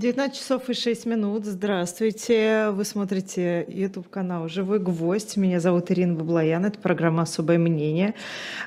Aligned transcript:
19 0.00 0.34
часов 0.34 0.70
и 0.70 0.72
6 0.72 1.04
минут. 1.04 1.44
Здравствуйте. 1.44 2.70
Вы 2.70 2.86
смотрите 2.86 3.66
YouTube 3.68 4.08
канал 4.08 4.48
«Живой 4.48 4.78
гвоздь». 4.78 5.36
Меня 5.36 5.60
зовут 5.60 5.90
Ирина 5.90 6.14
Баблоян. 6.14 6.64
Это 6.64 6.78
программа 6.78 7.24
«Особое 7.24 7.58
мнение». 7.58 8.14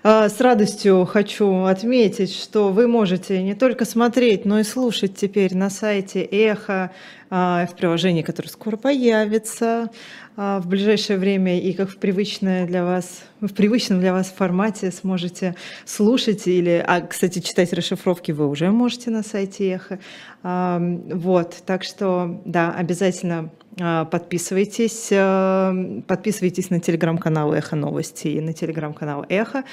А, 0.04 0.30
с 0.30 0.40
радостью 0.40 1.06
хочу 1.06 1.64
отметить, 1.64 2.32
что 2.32 2.70
вы 2.70 2.88
можете 2.88 3.42
не 3.42 3.56
только 3.56 3.84
смотреть, 3.84 4.46
но 4.46 4.60
и 4.60 4.64
слушать 4.64 5.16
теперь 5.16 5.58
на 5.58 5.72
сайте 5.72 6.22
«Эхо» 6.22 6.92
а, 7.32 7.66
в 7.66 7.76
приложении, 7.78 8.22
которое 8.22 8.50
скоро 8.50 8.78
появится 8.78 9.90
в 10.36 10.64
ближайшее 10.66 11.18
время 11.18 11.60
и 11.60 11.74
как 11.74 11.90
в 11.90 11.98
привычное 11.98 12.66
для 12.66 12.84
вас 12.84 13.24
в 13.42 13.54
привычном 13.54 14.00
для 14.00 14.14
вас 14.14 14.28
формате 14.28 14.92
сможете 14.92 15.56
слушать 15.86 16.48
или, 16.48 16.84
а, 16.86 17.02
кстати, 17.02 17.40
читать 17.40 17.74
расшифровки 17.74 18.32
вы 18.32 18.48
уже 18.48 18.72
можете 18.72 19.10
на 19.12 19.22
сайте 19.22 19.70
Эхо. 19.70 20.00
Вот, 20.44 21.56
так 21.66 21.84
что, 21.84 22.42
да, 22.46 22.72
обязательно 22.72 23.40
а, 23.40 23.63
подписывайтесь, 23.76 25.08
э, 25.12 26.02
подписывайтесь 26.08 26.70
на 26.70 26.80
телеграм-канал 26.80 27.54
Эхо 27.54 27.76
Новости 27.76 28.28
и 28.28 28.42
на 28.42 28.54
телеграм-канал 28.54 29.26
Эхо. 29.30 29.64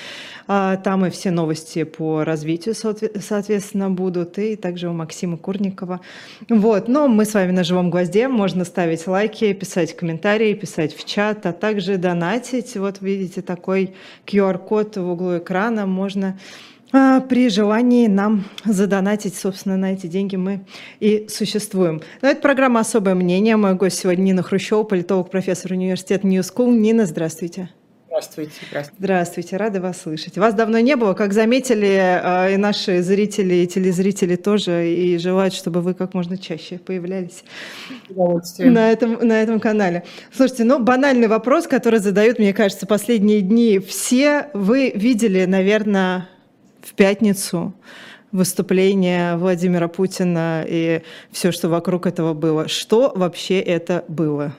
А, 0.47 0.77
там 0.77 1.05
и 1.05 1.11
все 1.11 1.31
новости 1.31 1.85
по 1.85 2.25
развитию, 2.25 2.75
соответственно, 2.75 3.91
будут, 3.91 4.39
и 4.39 4.57
также 4.57 4.89
у 4.89 4.93
Максима 4.93 5.37
Курникова. 5.37 6.01
Вот, 6.49 6.89
но 6.89 7.09
мы 7.09 7.25
с 7.25 7.35
вами 7.35 7.53
на 7.53 7.63
живом 7.63 7.91
гвозде, 7.91 8.29
можно 8.29 8.65
ставить 8.65 9.07
лайки, 9.07 9.53
писать 9.53 9.95
комментарии, 9.95 10.55
писать 10.55 10.95
в 10.95 11.05
чат, 11.05 11.45
а 11.45 11.53
также 11.53 11.99
донатить. 11.99 12.77
Вот 12.77 13.03
видите 13.03 13.43
такой 13.43 13.95
QR-код 14.27 14.97
в 14.97 15.11
углу 15.11 15.39
экрана, 15.39 15.87
можно 15.87 16.39
а, 16.39 16.70
при 16.91 17.49
желании 17.49 18.07
нам 18.07 18.45
задонатить, 18.65 19.37
собственно, 19.37 19.77
на 19.77 19.93
эти 19.93 20.07
деньги 20.07 20.37
мы 20.37 20.65
и 20.99 21.27
существуем. 21.29 22.03
Но 22.23 22.29
это 22.29 22.41
программа 22.41 22.81
«Особое 22.81 23.15
мнение». 23.15 23.57
Мой 23.57 23.75
гость 23.75 24.01
сегодня 24.01 24.23
Нина 24.23 24.43
Хрущева, 24.43 24.83
политолог, 24.83 25.31
профессор 25.31 25.73
университета 25.73 26.27
New 26.27 26.41
School. 26.41 26.73
Нина, 26.73 27.07
здравствуйте. 27.07 27.71
Здравствуйте, 28.11 28.53
здравствуйте. 28.69 28.97
Здравствуйте, 28.99 29.57
рада 29.57 29.81
вас 29.81 30.03
слышать. 30.03 30.37
Вас 30.37 30.53
давно 30.53 30.81
не 30.81 30.97
было, 30.97 31.15
как 31.15 31.33
заметили 31.33 31.97
а, 32.01 32.51
и 32.51 32.57
наши 32.57 33.03
зрители, 33.03 33.55
и 33.55 33.67
телезрители 33.69 34.35
тоже, 34.35 34.93
и 34.93 35.17
желают, 35.17 35.55
чтобы 35.55 35.81
вы 35.81 35.95
как 35.95 36.13
можно 36.13 36.37
чаще 36.37 36.79
появлялись 36.79 37.45
на 38.59 38.91
этом, 38.91 39.27
на 39.27 39.41
этом 39.41 39.61
канале. 39.61 40.03
Слушайте, 40.35 40.65
ну 40.65 40.81
банальный 40.81 41.29
вопрос, 41.29 41.69
который 41.69 42.01
задают, 42.01 42.41
мне 42.41 42.53
кажется, 42.53 42.85
последние 42.85 43.43
дни 43.43 43.79
все. 43.79 44.49
Вы 44.55 44.91
видели, 44.93 45.45
наверное, 45.45 46.29
в 46.83 46.95
пятницу 46.95 47.75
выступление 48.33 49.37
Владимира 49.37 49.89
Путина 49.89 50.65
и 50.67 51.03
все, 51.33 51.53
что 51.53 51.69
вокруг 51.69 52.07
этого 52.07 52.35
было. 52.35 52.69
Что 52.69 53.13
вообще 53.15 53.61
это 53.61 54.05
было? 54.09 54.53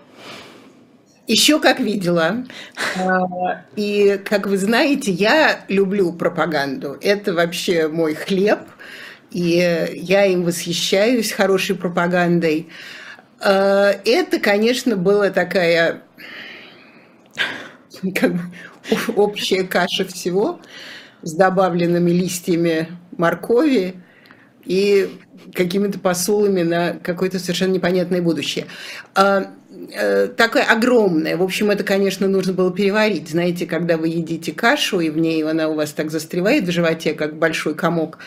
Еще 1.27 1.59
как 1.59 1.79
видела. 1.79 2.45
А, 2.97 3.63
и, 3.77 4.19
как 4.25 4.47
вы 4.47 4.57
знаете, 4.57 5.11
я 5.11 5.63
люблю 5.69 6.11
пропаганду. 6.11 6.97
Это 7.01 7.33
вообще 7.33 7.87
мой 7.87 8.15
хлеб. 8.15 8.59
И 9.31 9.87
я 9.93 10.25
им 10.25 10.43
восхищаюсь, 10.43 11.31
хорошей 11.31 11.77
пропагандой. 11.77 12.67
А, 13.39 13.91
это, 14.03 14.39
конечно, 14.39 14.97
была 14.97 15.29
такая 15.29 16.01
как 18.15 18.33
бы, 18.33 18.41
общая 19.15 19.63
каша 19.63 20.05
всего 20.05 20.59
с 21.21 21.33
добавленными 21.33 22.11
листьями 22.11 22.87
моркови 23.17 23.95
и 24.65 25.09
какими-то 25.53 25.99
посулами 25.99 26.61
на 26.61 26.93
какое-то 26.93 27.39
совершенно 27.39 27.73
непонятное 27.73 28.21
будущее. 28.21 28.67
А, 29.15 29.51
э, 29.93 30.27
такое 30.27 30.63
огромное. 30.63 31.37
В 31.37 31.43
общем, 31.43 31.71
это, 31.71 31.83
конечно, 31.83 32.27
нужно 32.27 32.53
было 32.53 32.71
переварить. 32.71 33.29
Знаете, 33.29 33.65
когда 33.65 33.97
вы 33.97 34.09
едите 34.09 34.51
кашу, 34.51 34.99
и 34.99 35.09
в 35.09 35.17
ней 35.17 35.43
она 35.43 35.67
у 35.67 35.75
вас 35.75 35.91
так 35.91 36.11
застревает 36.11 36.65
в 36.65 36.71
животе, 36.71 37.13
как 37.13 37.37
большой 37.37 37.75
комок 37.75 38.19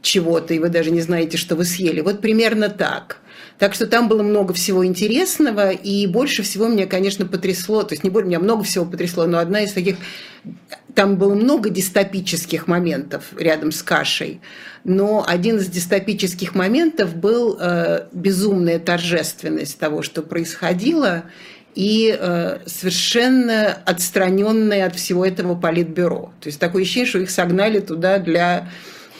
чего-то, 0.00 0.54
и 0.54 0.58
вы 0.58 0.68
даже 0.68 0.90
не 0.90 1.00
знаете, 1.00 1.36
что 1.36 1.56
вы 1.56 1.64
съели. 1.64 2.00
Вот 2.00 2.20
примерно 2.20 2.68
так. 2.68 3.18
Так 3.62 3.74
что 3.74 3.86
там 3.86 4.08
было 4.08 4.24
много 4.24 4.54
всего 4.54 4.84
интересного, 4.84 5.70
и 5.70 6.08
больше 6.08 6.42
всего 6.42 6.66
меня, 6.66 6.88
конечно, 6.88 7.26
потрясло, 7.26 7.84
то 7.84 7.92
есть 7.92 8.02
не 8.02 8.10
больше, 8.10 8.26
меня 8.26 8.40
много 8.40 8.64
всего 8.64 8.84
потрясло, 8.84 9.24
но 9.26 9.38
одна 9.38 9.60
из 9.60 9.70
таких, 9.70 9.98
там 10.96 11.16
было 11.16 11.36
много 11.36 11.70
дистопических 11.70 12.66
моментов 12.66 13.26
рядом 13.38 13.70
с 13.70 13.84
кашей, 13.84 14.40
но 14.82 15.24
один 15.24 15.58
из 15.58 15.68
дистопических 15.68 16.56
моментов 16.56 17.14
был 17.14 17.56
э, 17.60 18.08
безумная 18.10 18.80
торжественность 18.80 19.78
того, 19.78 20.02
что 20.02 20.22
происходило, 20.22 21.22
и 21.76 22.18
э, 22.18 22.58
совершенно 22.66 23.78
отстраненное 23.84 24.86
от 24.86 24.96
всего 24.96 25.24
этого 25.24 25.54
политбюро. 25.54 26.32
То 26.40 26.48
есть 26.48 26.58
такое 26.58 26.82
ощущение, 26.82 27.08
что 27.08 27.20
их 27.20 27.30
согнали 27.30 27.78
туда 27.78 28.18
для 28.18 28.68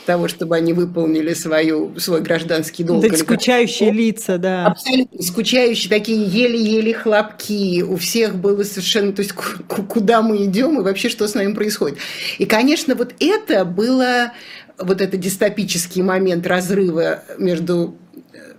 того, 0.07 0.29
чтобы 0.29 0.57
они 0.57 0.73
выполнили 0.73 1.33
свою, 1.35 1.99
свой 1.99 2.21
гражданский 2.21 2.85
долг. 2.85 3.07
Да, 3.07 3.17
скучающие 3.17 3.91
как... 3.91 3.99
лица, 3.99 4.39
да. 4.39 4.67
Абсолютно 4.67 5.23
скучающие, 5.23 5.89
такие 5.89 6.25
еле-еле 6.25 6.95
хлопки. 6.95 7.83
У 7.83 7.97
всех 7.97 8.37
было 8.37 8.63
совершенно, 8.63 9.13
то 9.13 9.23
есть 9.23 9.33
куда 9.33 10.23
мы 10.23 10.45
идем 10.45 10.81
и 10.81 10.83
вообще 10.83 11.09
что 11.09 11.27
с 11.27 11.35
нами 11.35 11.53
происходит. 11.55 11.99
И, 12.39 12.47
конечно, 12.47 12.95
вот 12.95 13.15
это 13.21 13.65
было, 13.65 14.33
вот 14.79 15.01
этот 15.01 15.21
дистопический 15.21 16.03
момент 16.03 16.47
разрыва 16.47 17.23
между 17.39 17.97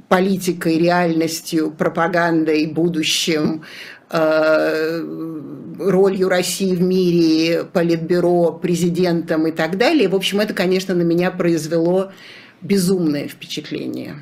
политикой, 0.08 0.78
реальностью, 0.78 1.72
пропагандой, 1.72 2.68
будущим, 2.68 3.64
Э, 3.64 3.66
ролью 5.80 6.30
России 6.30 6.76
в 6.76 6.82
мире, 6.82 7.66
политбюро, 7.66 8.52
президентом 8.52 9.48
и 9.48 9.52
так 9.52 9.78
далее. 9.78 10.08
В 10.08 10.16
общем, 10.16 10.40
это, 10.40 10.54
конечно, 10.54 10.94
на 10.94 11.02
меня 11.02 11.32
произвело 11.32 12.12
безумное 12.62 13.28
впечатление. 13.28 14.16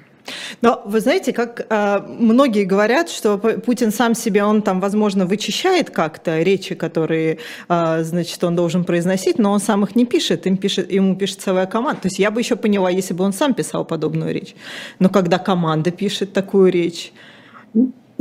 Но 0.62 0.82
вы 0.86 1.00
знаете, 1.00 1.34
как 1.34 1.66
э, 1.68 2.00
многие 2.08 2.64
говорят, 2.64 3.10
что 3.10 3.38
Путин 3.38 3.92
сам 3.92 4.16
себе, 4.16 4.44
он 4.44 4.62
там, 4.62 4.80
возможно, 4.80 5.26
вычищает 5.26 5.90
как-то 5.90 6.42
речи, 6.42 6.76
которые, 6.76 7.40
э, 7.68 8.04
значит, 8.04 8.44
он 8.44 8.56
должен 8.56 8.84
произносить, 8.84 9.40
но 9.40 9.52
он 9.52 9.60
сам 9.60 9.84
их 9.84 9.96
не 9.96 10.06
пишет, 10.06 10.46
им 10.46 10.58
пишет, 10.58 10.92
ему 10.92 11.16
пишет 11.16 11.42
целая 11.42 11.66
команда. 11.66 12.02
То 12.02 12.08
есть 12.08 12.20
я 12.20 12.32
бы 12.32 12.40
еще 12.40 12.56
поняла, 12.56 12.90
если 12.90 13.14
бы 13.14 13.24
он 13.24 13.34
сам 13.34 13.54
писал 13.54 13.84
подобную 13.84 14.34
речь. 14.34 14.56
Но 15.00 15.10
когда 15.10 15.40
команда 15.40 15.92
пишет 15.92 16.34
такую 16.34 16.72
речь, 16.72 17.12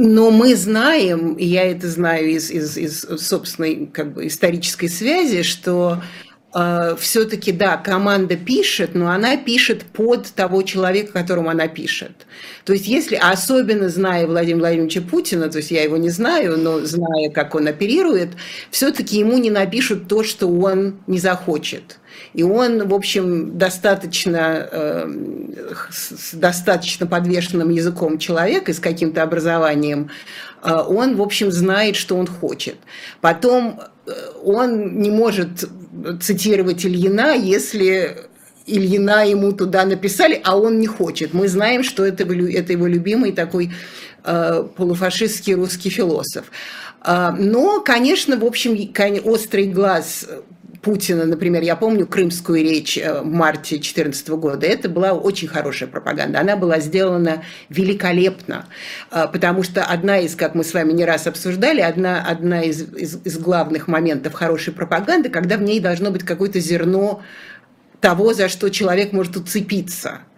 но 0.02 0.30
мы 0.30 0.56
знаем, 0.56 1.36
я 1.36 1.64
это 1.64 1.86
знаю 1.86 2.30
из, 2.30 2.50
из, 2.50 2.78
из 2.78 3.00
собственной 3.02 3.86
как 3.92 4.14
бы, 4.14 4.26
исторической 4.28 4.88
связи, 4.88 5.42
что 5.42 6.02
э, 6.54 6.96
все-таки, 6.98 7.52
да, 7.52 7.76
команда 7.76 8.36
пишет, 8.36 8.94
но 8.94 9.10
она 9.10 9.36
пишет 9.36 9.82
под 9.84 10.26
того 10.32 10.62
человека, 10.62 11.12
которому 11.12 11.50
она 11.50 11.68
пишет. 11.68 12.12
То 12.64 12.72
есть, 12.72 12.86
если, 12.86 13.16
особенно 13.16 13.88
зная 13.88 14.26
Владимира 14.26 14.60
Владимировича 14.60 15.02
Путина, 15.02 15.48
то 15.48 15.58
есть 15.58 15.70
я 15.70 15.82
его 15.82 15.96
не 15.96 16.10
знаю, 16.10 16.58
но 16.58 16.80
зная, 16.80 17.30
как 17.30 17.54
он 17.54 17.66
оперирует, 17.66 18.30
все-таки 18.70 19.18
ему 19.18 19.38
не 19.38 19.50
напишут 19.50 20.08
то, 20.08 20.22
что 20.22 20.46
он 20.46 20.96
не 21.06 21.18
захочет. 21.18 21.98
И 22.34 22.42
он, 22.42 22.86
в 22.86 22.94
общем, 22.94 23.58
достаточно, 23.58 24.68
э, 24.70 25.12
с 25.90 26.34
достаточно 26.34 27.06
подвешенным 27.06 27.70
языком 27.70 28.18
человек 28.18 28.68
и 28.68 28.72
с 28.72 28.78
каким-то 28.78 29.22
образованием, 29.22 30.10
э, 30.62 30.72
он, 30.72 31.16
в 31.16 31.22
общем, 31.22 31.50
знает, 31.50 31.96
что 31.96 32.16
он 32.16 32.26
хочет. 32.26 32.76
Потом 33.20 33.80
он 34.44 35.00
не 35.00 35.10
может 35.10 35.68
цитировать 36.20 36.84
Ильина, 36.84 37.34
если 37.34 38.30
Ильина 38.66 39.28
ему 39.28 39.52
туда 39.52 39.84
написали, 39.84 40.40
а 40.44 40.56
он 40.56 40.78
не 40.78 40.86
хочет. 40.86 41.34
Мы 41.34 41.48
знаем, 41.48 41.82
что 41.82 42.04
это, 42.04 42.24
это 42.24 42.72
его 42.72 42.86
любимый 42.86 43.32
такой 43.32 43.72
э, 44.24 44.64
полуфашистский 44.76 45.54
русский 45.54 45.90
философ. 45.90 46.44
Э, 47.04 47.30
но, 47.38 47.80
конечно, 47.80 48.36
в 48.36 48.44
общем, 48.44 48.76
острый 49.24 49.66
глаз 49.66 50.26
Путина, 50.82 51.26
например, 51.26 51.62
я 51.62 51.76
помню 51.76 52.06
крымскую 52.06 52.62
речь 52.62 52.96
э, 52.96 53.20
в 53.20 53.26
марте 53.26 53.76
2014 53.76 54.28
года, 54.30 54.66
это 54.66 54.88
была 54.88 55.12
очень 55.12 55.46
хорошая 55.46 55.88
пропаганда. 55.88 56.40
Она 56.40 56.56
была 56.56 56.80
сделана 56.80 57.42
великолепно, 57.68 58.66
э, 59.10 59.26
потому 59.30 59.62
что 59.62 59.84
одна 59.84 60.18
из, 60.18 60.34
как 60.36 60.54
мы 60.54 60.64
с 60.64 60.72
вами 60.72 60.92
не 60.92 61.04
раз 61.04 61.26
обсуждали, 61.26 61.80
одна, 61.80 62.24
одна 62.26 62.62
из, 62.62 62.82
из, 62.94 63.18
из 63.24 63.38
главных 63.38 63.88
моментов 63.88 64.32
хорошей 64.32 64.72
пропаганды, 64.72 65.28
когда 65.28 65.58
в 65.58 65.62
ней 65.62 65.80
должно 65.80 66.10
быть 66.10 66.24
какое-то 66.24 66.60
зерно 66.60 67.22
того, 68.00 68.32
за 68.32 68.48
что 68.48 68.70
человек 68.70 69.12
может 69.12 69.36
уцепиться– 69.36 70.20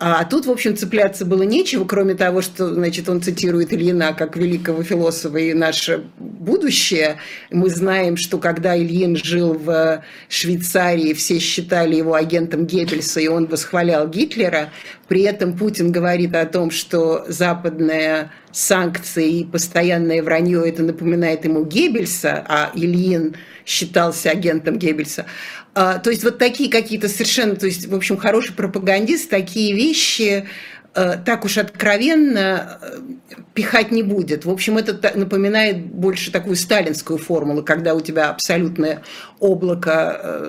а 0.00 0.24
тут, 0.24 0.46
в 0.46 0.50
общем, 0.50 0.76
цепляться 0.76 1.24
было 1.24 1.42
нечего, 1.42 1.84
кроме 1.84 2.14
того, 2.14 2.40
что, 2.40 2.72
значит, 2.72 3.08
он 3.08 3.20
цитирует 3.20 3.72
Ильина 3.72 4.12
как 4.12 4.36
великого 4.36 4.84
философа 4.84 5.38
и 5.38 5.52
наше 5.54 6.04
будущее. 6.18 7.16
Мы 7.50 7.68
знаем, 7.68 8.16
что 8.16 8.38
когда 8.38 8.78
Ильин 8.78 9.16
жил 9.16 9.54
в 9.54 10.04
Швейцарии, 10.28 11.14
все 11.14 11.40
считали 11.40 11.96
его 11.96 12.14
агентом 12.14 12.64
Геббельса, 12.64 13.18
и 13.18 13.26
он 13.26 13.46
восхвалял 13.46 14.08
Гитлера. 14.08 14.70
При 15.08 15.22
этом 15.22 15.56
Путин 15.56 15.90
говорит 15.90 16.34
о 16.34 16.44
том, 16.44 16.70
что 16.70 17.24
западные 17.28 18.30
санкции 18.52 19.40
и 19.40 19.44
постоянное 19.44 20.22
вранье 20.22 20.68
это 20.68 20.82
напоминает 20.82 21.44
ему 21.44 21.64
Геббельса, 21.64 22.44
а 22.46 22.70
Ильин 22.74 23.34
считался 23.64 24.30
агентом 24.30 24.78
Геббельса. 24.78 25.24
А, 25.74 25.98
то 25.98 26.10
есть 26.10 26.24
вот 26.24 26.38
такие 26.38 26.70
какие-то 26.70 27.08
совершенно, 27.08 27.56
то 27.56 27.66
есть, 27.66 27.86
в 27.86 27.94
общем, 27.94 28.18
хороший 28.18 28.54
пропагандист 28.54 29.30
такие 29.30 29.74
вещи 29.74 30.46
э, 30.94 31.14
так 31.24 31.44
уж 31.44 31.56
откровенно 31.56 32.78
э, 32.82 32.98
пихать 33.54 33.90
не 33.90 34.02
будет. 34.02 34.44
В 34.44 34.50
общем, 34.50 34.76
это 34.76 35.16
напоминает 35.16 35.86
больше 35.86 36.30
такую 36.30 36.56
сталинскую 36.56 37.18
формулу, 37.18 37.62
когда 37.62 37.94
у 37.94 38.00
тебя 38.00 38.30
абсолютное 38.30 39.02
облако 39.38 40.42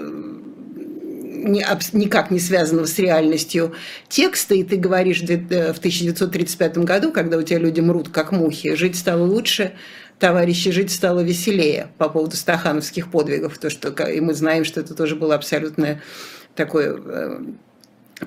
э, 1.46 1.80
никак 1.94 2.32
не 2.32 2.40
связанного 2.40 2.86
с 2.86 2.98
реальностью 3.00 3.74
текста, 4.08 4.56
и 4.56 4.64
ты 4.64 4.78
говоришь 4.78 5.22
в 5.22 5.24
1935 5.24 6.78
году, 6.80 7.12
когда 7.12 7.38
у 7.38 7.42
тебя 7.42 7.60
люди 7.60 7.80
мрут 7.80 8.10
как 8.10 8.32
мухи, 8.32 8.76
жить 8.76 8.98
стало 8.98 9.24
лучше, 9.24 9.74
товарищи, 10.20 10.72
жить 10.72 10.92
стало 10.92 11.22
веселее 11.22 11.88
по 11.98 12.10
поводу 12.10 12.36
стахановских 12.36 13.10
подвигов, 13.10 13.58
то, 13.58 13.70
что, 13.70 13.90
и 14.04 14.20
мы 14.20 14.34
знаем, 14.34 14.66
что 14.66 14.82
это 14.82 14.94
тоже 14.94 15.16
было 15.16 15.36
абсолютно 15.36 16.02
такое 16.56 16.96
э, 16.98 17.40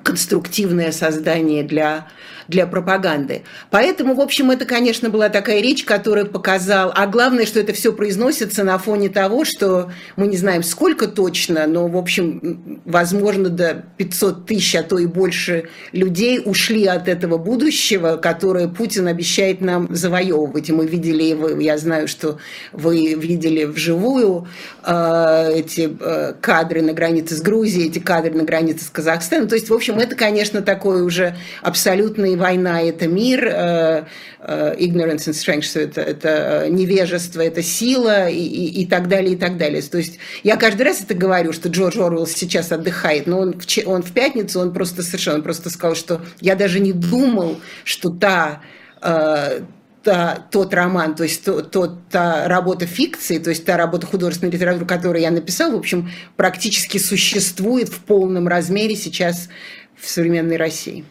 конструктивное 0.01 0.91
создание 0.91 1.63
для, 1.63 2.07
для 2.47 2.65
пропаганды. 2.65 3.43
Поэтому, 3.69 4.15
в 4.15 4.21
общем, 4.21 4.49
это, 4.49 4.65
конечно, 4.65 5.09
была 5.09 5.29
такая 5.29 5.61
речь, 5.61 5.83
которая 5.83 6.25
показала... 6.25 6.91
А 6.93 7.05
главное, 7.05 7.45
что 7.45 7.59
это 7.59 7.73
все 7.73 7.93
произносится 7.93 8.63
на 8.63 8.77
фоне 8.77 9.09
того, 9.09 9.45
что 9.45 9.91
мы 10.15 10.27
не 10.27 10.37
знаем, 10.37 10.63
сколько 10.63 11.07
точно, 11.07 11.67
но, 11.67 11.87
в 11.87 11.97
общем, 11.97 12.81
возможно, 12.85 13.49
до 13.49 13.85
500 13.97 14.45
тысяч, 14.47 14.75
а 14.75 14.83
то 14.83 14.97
и 14.97 15.05
больше 15.05 15.69
людей 15.91 16.41
ушли 16.43 16.85
от 16.85 17.07
этого 17.07 17.37
будущего, 17.37 18.17
которое 18.17 18.67
Путин 18.67 19.07
обещает 19.07 19.61
нам 19.61 19.93
завоевывать. 19.93 20.69
И 20.69 20.73
мы 20.73 20.87
видели 20.87 21.23
его, 21.23 21.49
я 21.49 21.77
знаю, 21.77 22.07
что 22.07 22.39
вы 22.71 23.13
видели 23.13 23.65
вживую 23.65 24.47
эти 24.85 25.89
э, 25.99 26.33
кадры 26.41 26.81
на 26.81 26.93
границе 26.93 27.35
с 27.35 27.41
Грузией, 27.41 27.87
эти 27.87 27.99
кадры 27.99 28.33
на 28.33 28.43
границе 28.43 28.85
с 28.85 28.89
Казахстаном. 28.89 29.47
То 29.47 29.55
есть, 29.55 29.69
в 29.69 29.73
общем, 29.73 29.97
это, 29.97 30.15
конечно, 30.15 30.61
такое 30.61 31.03
уже 31.03 31.37
абсолютная 31.61 32.35
война, 32.35 32.81
это 32.81 33.07
мир, 33.07 33.47
э, 33.47 34.03
э, 34.39 34.75
ignorance 34.77 35.27
and 35.27 35.33
strength, 35.33 35.79
это, 35.79 36.01
это 36.01 36.67
невежество, 36.69 37.41
это 37.41 37.61
сила 37.61 38.29
и, 38.29 38.43
и, 38.43 38.81
и 38.81 38.85
так 38.85 39.07
далее, 39.07 39.33
и 39.33 39.37
так 39.37 39.57
далее. 39.57 39.81
То 39.81 39.97
есть 39.97 40.19
я 40.43 40.57
каждый 40.57 40.83
раз 40.83 41.01
это 41.01 41.13
говорю, 41.13 41.53
что 41.53 41.69
Джордж 41.69 41.97
Орвелл 41.99 42.27
сейчас 42.27 42.71
отдыхает, 42.71 43.25
но 43.25 43.39
он 43.39 43.53
в, 43.53 43.87
он 43.87 44.03
в 44.03 44.11
пятницу, 44.11 44.59
он 44.59 44.73
просто 44.73 45.01
совершенно, 45.01 45.37
он 45.37 45.43
просто 45.43 45.69
сказал, 45.69 45.95
что 45.95 46.21
я 46.41 46.55
даже 46.55 46.79
не 46.81 46.91
думал, 46.91 47.61
что 47.85 48.09
та 48.09 48.61
э, 49.01 49.61
та, 50.03 50.45
тот 50.51 50.73
роман, 50.73 51.15
то 51.15 51.23
есть 51.23 51.43
то, 51.43 51.61
то, 51.61 51.87
та 51.87 52.47
работа 52.47 52.85
фикции, 52.85 53.39
то 53.39 53.49
есть 53.49 53.65
та 53.65 53.77
работа 53.77 54.05
художественной 54.05 54.51
литературы, 54.51 54.85
которую 54.85 55.21
я 55.21 55.31
написал, 55.31 55.71
в 55.71 55.75
общем, 55.75 56.09
практически 56.35 56.97
существует 56.97 57.89
в 57.89 57.99
полном 57.99 58.47
размере 58.47 58.95
сейчас 58.95 59.49
в 59.95 60.09
современной 60.09 60.57
России. 60.57 61.05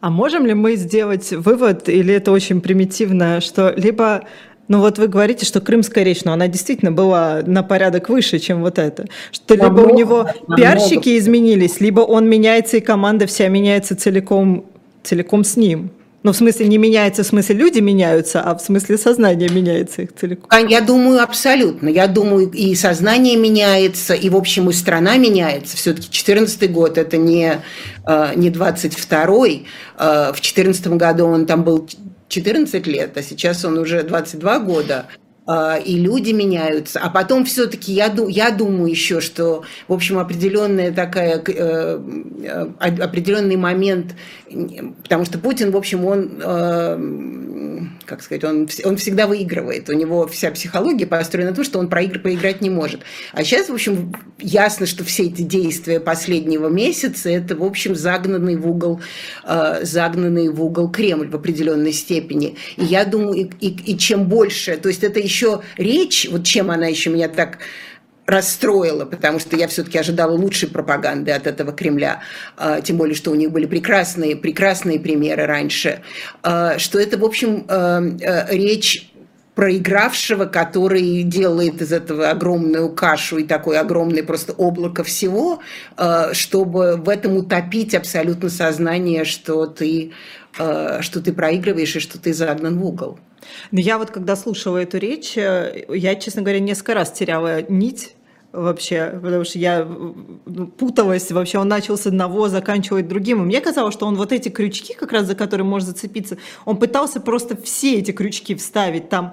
А 0.00 0.10
можем 0.10 0.46
ли 0.46 0.54
мы 0.54 0.76
сделать 0.76 1.32
вывод, 1.32 1.88
или 1.88 2.12
это 2.14 2.30
очень 2.30 2.60
примитивно, 2.60 3.40
что 3.40 3.72
либо 3.76 4.24
ну 4.68 4.80
вот 4.80 4.98
вы 4.98 5.06
говорите, 5.06 5.46
что 5.46 5.60
крымская 5.60 6.02
речь, 6.02 6.24
но 6.24 6.32
она 6.32 6.48
действительно 6.48 6.90
была 6.90 7.42
на 7.46 7.62
порядок 7.62 8.08
выше, 8.08 8.40
чем 8.40 8.62
вот 8.62 8.78
это. 8.80 9.06
Что 9.30 9.54
либо 9.54 9.68
намного, 9.68 9.92
у 9.92 9.96
него 9.96 10.28
пиарщики 10.56 10.94
намного. 10.94 11.18
изменились, 11.18 11.80
либо 11.80 12.00
он 12.00 12.28
меняется 12.28 12.78
и 12.78 12.80
команда 12.80 13.26
вся 13.26 13.46
меняется 13.46 13.94
целиком, 13.96 14.66
целиком 15.04 15.44
с 15.44 15.56
ним. 15.56 15.90
Ну, 16.26 16.32
в 16.32 16.36
смысле, 16.36 16.66
не 16.66 16.76
меняется, 16.76 17.22
в 17.22 17.26
смысле, 17.28 17.54
люди 17.54 17.78
меняются, 17.78 18.40
а 18.40 18.56
в 18.56 18.60
смысле, 18.60 18.98
сознание 18.98 19.48
меняется 19.48 20.02
их 20.02 20.12
целиком. 20.12 20.66
Я 20.66 20.80
думаю, 20.80 21.22
абсолютно. 21.22 21.88
Я 21.88 22.08
думаю, 22.08 22.50
и 22.50 22.74
сознание 22.74 23.36
меняется, 23.36 24.12
и, 24.12 24.28
в 24.28 24.34
общем, 24.34 24.68
и 24.68 24.72
страна 24.72 25.18
меняется. 25.18 25.76
Все-таки 25.76 26.08
2014 26.08 26.72
год– 26.72 26.98
это 27.04 27.16
не, 27.16 27.62
э, 28.04 28.32
не 28.34 28.50
22-й. 28.50 29.66
Э, 29.98 30.32
в 30.32 30.40
2014 30.40 30.88
году 30.88 31.26
он 31.26 31.46
там 31.46 31.62
был 31.62 31.88
14 32.26 32.88
лет, 32.88 33.16
а 33.16 33.22
сейчас 33.22 33.64
он 33.64 33.78
уже 33.78 34.02
22 34.02 34.58
года 34.58 35.06
и 35.48 35.96
люди 35.96 36.32
меняются. 36.32 36.98
А 37.00 37.08
потом 37.08 37.44
все-таки 37.44 37.92
я, 37.92 38.12
я 38.28 38.50
думаю 38.50 38.90
еще, 38.90 39.20
что, 39.20 39.62
в 39.86 39.92
общем, 39.92 40.18
определенная 40.18 40.90
такая, 40.92 41.36
определенный 41.36 43.56
момент 43.56 44.16
потому 45.02 45.24
что 45.24 45.38
Путин, 45.38 45.70
в 45.70 45.76
общем, 45.76 46.04
он, 46.04 46.40
э, 46.40 47.80
как 48.04 48.22
сказать, 48.22 48.44
он, 48.44 48.68
он 48.84 48.96
всегда 48.96 49.26
выигрывает. 49.26 49.88
У 49.88 49.92
него 49.92 50.26
вся 50.28 50.50
психология 50.50 51.06
построена 51.06 51.50
на 51.50 51.56
том, 51.56 51.64
что 51.64 51.78
он 51.78 51.88
проигр, 51.88 52.20
поиграть 52.20 52.60
не 52.60 52.70
может. 52.70 53.00
А 53.32 53.42
сейчас, 53.42 53.68
в 53.68 53.74
общем, 53.74 54.14
ясно, 54.38 54.86
что 54.86 55.04
все 55.04 55.24
эти 55.24 55.42
действия 55.42 55.98
последнего 55.98 56.68
месяца 56.68 57.28
это, 57.28 57.56
в 57.56 57.64
общем, 57.64 57.96
загнанный 57.96 58.56
в 58.56 58.68
угол, 58.68 59.00
э, 59.44 59.80
загнанный 59.82 60.48
в 60.48 60.62
угол 60.62 60.90
Кремль 60.90 61.28
в 61.28 61.34
определенной 61.34 61.92
степени. 61.92 62.56
И 62.76 62.84
я 62.84 63.04
думаю, 63.04 63.34
и, 63.34 63.66
и, 63.66 63.92
и 63.92 63.98
чем 63.98 64.28
больше, 64.28 64.76
то 64.76 64.88
есть 64.88 65.02
это 65.02 65.18
еще 65.18 65.35
речь, 65.76 66.28
вот 66.30 66.44
чем 66.44 66.70
она 66.70 66.86
еще 66.86 67.10
меня 67.10 67.28
так 67.28 67.58
расстроило, 68.26 69.04
потому 69.04 69.38
что 69.38 69.56
я 69.56 69.68
все-таки 69.68 69.98
ожидала 69.98 70.32
лучшей 70.32 70.68
пропаганды 70.68 71.30
от 71.30 71.46
этого 71.46 71.72
Кремля, 71.72 72.22
а, 72.56 72.80
тем 72.80 72.96
более, 72.96 73.14
что 73.14 73.30
у 73.30 73.34
них 73.34 73.50
были 73.52 73.66
прекрасные, 73.66 74.36
прекрасные 74.36 74.98
примеры 75.00 75.46
раньше, 75.46 76.02
а, 76.42 76.78
что 76.78 76.98
это, 76.98 77.18
в 77.18 77.24
общем, 77.24 77.64
а, 77.68 78.02
речь 78.50 79.10
проигравшего, 79.54 80.44
который 80.44 81.22
делает 81.22 81.80
из 81.80 81.90
этого 81.90 82.28
огромную 82.28 82.90
кашу 82.90 83.38
и 83.38 83.44
такое 83.44 83.80
огромное 83.80 84.22
просто 84.22 84.52
облако 84.52 85.02
всего, 85.02 85.60
чтобы 86.32 86.96
в 86.98 87.08
этом 87.08 87.38
утопить 87.38 87.94
абсолютно 87.94 88.50
сознание, 88.50 89.24
что 89.24 89.64
ты, 89.64 90.12
что 90.52 91.22
ты 91.24 91.32
проигрываешь 91.32 91.96
и 91.96 92.00
что 92.00 92.20
ты 92.20 92.34
загнан 92.34 92.78
в 92.78 92.84
угол. 92.84 93.18
Но 93.70 93.80
я 93.80 93.98
вот 93.98 94.10
когда 94.10 94.36
слушала 94.36 94.78
эту 94.78 94.98
речь, 94.98 95.36
я, 95.36 96.14
честно 96.16 96.42
говоря, 96.42 96.60
несколько 96.60 96.94
раз 96.94 97.12
теряла 97.12 97.62
нить 97.62 98.14
вообще, 98.52 99.18
потому 99.22 99.44
что 99.44 99.58
я 99.58 99.86
ну, 100.46 100.66
путалась 100.66 101.30
вообще, 101.30 101.58
он 101.58 101.68
начал 101.68 101.96
с 101.98 102.06
одного, 102.06 102.48
заканчивает 102.48 103.08
другим, 103.08 103.42
и 103.42 103.44
мне 103.44 103.60
казалось, 103.60 103.94
что 103.94 104.06
он 104.06 104.16
вот 104.16 104.32
эти 104.32 104.48
крючки, 104.48 104.94
как 104.94 105.12
раз 105.12 105.26
за 105.26 105.34
которые 105.34 105.66
может 105.66 105.88
зацепиться, 105.88 106.38
он 106.64 106.78
пытался 106.78 107.20
просто 107.20 107.56
все 107.60 107.98
эти 107.98 108.12
крючки 108.12 108.54
вставить, 108.54 109.08
там. 109.08 109.32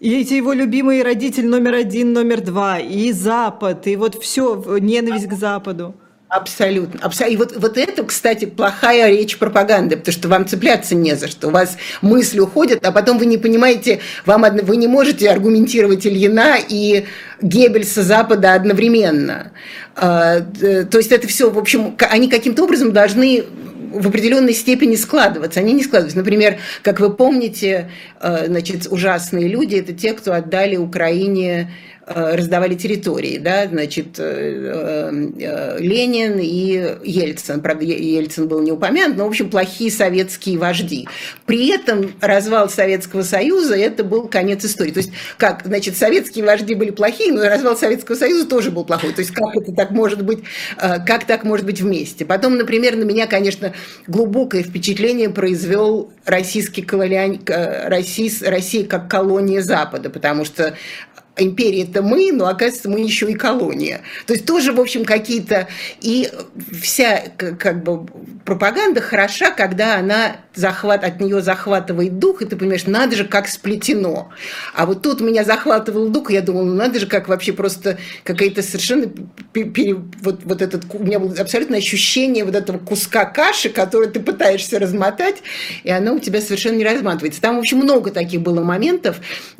И 0.00 0.20
эти 0.20 0.34
его 0.34 0.52
любимые 0.52 1.02
родитель 1.02 1.46
номер 1.46 1.74
один, 1.74 2.12
номер 2.12 2.42
два, 2.42 2.78
и 2.78 3.12
Запад, 3.12 3.86
и 3.86 3.96
вот 3.96 4.22
все, 4.22 4.62
ненависть 4.78 5.28
к 5.28 5.32
Западу. 5.32 5.94
Абсолютно. 6.34 7.00
И 7.28 7.36
вот, 7.36 7.54
вот 7.56 7.78
это, 7.78 8.02
кстати, 8.02 8.46
плохая 8.46 9.08
речь 9.08 9.38
пропаганды, 9.38 9.96
потому 9.96 10.12
что 10.12 10.28
вам 10.28 10.48
цепляться 10.48 10.96
не 10.96 11.14
за 11.14 11.28
что. 11.28 11.46
У 11.46 11.50
вас 11.52 11.76
мысли 12.02 12.40
уходят, 12.40 12.84
а 12.84 12.90
потом 12.90 13.18
вы 13.18 13.26
не 13.26 13.38
понимаете, 13.38 14.00
вам, 14.26 14.44
вы 14.64 14.76
не 14.76 14.88
можете 14.88 15.30
аргументировать 15.30 16.04
Ильина 16.04 16.56
и 16.68 17.04
Геббельса 17.40 18.02
Запада 18.02 18.54
одновременно. 18.54 19.52
А, 19.94 20.40
то 20.40 20.98
есть 20.98 21.12
это 21.12 21.28
все, 21.28 21.50
в 21.50 21.58
общем, 21.58 21.96
они 22.10 22.28
каким-то 22.28 22.64
образом 22.64 22.92
должны 22.92 23.44
в 23.92 24.08
определенной 24.08 24.54
степени 24.54 24.96
складываться. 24.96 25.60
Они 25.60 25.72
не 25.72 25.84
складываются. 25.84 26.18
Например, 26.18 26.56
как 26.82 26.98
вы 26.98 27.14
помните, 27.14 27.92
а, 28.18 28.46
значит, 28.46 28.88
ужасные 28.90 29.46
люди– 29.46 29.76
это 29.76 29.92
те, 29.92 30.14
кто 30.14 30.32
отдали 30.32 30.74
Украине 30.74 31.70
Э, 31.70 31.93
раздавали 32.06 32.74
территории, 32.74 33.38
да, 33.38 33.66
значит, 33.66 34.18
э, 34.18 35.30
э, 35.38 35.78
Ленин 35.78 36.38
и 36.38 36.98
Ельцин. 37.02 37.62
Правда, 37.62 37.84
Ельцин 37.84 38.46
был 38.46 38.60
не 38.60 38.72
упомянут, 38.72 39.16
но, 39.16 39.24
в 39.24 39.28
общем, 39.28 39.48
плохие 39.48 39.90
советские 39.90 40.58
вожди. 40.58 41.08
При 41.46 41.68
этом 41.68 42.12
развал 42.20 42.68
Советского 42.68 43.22
Союза– 43.22 43.74
это 43.76 44.04
был 44.04 44.28
конец 44.28 44.64
истории. 44.64 44.90
То 44.90 44.98
есть, 44.98 45.12
как, 45.38 45.62
значит, 45.64 45.96
советские 45.96 46.44
вожди 46.44 46.74
были 46.74 46.90
плохие, 46.90 47.32
но 47.32 47.42
развал 47.48 47.76
Советского 47.76 48.16
Союза 48.16 48.46
тоже 48.46 48.70
был 48.70 48.84
плохой. 48.84 49.12
То 49.14 49.20
есть, 49.20 49.32
как 49.32 49.56
это 49.56 49.72
так 49.72 49.90
может 49.90 50.22
быть, 50.22 50.40
как 50.76 51.26
так 51.26 51.44
может 51.44 51.64
быть 51.64 51.80
вместе? 51.80 52.26
Потом, 52.26 52.58
например, 52.58 52.96
на 52.96 53.04
меня, 53.04 53.26
конечно, 53.26 53.72
глубокое 54.06 54.62
впечатление 54.62 55.30
произвел 55.30 56.12
российский 56.26 56.82
колониаль... 56.82 57.38
Россия, 57.86 58.30
Россия 58.42 58.84
как 58.84 59.10
колония 59.10 59.62
Запада, 59.62 60.10
потому 60.10 60.44
что 60.44 60.74
империя 61.36 61.82
это 61.82 62.02
мы, 62.02 62.30
но 62.32 62.46
оказывается 62.46 62.88
мы 62.88 63.00
еще 63.00 63.30
и 63.30 63.34
колония. 63.34 64.02
То 64.26 64.34
есть 64.34 64.46
тоже, 64.46 64.72
в 64.72 64.80
общем, 64.80 65.04
какие-то... 65.04 65.68
И 66.00 66.30
вся 66.80 67.24
как 67.38 67.82
бы 67.82 68.06
пропаганда 68.44 69.00
хороша, 69.00 69.50
когда 69.50 69.96
она 69.96 70.36
захват, 70.54 71.02
от 71.04 71.20
нее 71.20 71.40
захватывает 71.40 72.18
дух, 72.18 72.42
и 72.42 72.44
ты 72.44 72.56
понимаешь, 72.56 72.86
надо 72.86 73.16
же, 73.16 73.24
как 73.24 73.48
сплетено. 73.48 74.30
А 74.74 74.86
вот 74.86 75.02
тут 75.02 75.20
меня 75.20 75.44
захватывал 75.44 76.08
дух, 76.08 76.30
и 76.30 76.34
я 76.34 76.42
думала, 76.42 76.64
ну 76.64 76.74
надо 76.74 77.00
же, 77.00 77.06
как 77.06 77.28
вообще 77.28 77.52
просто 77.52 77.98
какая-то 78.22 78.62
совершенно... 78.62 79.10
Вот, 80.22 80.40
вот 80.44 80.62
этот... 80.62 80.84
У 80.92 81.02
меня 81.02 81.18
было 81.18 81.34
абсолютно 81.38 81.76
ощущение 81.76 82.44
вот 82.44 82.54
этого 82.54 82.78
куска 82.78 83.24
каши, 83.24 83.70
который 83.70 84.08
ты 84.08 84.20
пытаешься 84.20 84.78
размотать, 84.78 85.42
и 85.82 85.90
оно 85.90 86.14
у 86.14 86.18
тебя 86.18 86.40
совершенно 86.40 86.76
не 86.76 86.84
разматывается. 86.84 87.40
Там, 87.40 87.56
в 87.56 87.60
общем, 87.60 87.78
много 87.78 88.10
таких 88.10 88.42
было 88.42 88.62
моментов, 88.62 89.16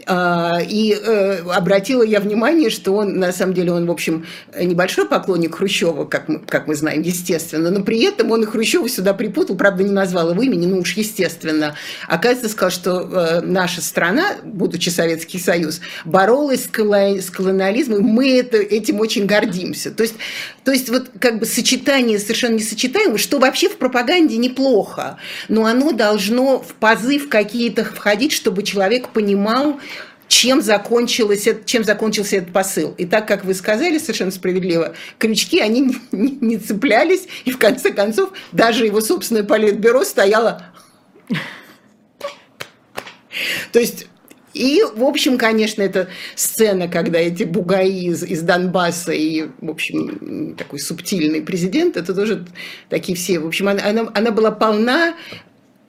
а, 0.06 0.60
и 0.60 0.94
э, 0.94 1.42
обратила 1.64 2.02
я 2.02 2.20
внимание, 2.20 2.68
что 2.68 2.92
он, 2.92 3.18
на 3.18 3.32
самом 3.32 3.54
деле, 3.54 3.72
он, 3.72 3.86
в 3.86 3.90
общем, 3.90 4.26
небольшой 4.58 5.08
поклонник 5.08 5.56
Хрущева, 5.56 6.04
как 6.04 6.28
мы, 6.28 6.40
как 6.40 6.66
мы 6.66 6.74
знаем, 6.74 7.00
естественно, 7.00 7.70
но 7.70 7.82
при 7.82 8.02
этом 8.02 8.30
он 8.30 8.42
и 8.42 8.46
Хрущева 8.46 8.86
сюда 8.88 9.14
припутал, 9.14 9.56
правда, 9.56 9.82
не 9.82 9.90
назвал 9.90 10.30
его 10.30 10.42
имени, 10.42 10.66
ну 10.66 10.80
уж 10.80 10.92
естественно. 10.92 11.74
Оказывается, 12.06 12.50
сказал, 12.50 12.70
что 12.70 13.00
э, 13.00 13.40
наша 13.40 13.80
страна, 13.80 14.36
будучи 14.44 14.90
Советский 14.90 15.38
Союз, 15.38 15.80
боролась 16.04 16.64
с, 16.64 16.68
коло, 16.68 17.18
с 17.18 17.30
колониализмом, 17.30 18.00
и 18.00 18.02
мы 18.02 18.38
это, 18.38 18.58
этим 18.58 19.00
очень 19.00 19.24
гордимся. 19.24 19.90
То 19.90 20.02
есть, 20.02 20.16
то 20.64 20.72
есть 20.72 20.90
вот 20.90 21.10
как 21.18 21.38
бы 21.38 21.46
сочетание 21.46 22.18
совершенно 22.18 22.56
несочетаемое, 22.56 23.16
что 23.16 23.38
вообще 23.38 23.70
в 23.70 23.76
пропаганде 23.76 24.36
неплохо, 24.36 25.16
но 25.48 25.64
оно 25.64 25.92
должно 25.92 26.60
в 26.60 26.74
позыв 26.74 27.30
какие-то 27.30 27.84
входить, 27.84 28.32
чтобы 28.32 28.62
человек 28.62 29.08
понимал, 29.08 29.80
чем, 30.28 30.62
закончилось, 30.62 31.48
чем 31.64 31.84
закончился 31.84 32.36
этот 32.36 32.52
посыл. 32.52 32.94
И 32.98 33.06
так, 33.06 33.26
как 33.28 33.44
вы 33.44 33.54
сказали 33.54 33.98
совершенно 33.98 34.30
справедливо, 34.30 34.94
крючки, 35.18 35.60
они 35.60 35.96
не, 36.12 36.58
цеплялись, 36.58 37.26
и 37.44 37.50
в 37.50 37.58
конце 37.58 37.92
концов 37.92 38.30
даже 38.52 38.86
его 38.86 39.00
собственное 39.00 39.44
политбюро 39.44 40.04
стояло... 40.04 40.66
То 43.72 43.80
есть 43.80 44.06
и, 44.54 44.84
в 44.94 45.02
общем, 45.02 45.36
конечно, 45.36 45.82
эта 45.82 46.08
сцена, 46.36 46.86
когда 46.86 47.18
эти 47.18 47.42
бугаи 47.42 48.04
из, 48.04 48.22
из 48.22 48.42
Донбасса 48.42 49.10
и, 49.10 49.48
в 49.60 49.68
общем, 49.68 50.54
такой 50.56 50.78
субтильный 50.78 51.42
президент, 51.42 51.96
это 51.96 52.14
тоже 52.14 52.46
такие 52.88 53.18
все. 53.18 53.40
В 53.40 53.46
общем, 53.48 53.68
она, 53.68 53.84
она, 53.84 54.10
она 54.14 54.30
была 54.30 54.52
полна 54.52 55.16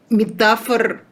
метафор 0.09 1.03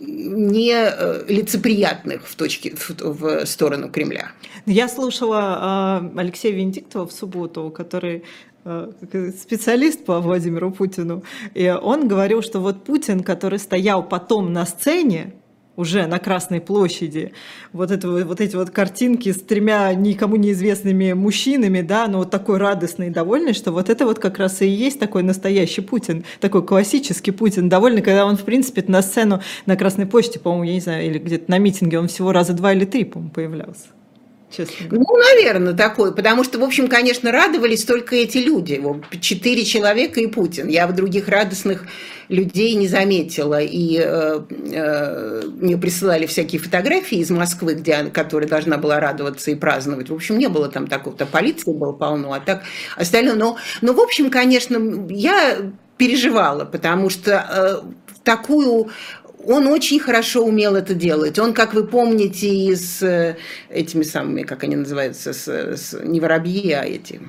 не 0.00 0.72
э, 0.72 1.24
лицеприятных 1.28 2.26
в, 2.26 2.34
точке, 2.34 2.74
в, 2.74 3.14
в 3.14 3.46
сторону 3.46 3.90
Кремля. 3.90 4.32
Я 4.66 4.88
слушала 4.88 6.02
э, 6.14 6.18
Алексея 6.20 6.52
Венедиктова 6.52 7.06
в 7.06 7.12
субботу, 7.12 7.70
который 7.70 8.24
э, 8.64 8.92
специалист 9.38 10.04
по 10.04 10.20
Владимиру 10.20 10.70
Путину, 10.70 11.22
и 11.54 11.68
он 11.68 12.08
говорил, 12.08 12.42
что 12.42 12.60
вот 12.60 12.84
Путин, 12.84 13.22
который 13.22 13.58
стоял 13.58 14.02
потом 14.02 14.52
на 14.52 14.66
сцене, 14.66 15.34
уже 15.80 16.06
на 16.06 16.18
Красной 16.18 16.60
площади, 16.60 17.32
вот, 17.72 17.90
это, 17.90 18.08
вот 18.08 18.40
эти 18.40 18.54
вот 18.54 18.70
картинки 18.70 19.32
с 19.32 19.40
тремя 19.40 19.92
никому 19.94 20.36
неизвестными 20.36 21.14
мужчинами, 21.14 21.80
да, 21.80 22.06
но 22.06 22.18
вот 22.18 22.30
такой 22.30 22.58
радостный 22.58 23.08
и 23.08 23.10
довольный, 23.10 23.54
что 23.54 23.72
вот 23.72 23.88
это 23.88 24.04
вот 24.04 24.18
как 24.18 24.38
раз 24.38 24.60
и 24.60 24.68
есть 24.68 25.00
такой 25.00 25.22
настоящий 25.22 25.80
Путин, 25.80 26.24
такой 26.40 26.64
классический 26.64 27.30
Путин, 27.30 27.68
довольный, 27.68 28.02
когда 28.02 28.26
он, 28.26 28.36
в 28.36 28.44
принципе, 28.44 28.84
на 28.86 29.02
сцену 29.02 29.40
на 29.66 29.76
Красной 29.76 30.06
площади, 30.06 30.38
по-моему, 30.38 30.64
я 30.64 30.74
не 30.74 30.80
знаю, 30.80 31.06
или 31.06 31.18
где-то 31.18 31.50
на 31.50 31.58
митинге, 31.58 31.98
он 31.98 32.08
всего 32.08 32.32
раза 32.32 32.52
два 32.52 32.72
или 32.72 32.84
три, 32.84 33.04
по-моему, 33.04 33.32
появлялся 33.32 33.86
честно 34.50 34.88
говоря. 34.88 35.04
Ну, 35.08 35.16
наверное, 35.16 35.72
такой, 35.74 36.14
потому 36.14 36.44
что, 36.44 36.58
в 36.58 36.64
общем, 36.64 36.88
конечно, 36.88 37.32
радовались 37.32 37.84
только 37.84 38.16
эти 38.16 38.38
люди. 38.38 38.82
Четыре 39.20 39.64
человека 39.64 40.20
и 40.20 40.26
Путин. 40.26 40.68
Я 40.68 40.86
в 40.86 40.94
других 40.94 41.28
радостных 41.28 41.84
людей 42.30 42.74
не 42.74 42.88
заметила. 42.88 43.60
И 43.60 43.98
э, 43.98 44.40
э, 44.72 45.42
мне 45.60 45.76
присылали 45.76 46.26
всякие 46.26 46.60
фотографии 46.60 47.18
из 47.18 47.30
Москвы, 47.30 47.74
где, 47.74 48.04
которая 48.04 48.48
должна 48.48 48.78
была 48.78 49.00
радоваться 49.00 49.50
и 49.50 49.54
праздновать. 49.54 50.08
В 50.10 50.14
общем, 50.14 50.38
не 50.38 50.48
было 50.48 50.68
там 50.68 50.86
такого-то, 50.86 51.26
полиции 51.26 51.72
было 51.72 51.92
полно, 51.92 52.32
а 52.32 52.40
так 52.40 52.62
остальное. 52.96 53.34
Но, 53.34 53.56
но 53.80 53.92
в 53.92 54.00
общем, 54.00 54.30
конечно, 54.30 55.06
я 55.10 55.58
переживала, 55.98 56.64
потому 56.64 57.10
что 57.10 57.82
э, 57.84 58.10
такую 58.22 58.90
он 59.46 59.66
очень 59.66 60.00
хорошо 60.00 60.44
умел 60.44 60.76
это 60.76 60.94
делать. 60.94 61.38
Он, 61.38 61.52
как 61.52 61.74
вы 61.74 61.86
помните, 61.86 62.48
из 62.48 63.02
э, 63.02 63.36
этими 63.68 64.02
самыми, 64.02 64.42
как 64.42 64.64
они 64.64 64.76
называются, 64.76 65.32
с, 65.32 65.48
с, 65.48 65.98
не 66.02 66.20
воробьи, 66.20 66.72
а 66.72 66.84
эти... 66.84 67.20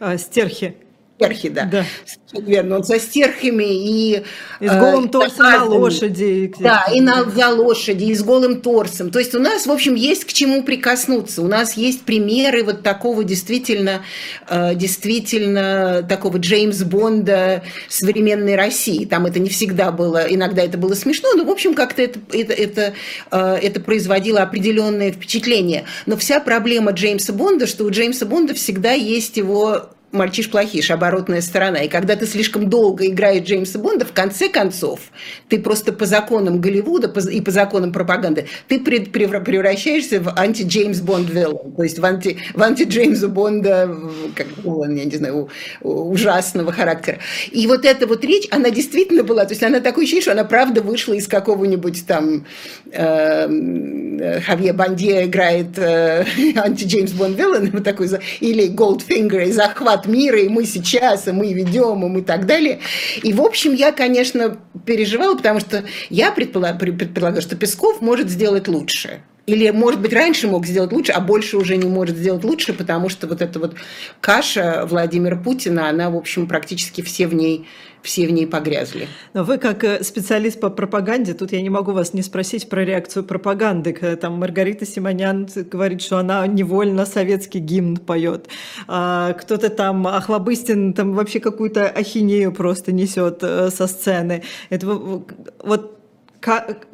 А, 0.00 0.16
стерхи 0.18 0.76
стерхи, 1.18 1.48
да. 1.48 1.64
да. 1.64 1.84
Верно, 2.32 2.76
он 2.76 2.84
со 2.84 2.98
стерхами 2.98 3.64
и... 3.64 4.22
И 4.60 4.68
с 4.68 4.76
голым 4.76 5.06
э, 5.06 5.08
торсом 5.08 5.46
на 5.46 5.64
лошади. 5.64 6.52
Да, 6.60 6.86
и 6.94 7.00
на, 7.00 7.24
за 7.24 7.48
лошади, 7.48 8.04
и 8.04 8.14
с 8.14 8.22
голым 8.22 8.60
торсом. 8.60 9.10
То 9.10 9.18
есть 9.18 9.34
у 9.34 9.40
нас, 9.40 9.66
в 9.66 9.70
общем, 9.70 9.94
есть 9.94 10.24
к 10.24 10.32
чему 10.32 10.62
прикоснуться. 10.62 11.42
У 11.42 11.48
нас 11.48 11.76
есть 11.76 12.02
примеры 12.02 12.62
вот 12.64 12.82
такого 12.82 13.24
действительно, 13.24 14.02
э, 14.48 14.74
действительно 14.74 16.06
такого 16.08 16.36
Джеймс 16.36 16.82
Бонда 16.82 17.64
современной 17.88 18.56
России. 18.56 19.04
Там 19.04 19.26
это 19.26 19.38
не 19.38 19.48
всегда 19.48 19.90
было, 19.90 20.26
иногда 20.28 20.62
это 20.62 20.76
было 20.78 20.94
смешно, 20.94 21.32
но, 21.34 21.44
в 21.44 21.50
общем, 21.50 21.74
как-то 21.74 22.02
это, 22.02 22.20
это, 22.32 22.52
это, 22.52 22.94
э, 23.30 23.58
это 23.62 23.80
производило 23.80 24.42
определенное 24.42 25.12
впечатление. 25.12 25.84
Но 26.06 26.16
вся 26.16 26.40
проблема 26.40 26.92
Джеймса 26.92 27.32
Бонда, 27.32 27.66
что 27.66 27.84
у 27.84 27.90
Джеймса 27.90 28.26
Бонда 28.26 28.54
всегда 28.54 28.92
есть 28.92 29.36
его 29.38 29.88
мальчиш-плохиш, 30.12 30.90
оборотная 30.90 31.40
сторона. 31.40 31.80
И 31.80 31.88
когда 31.88 32.16
ты 32.16 32.26
слишком 32.26 32.70
долго 32.70 33.06
играешь 33.06 33.44
Джеймса 33.44 33.78
Бонда, 33.78 34.06
в 34.06 34.12
конце 34.12 34.48
концов, 34.48 35.00
ты 35.48 35.58
просто 35.58 35.92
по 35.92 36.06
законам 36.06 36.60
Голливуда 36.60 37.12
и 37.30 37.40
по 37.40 37.50
законам 37.50 37.92
пропаганды, 37.92 38.46
ты 38.68 38.80
превращаешься 38.80 40.20
в 40.20 40.28
анти-Джеймс 40.36 41.00
Бонд 41.00 41.28
то 41.28 41.82
есть 41.82 41.98
в 41.98 42.04
анти, 42.04 42.38
в 42.54 42.62
анти-Джеймса 42.62 43.28
Бонда, 43.28 43.94
как 44.34 44.46
он, 44.64 44.96
я 44.96 45.04
не 45.04 45.16
знаю, 45.16 45.48
ужасного 45.82 46.72
характера. 46.72 47.18
И 47.50 47.66
вот 47.66 47.84
эта 47.84 48.06
вот 48.06 48.24
речь, 48.24 48.48
она 48.50 48.70
действительно 48.70 49.22
была, 49.22 49.44
то 49.44 49.52
есть 49.52 49.62
она 49.62 49.80
такое 49.80 50.04
ощущение, 50.04 50.22
что 50.22 50.32
она 50.32 50.44
правда 50.44 50.80
вышла 50.80 51.12
из 51.12 51.28
какого-нибудь 51.28 52.06
там 52.06 52.46
э, 52.92 54.40
Хавье 54.40 54.72
Бандье 54.72 55.26
играет 55.26 55.78
э, 55.78 56.24
анти-Джеймс 56.56 57.12
Бонд 57.12 57.38
виллан, 57.38 57.70
такой, 57.82 58.08
или 58.40 58.70
Goldfinger 58.70 59.48
и 59.48 59.52
захват 59.52 59.97
от 59.98 60.06
мира, 60.06 60.40
и 60.40 60.48
мы 60.48 60.64
сейчас, 60.64 61.28
и 61.28 61.32
мы 61.32 61.52
ведем, 61.52 62.04
и 62.04 62.08
мы 62.08 62.22
так 62.22 62.46
далее. 62.46 62.80
И, 63.22 63.32
в 63.32 63.42
общем, 63.42 63.74
я, 63.74 63.92
конечно, 63.92 64.56
переживала, 64.86 65.36
потому 65.36 65.60
что 65.60 65.84
я 66.10 66.30
предполагаю, 66.32 67.42
что 67.42 67.56
Песков 67.56 68.00
может 68.00 68.30
сделать 68.30 68.68
лучше. 68.68 69.20
Или, 69.48 69.70
может 69.70 70.02
быть, 70.02 70.12
раньше 70.12 70.46
мог 70.46 70.66
сделать 70.66 70.92
лучше, 70.92 71.12
а 71.12 71.20
больше 71.20 71.56
уже 71.56 71.78
не 71.78 71.88
может 71.88 72.18
сделать 72.18 72.44
лучше, 72.44 72.74
потому 72.74 73.08
что 73.08 73.26
вот 73.26 73.40
эта 73.40 73.58
вот 73.58 73.76
каша 74.20 74.84
Владимира 74.86 75.36
Путина, 75.36 75.88
она, 75.88 76.10
в 76.10 76.16
общем, 76.16 76.46
практически 76.46 77.00
все 77.00 77.26
в 77.26 77.34
ней 77.34 77.66
все 78.02 78.26
в 78.26 78.30
ней 78.30 78.46
погрязли. 78.46 79.08
Но 79.34 79.42
вы 79.42 79.58
как 79.58 79.82
э, 79.82 80.04
специалист 80.04 80.60
по 80.60 80.70
пропаганде, 80.70 81.34
тут 81.34 81.50
я 81.52 81.60
не 81.60 81.70
могу 81.70 81.92
вас 81.92 82.14
не 82.14 82.22
спросить 82.22 82.68
про 82.68 82.84
реакцию 82.84 83.24
пропаганды. 83.24 83.92
Когда 83.92 84.16
там 84.16 84.34
Маргарита 84.34 84.86
Симонян 84.86 85.48
говорит, 85.70 86.00
что 86.00 86.18
она 86.18 86.46
невольно 86.46 87.06
советский 87.06 87.58
гимн 87.58 87.96
поет. 87.96 88.48
А 88.86 89.32
кто-то 89.32 89.68
там, 89.68 90.06
Ахлобыстин, 90.06 90.92
там 90.92 91.14
вообще 91.14 91.40
какую-то 91.40 91.88
ахинею 91.88 92.52
просто 92.52 92.92
несет 92.92 93.38
э, 93.42 93.70
со 93.70 93.88
сцены. 93.88 94.44
Это 94.70 94.86
вот 94.86 95.97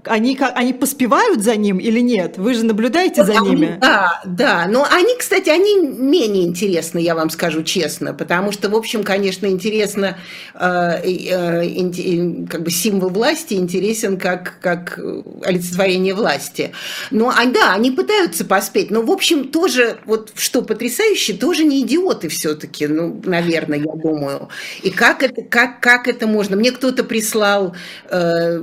они, 0.05 0.39
они 0.55 0.73
поспевают 0.73 1.43
за 1.43 1.57
ним 1.57 1.79
или 1.79 2.01
нет? 2.01 2.39
Вы 2.39 2.55
же 2.55 2.65
наблюдаете 2.65 3.25
за 3.25 3.35
ними? 3.35 3.79
Да, 3.81 4.23
да. 4.25 4.67
Но 4.69 4.87
они, 4.91 5.17
кстати, 5.19 5.51
они 5.51 5.77
менее 5.77 6.45
интересны, 6.45 6.99
я 6.99 7.15
вам 7.15 7.31
скажу 7.31 7.63
честно, 7.63 8.15
потому 8.15 8.53
что, 8.53 8.69
в 8.71 8.75
общем, 8.75 9.05
конечно, 9.05 9.47
интересно, 9.47 10.19
э, 10.55 11.01
э, 11.05 12.47
как 12.49 12.63
бы 12.63 12.71
символ 12.71 13.11
власти 13.11 13.55
интересен 13.55 14.19
как, 14.19 14.59
как 14.61 14.99
олицетворение 15.45 16.15
власти. 16.15 16.73
Но, 17.11 17.29
а, 17.29 17.45
да, 17.47 17.75
они 17.75 17.91
пытаются 17.91 18.45
поспеть, 18.45 18.91
но, 18.91 19.03
в 19.03 19.11
общем, 19.11 19.49
тоже, 19.49 19.99
вот 20.07 20.33
что 20.37 20.63
потрясающе, 20.63 21.35
тоже 21.35 21.65
не 21.65 21.83
идиоты 21.83 22.29
все-таки, 22.29 22.87
ну, 22.87 23.21
наверное, 23.25 23.79
я 23.79 23.93
думаю. 23.95 24.49
И 24.83 24.91
как 24.91 25.23
это, 25.23 25.43
как, 25.43 25.81
как 25.81 26.09
это 26.09 26.27
можно? 26.27 26.57
Мне 26.57 26.73
кто-то 26.73 27.05
прислал 27.05 27.77
э, 28.09 28.61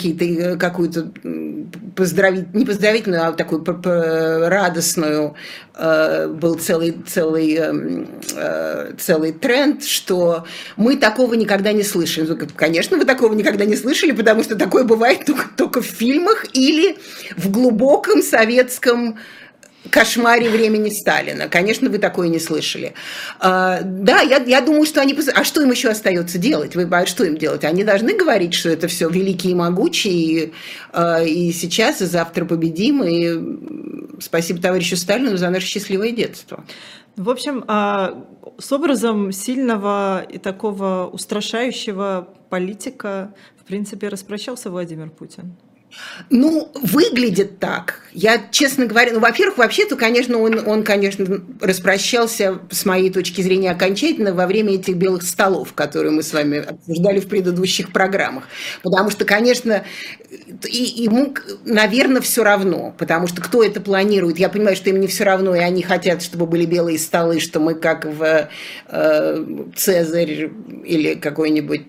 какие-то, 0.00 0.24
э, 0.24 0.56
какую-то 0.56 1.12
поздравить, 1.94 2.54
не 2.54 2.64
поздравительную, 2.64 3.28
а 3.28 3.32
такую 3.32 3.62
радостную, 4.48 5.34
э, 5.74 6.28
был 6.28 6.54
целый, 6.54 6.96
целый, 7.06 7.54
эм, 7.56 8.08
э, 8.34 8.92
целый 8.98 9.32
тренд, 9.32 9.84
что 9.84 10.46
мы 10.76 10.96
такого 10.96 11.34
никогда 11.34 11.72
не 11.72 11.82
слышали. 11.82 12.26
Ну, 12.26 12.38
конечно, 12.56 12.96
вы 12.96 13.04
такого 13.04 13.34
никогда 13.34 13.66
не 13.66 13.76
слышали, 13.76 14.12
потому 14.12 14.42
что 14.42 14.56
такое 14.56 14.84
бывает 14.84 15.26
только, 15.26 15.44
только 15.56 15.82
в 15.82 15.86
фильмах 15.86 16.46
или 16.54 16.96
в 17.36 17.50
глубоком 17.50 18.22
советском 18.22 19.18
кошмаре 19.88 20.50
времени 20.50 20.90
Сталина. 20.90 21.48
Конечно, 21.48 21.88
вы 21.88 21.98
такое 21.98 22.28
не 22.28 22.38
слышали. 22.38 22.92
А, 23.38 23.80
да, 23.82 24.20
я, 24.20 24.38
я 24.38 24.60
думаю, 24.60 24.84
что 24.84 25.00
они... 25.00 25.16
А 25.34 25.44
что 25.44 25.62
им 25.62 25.70
еще 25.70 25.88
остается 25.88 26.38
делать? 26.38 26.76
Вы, 26.76 26.82
а 26.90 27.06
что 27.06 27.24
им 27.24 27.36
делать? 27.36 27.64
Они 27.64 27.82
должны 27.82 28.14
говорить, 28.14 28.54
что 28.54 28.68
это 28.68 28.88
все 28.88 29.08
великие 29.08 29.52
и 29.52 29.54
могучие, 29.54 30.12
и, 30.12 30.52
а, 30.92 31.22
и 31.22 31.50
сейчас, 31.52 32.02
и 32.02 32.06
завтра 32.06 32.44
победим, 32.44 33.02
и 33.02 34.20
спасибо 34.20 34.60
товарищу 34.60 34.96
Сталину 34.96 35.36
за 35.36 35.48
наше 35.50 35.66
счастливое 35.66 36.10
детство. 36.10 36.64
В 37.16 37.30
общем, 37.30 37.64
а, 37.66 38.24
с 38.58 38.72
образом 38.72 39.32
сильного 39.32 40.22
и 40.28 40.38
такого 40.38 41.08
устрашающего 41.12 42.28
политика, 42.50 43.34
в 43.58 43.64
принципе, 43.64 44.08
распрощался 44.08 44.70
Владимир 44.70 45.10
Путин. 45.10 45.56
Ну, 46.30 46.70
выглядит 46.74 47.58
так. 47.58 48.02
Я, 48.12 48.42
честно 48.50 48.86
говоря, 48.86 49.12
ну, 49.12 49.20
во-первых, 49.20 49.58
вообще-то, 49.58 49.96
конечно, 49.96 50.38
он, 50.38 50.66
он, 50.66 50.82
конечно, 50.82 51.40
распрощался, 51.60 52.58
с 52.70 52.84
моей 52.84 53.10
точки 53.10 53.40
зрения, 53.40 53.70
окончательно 53.70 54.32
во 54.32 54.46
время 54.46 54.74
этих 54.74 54.96
белых 54.96 55.22
столов, 55.22 55.72
которые 55.74 56.12
мы 56.12 56.22
с 56.22 56.32
вами 56.32 56.58
обсуждали 56.58 57.20
в 57.20 57.28
предыдущих 57.28 57.92
программах. 57.92 58.44
Потому 58.82 59.10
что, 59.10 59.24
конечно, 59.24 59.84
и, 60.68 60.82
ему, 61.02 61.34
наверное, 61.64 62.20
все 62.20 62.44
равно, 62.44 62.94
потому 62.98 63.26
что 63.26 63.40
кто 63.42 63.62
это 63.62 63.80
планирует, 63.80 64.38
я 64.38 64.48
понимаю, 64.48 64.76
что 64.76 64.90
им 64.90 65.00
не 65.00 65.06
все 65.06 65.24
равно, 65.24 65.54
и 65.54 65.60
они 65.60 65.82
хотят, 65.82 66.22
чтобы 66.22 66.46
были 66.46 66.66
белые 66.66 66.98
столы, 66.98 67.40
что 67.40 67.60
мы 67.60 67.74
как 67.74 68.04
в 68.04 68.48
э, 68.88 69.44
Цезарь 69.76 70.50
или 70.84 71.14
какой-нибудь 71.14 71.82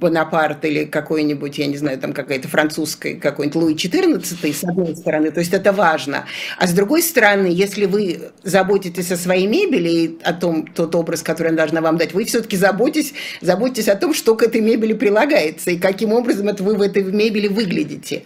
Бонапарт 0.00 0.64
или 0.64 0.84
какой-нибудь, 0.84 1.58
я 1.58 1.66
не 1.66 1.76
знаю, 1.76 1.98
там 1.98 2.12
какая-то 2.12 2.48
французская, 2.48 3.14
какой-нибудь 3.40 3.56
Луи 3.56 3.74
XIV, 3.74 4.54
с 4.54 4.64
одной 4.64 4.96
стороны, 4.96 5.30
то 5.30 5.40
есть 5.40 5.52
это 5.52 5.72
важно. 5.72 6.26
А 6.58 6.66
с 6.66 6.72
другой 6.72 7.02
стороны, 7.02 7.46
если 7.46 7.86
вы 7.86 8.30
заботитесь 8.42 9.10
о 9.12 9.16
своей 9.16 9.46
мебели 9.46 9.88
и 9.88 10.18
о 10.22 10.32
том, 10.32 10.66
тот 10.66 10.94
образ, 10.94 11.22
который 11.22 11.48
она 11.48 11.58
должна 11.58 11.80
вам 11.80 11.96
дать, 11.96 12.12
вы 12.12 12.24
все-таки 12.24 12.56
заботитесь, 12.56 13.14
заботитесь 13.40 13.88
о 13.88 13.96
том, 13.96 14.14
что 14.14 14.34
к 14.34 14.42
этой 14.42 14.60
мебели 14.60 14.92
прилагается 14.92 15.70
и 15.70 15.78
каким 15.78 16.12
образом 16.12 16.48
это 16.48 16.62
вы 16.62 16.76
в 16.76 16.82
этой 16.82 17.02
мебели 17.02 17.48
выглядите. 17.48 18.22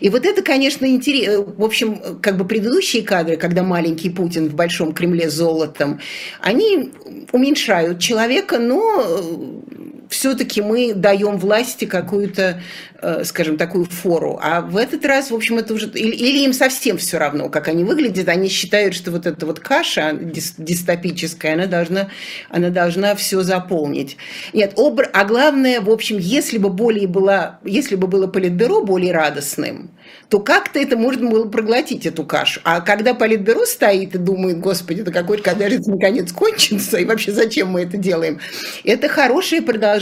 И 0.00 0.08
вот 0.08 0.24
это, 0.24 0.42
конечно, 0.42 0.86
интересно. 0.86 1.42
В 1.42 1.64
общем, 1.64 2.18
как 2.20 2.36
бы 2.36 2.44
предыдущие 2.44 3.02
кадры, 3.02 3.36
когда 3.36 3.62
маленький 3.62 4.10
Путин 4.10 4.48
в 4.48 4.54
Большом 4.54 4.92
Кремле 4.92 5.30
с 5.30 5.34
золотом, 5.34 6.00
они 6.40 6.92
уменьшают 7.32 8.00
человека, 8.00 8.58
но 8.58 9.62
все-таки 10.08 10.62
мы 10.62 10.94
даем 10.94 11.38
власти 11.38 11.84
какую-то, 11.84 12.62
э, 13.00 13.24
скажем, 13.24 13.56
такую 13.56 13.84
фору. 13.84 14.38
А 14.42 14.60
в 14.60 14.76
этот 14.76 15.04
раз, 15.04 15.30
в 15.30 15.34
общем, 15.34 15.58
это 15.58 15.74
уже... 15.74 15.88
Или, 15.88 16.44
им 16.44 16.52
совсем 16.52 16.98
все 16.98 17.18
равно, 17.18 17.48
как 17.48 17.68
они 17.68 17.84
выглядят. 17.84 18.28
Они 18.28 18.48
считают, 18.48 18.94
что 18.94 19.10
вот 19.10 19.26
эта 19.26 19.44
вот 19.46 19.60
каша 19.60 20.12
дистопическая, 20.12 21.54
она 21.54 21.66
должна, 21.66 22.08
она 22.50 22.70
должна 22.70 23.14
все 23.14 23.42
заполнить. 23.42 24.16
Нет, 24.52 24.72
обр... 24.76 25.08
а 25.12 25.24
главное, 25.24 25.80
в 25.80 25.90
общем, 25.90 26.18
если 26.18 26.58
бы 26.58 26.70
более 26.70 27.08
была, 27.08 27.58
если 27.64 27.96
бы 27.96 28.06
было 28.06 28.26
политбюро 28.26 28.82
более 28.82 29.12
радостным, 29.12 29.90
то 30.28 30.40
как-то 30.40 30.78
это 30.78 30.96
можно 30.96 31.28
было 31.28 31.48
проглотить, 31.48 32.06
эту 32.06 32.24
кашу. 32.24 32.60
А 32.64 32.80
когда 32.80 33.14
политбюро 33.14 33.64
стоит 33.64 34.14
и 34.14 34.18
думает, 34.18 34.60
господи, 34.60 35.00
это 35.00 35.10
какой-то, 35.10 35.42
когда 35.42 35.68
же 35.68 35.76
это 35.76 35.90
наконец 35.90 36.32
кончится, 36.32 36.98
и 36.98 37.04
вообще 37.04 37.32
зачем 37.32 37.70
мы 37.70 37.82
это 37.82 37.96
делаем, 37.96 38.40
это 38.84 39.08
хорошее 39.08 39.62
продолжение 39.62 39.95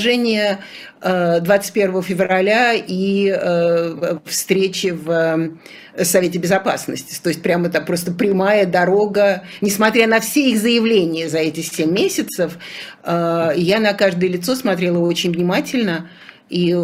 21 1.01 1.97
э, 1.97 2.03
февраля 2.03 2.73
и 2.75 3.29
э, 3.29 4.19
встречи 4.25 4.89
в 4.89 5.11
э, 5.11 6.05
Совете 6.05 6.39
Безопасности. 6.39 7.21
То 7.23 7.29
есть 7.29 7.43
прямо 7.43 7.69
это 7.69 7.81
просто 7.81 8.13
прямая 8.13 8.67
дорога, 8.67 9.45
несмотря 9.61 10.07
на 10.07 10.21
все 10.21 10.51
их 10.51 10.59
заявления 10.59 11.29
за 11.29 11.39
эти 11.39 11.61
7 11.61 11.91
месяцев, 11.91 12.59
я 13.07 13.79
на 13.81 13.93
каждое 13.93 14.31
лицо 14.31 14.57
смотрела 14.57 14.99
очень 14.99 15.33
внимательно, 15.33 16.11
и 16.49 16.75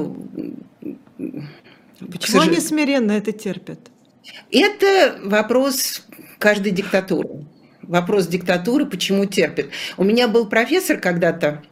Почему 2.12 2.40
они 2.40 2.61
смиренно 2.61 3.12
это 3.12 3.33
терпят? 3.33 3.79
Это 4.50 5.19
вопрос 5.23 6.02
каждой 6.38 6.73
диктатуры. 6.73 7.47
Вопрос 7.83 8.26
диктатуры, 8.26 8.87
почему 8.87 9.25
терпит. 9.26 9.71
У 9.97 10.05
меня 10.05 10.29
был 10.29 10.49
профессор 10.49 10.99
когда-то, 10.99 11.62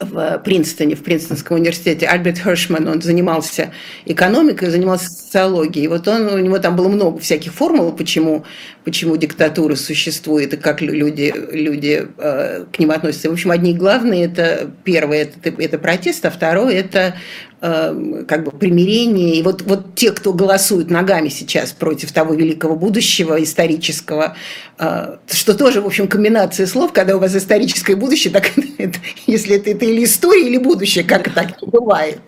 в 0.00 0.38
Принстоне, 0.38 0.96
в 0.96 1.02
Принстонском 1.02 1.58
университете, 1.58 2.06
Альберт 2.06 2.38
Хершман, 2.38 2.88
он 2.88 3.02
занимался 3.02 3.70
экономикой, 4.06 4.70
занимался 4.70 5.10
социологией. 5.10 5.88
Вот 5.88 6.08
он, 6.08 6.26
у 6.28 6.38
него 6.38 6.58
там 6.58 6.74
было 6.74 6.88
много 6.88 7.18
всяких 7.18 7.52
формул, 7.52 7.92
почему, 7.92 8.44
почему 8.84 9.18
диктатура 9.18 9.74
существует 9.74 10.54
и 10.54 10.56
как 10.56 10.80
люди, 10.80 11.34
люди 11.52 12.08
э, 12.16 12.64
к 12.72 12.78
ним 12.78 12.90
относятся. 12.92 13.28
В 13.28 13.34
общем, 13.34 13.50
одни 13.50 13.74
главные, 13.74 14.24
это 14.24 14.70
первое, 14.84 15.22
это, 15.24 15.50
это 15.62 15.78
протест, 15.78 16.24
а 16.24 16.30
второе, 16.30 16.76
это 16.76 17.14
как 17.60 18.44
бы 18.44 18.52
примирение. 18.52 19.36
И 19.36 19.42
вот, 19.42 19.62
вот 19.62 19.94
те, 19.94 20.12
кто 20.12 20.32
голосуют 20.32 20.90
ногами 20.90 21.28
сейчас 21.28 21.72
против 21.72 22.10
того 22.12 22.32
великого 22.32 22.74
будущего 22.74 23.42
исторического, 23.42 24.34
э, 24.78 25.16
что 25.30 25.54
тоже, 25.54 25.82
в 25.82 25.86
общем, 25.86 26.08
комбинация 26.08 26.66
слов, 26.66 26.92
когда 26.92 27.16
у 27.16 27.18
вас 27.18 27.36
историческое 27.36 27.96
будущее, 27.96 28.32
так 28.32 28.50
если 29.26 29.56
это, 29.56 29.70
это 29.70 29.84
или 29.84 30.04
история, 30.04 30.46
или 30.46 30.56
будущее, 30.56 31.04
как 31.04 31.34
так 31.34 31.58
бывает 31.60 32.20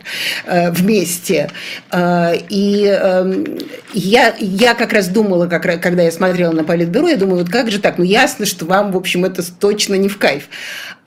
э, 0.44 0.70
вместе. 0.70 1.50
Э, 1.90 2.34
и 2.50 2.84
эм, 2.84 3.58
я, 3.94 4.34
я 4.38 4.74
как 4.74 4.92
раз 4.92 5.08
думала, 5.08 5.46
как, 5.46 5.62
когда 5.62 6.02
я 6.02 6.12
смотрела 6.12 6.52
на 6.52 6.64
Политбюро, 6.64 7.08
я 7.08 7.16
думаю, 7.16 7.38
вот 7.38 7.48
как 7.48 7.70
же 7.70 7.78
так? 7.78 7.96
Ну, 7.96 8.04
ясно, 8.04 8.44
что 8.44 8.66
вам, 8.66 8.92
в 8.92 8.98
общем, 8.98 9.24
это 9.24 9.42
точно 9.50 9.94
не 9.94 10.08
в 10.08 10.18
кайф. 10.18 10.48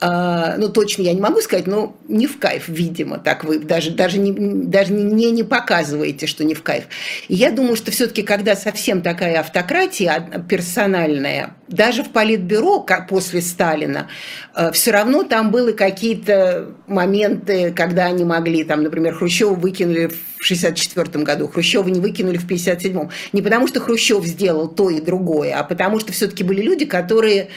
Ну, 0.02 0.68
точно 0.68 1.02
я 1.02 1.14
не 1.14 1.20
могу 1.22 1.40
сказать, 1.40 1.66
но 1.66 1.96
не 2.06 2.26
в 2.26 2.38
кайф, 2.38 2.68
видимо, 2.68 3.18
так 3.18 3.44
вы 3.44 3.58
даже, 3.58 3.92
даже 3.92 4.15
даже 4.16 4.20
не, 4.20 4.66
даже 4.66 4.92
не, 4.92 5.30
не 5.30 5.42
показываете, 5.42 6.26
что 6.26 6.44
не 6.44 6.54
в 6.54 6.62
кайф. 6.62 6.84
Я 7.28 7.50
думаю, 7.50 7.76
что 7.76 7.90
все-таки, 7.90 8.22
когда 8.22 8.56
совсем 8.56 9.02
такая 9.02 9.40
автократия 9.40 10.44
персональная, 10.48 11.54
даже 11.68 12.02
в 12.02 12.10
политбюро, 12.10 12.80
как 12.80 13.08
после 13.08 13.40
Сталина, 13.40 14.08
э, 14.54 14.70
все 14.72 14.90
равно 14.92 15.24
там 15.24 15.50
были 15.50 15.72
какие-то 15.72 16.68
моменты, 16.86 17.72
когда 17.72 18.06
они 18.06 18.24
могли, 18.24 18.64
там, 18.64 18.82
например, 18.82 19.14
Хрущева 19.14 19.54
выкинули 19.54 20.06
в 20.06 20.44
1964 20.44 21.24
году, 21.24 21.48
Хрущева 21.48 21.88
не 21.88 22.00
выкинули 22.00 22.38
в 22.38 22.44
1957. 22.44 23.08
Не 23.32 23.42
потому, 23.42 23.66
что 23.66 23.80
Хрущев 23.80 24.24
сделал 24.24 24.68
то 24.68 24.90
и 24.90 25.00
другое, 25.00 25.54
а 25.58 25.64
потому, 25.64 26.00
что 26.00 26.12
все-таки 26.12 26.44
были 26.44 26.62
люди, 26.62 26.84
которые 26.84 27.48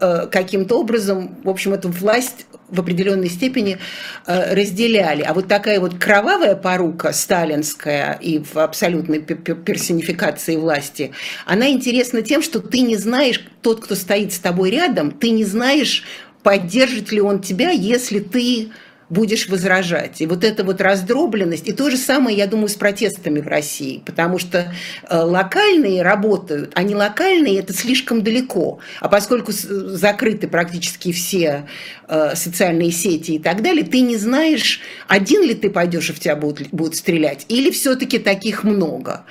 э, 0.00 0.26
каким-то 0.30 0.80
образом, 0.80 1.36
в 1.44 1.48
общем, 1.48 1.74
эту 1.74 1.88
власть 1.88 2.46
в 2.68 2.80
определенной 2.80 3.28
степени 3.28 3.78
э, 4.26 4.54
разделяли. 4.54 5.22
А 5.22 5.34
вот 5.34 5.48
такая 5.48 5.80
вот 5.80 5.98
кровавая 5.98 6.54
порука 6.54 7.12
сталинская 7.12 8.12
и 8.14 8.38
в 8.38 8.56
абсолютной 8.58 9.20
персонификации 9.20 10.56
власти, 10.56 11.12
она 11.46 11.70
интересна 11.70 12.22
тем, 12.22 12.42
что 12.42 12.60
ты 12.60 12.80
не 12.80 12.96
знаешь, 12.96 13.44
тот, 13.62 13.80
кто 13.80 13.94
стоит 13.94 14.32
с 14.32 14.38
тобой 14.38 14.70
рядом, 14.70 15.10
ты 15.10 15.30
не 15.30 15.44
знаешь, 15.44 16.04
поддержит 16.42 17.12
ли 17.12 17.20
он 17.20 17.40
тебя, 17.40 17.70
если 17.70 18.20
ты 18.20 18.70
будешь 19.10 19.48
возражать. 19.48 20.20
И 20.20 20.26
вот 20.26 20.44
эта 20.44 20.64
вот 20.64 20.80
раздробленность, 20.80 21.66
и 21.68 21.72
то 21.72 21.90
же 21.90 21.96
самое, 21.96 22.36
я 22.36 22.46
думаю, 22.46 22.68
с 22.68 22.74
протестами 22.74 23.40
в 23.40 23.46
России, 23.46 24.02
потому 24.04 24.38
что 24.38 24.72
э, 25.08 25.16
локальные 25.16 26.02
работают, 26.02 26.72
а 26.74 26.82
не 26.82 26.94
локальные 26.94 27.58
это 27.58 27.72
слишком 27.72 28.22
далеко. 28.22 28.80
А 29.00 29.08
поскольку 29.08 29.52
закрыты 29.52 30.48
практически 30.48 31.12
все 31.12 31.66
э, 32.06 32.34
социальные 32.34 32.90
сети 32.90 33.32
и 33.32 33.38
так 33.38 33.62
далее, 33.62 33.84
ты 33.84 34.00
не 34.00 34.16
знаешь, 34.16 34.80
один 35.06 35.42
ли 35.42 35.54
ты 35.54 35.70
пойдешь, 35.70 36.10
и 36.10 36.12
в 36.12 36.20
тебя 36.20 36.36
будут, 36.36 36.68
будут 36.70 36.96
стрелять, 36.96 37.46
или 37.48 37.70
все-таки 37.70 38.18
таких 38.18 38.62
много. 38.64 39.24